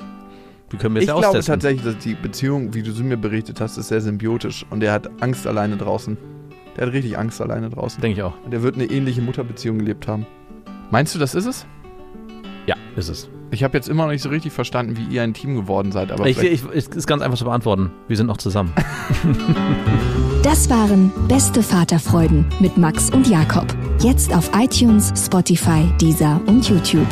Wie 0.71 0.77
können 0.77 0.95
wir 0.95 1.01
Ich 1.01 1.07
es 1.07 1.09
ja 1.09 1.13
glaube 1.13 1.27
austesten? 1.37 1.53
tatsächlich, 1.53 1.83
dass 1.83 2.03
die 2.03 2.15
Beziehung, 2.15 2.73
wie 2.73 2.83
du 2.83 2.91
sie 2.91 3.03
mir 3.03 3.17
berichtet 3.17 3.61
hast, 3.61 3.77
ist 3.77 3.87
sehr 3.87 4.01
symbiotisch. 4.01 4.65
Und 4.69 4.83
er 4.83 4.91
hat 4.91 5.09
Angst 5.21 5.47
alleine 5.47 5.77
draußen. 5.77 6.17
Der 6.75 6.87
hat 6.87 6.93
richtig 6.93 7.17
Angst 7.17 7.39
alleine 7.39 7.69
draußen. 7.69 8.01
Denke 8.01 8.17
ich 8.17 8.23
auch. 8.23 8.33
Und 8.43 8.51
der 8.51 8.61
wird 8.61 8.75
eine 8.75 8.85
ähnliche 8.85 9.21
Mutterbeziehung 9.21 9.77
gelebt 9.77 10.07
haben. 10.09 10.25
Meinst 10.91 11.15
du, 11.15 11.19
das 11.19 11.33
ist 11.33 11.45
es? 11.45 11.65
Ja, 12.67 12.75
ist 12.97 13.07
es. 13.09 13.29
Ich 13.55 13.63
habe 13.63 13.77
jetzt 13.77 13.87
immer 13.87 14.03
noch 14.03 14.11
nicht 14.11 14.21
so 14.21 14.27
richtig 14.27 14.51
verstanden, 14.51 14.97
wie 14.97 15.15
ihr 15.15 15.23
ein 15.23 15.33
Team 15.33 15.55
geworden 15.55 15.93
seid. 15.93 16.11
Aber 16.11 16.27
Ich, 16.27 16.37
ich, 16.39 16.61
es 16.73 16.87
ist 16.87 17.07
ganz 17.07 17.21
einfach 17.21 17.37
zu 17.37 17.45
beantworten. 17.45 17.89
Wir 18.09 18.17
sind 18.17 18.27
noch 18.27 18.37
zusammen. 18.37 18.73
Das 20.43 20.69
waren 20.69 21.11
Beste 21.27 21.63
Vaterfreuden 21.63 22.45
mit 22.59 22.77
Max 22.77 23.09
und 23.09 23.27
Jakob. 23.27 23.65
Jetzt 24.01 24.31
auf 24.31 24.51
iTunes, 24.55 25.11
Spotify, 25.17 25.91
Deezer 25.99 26.39
und 26.45 26.69
YouTube. 26.69 27.07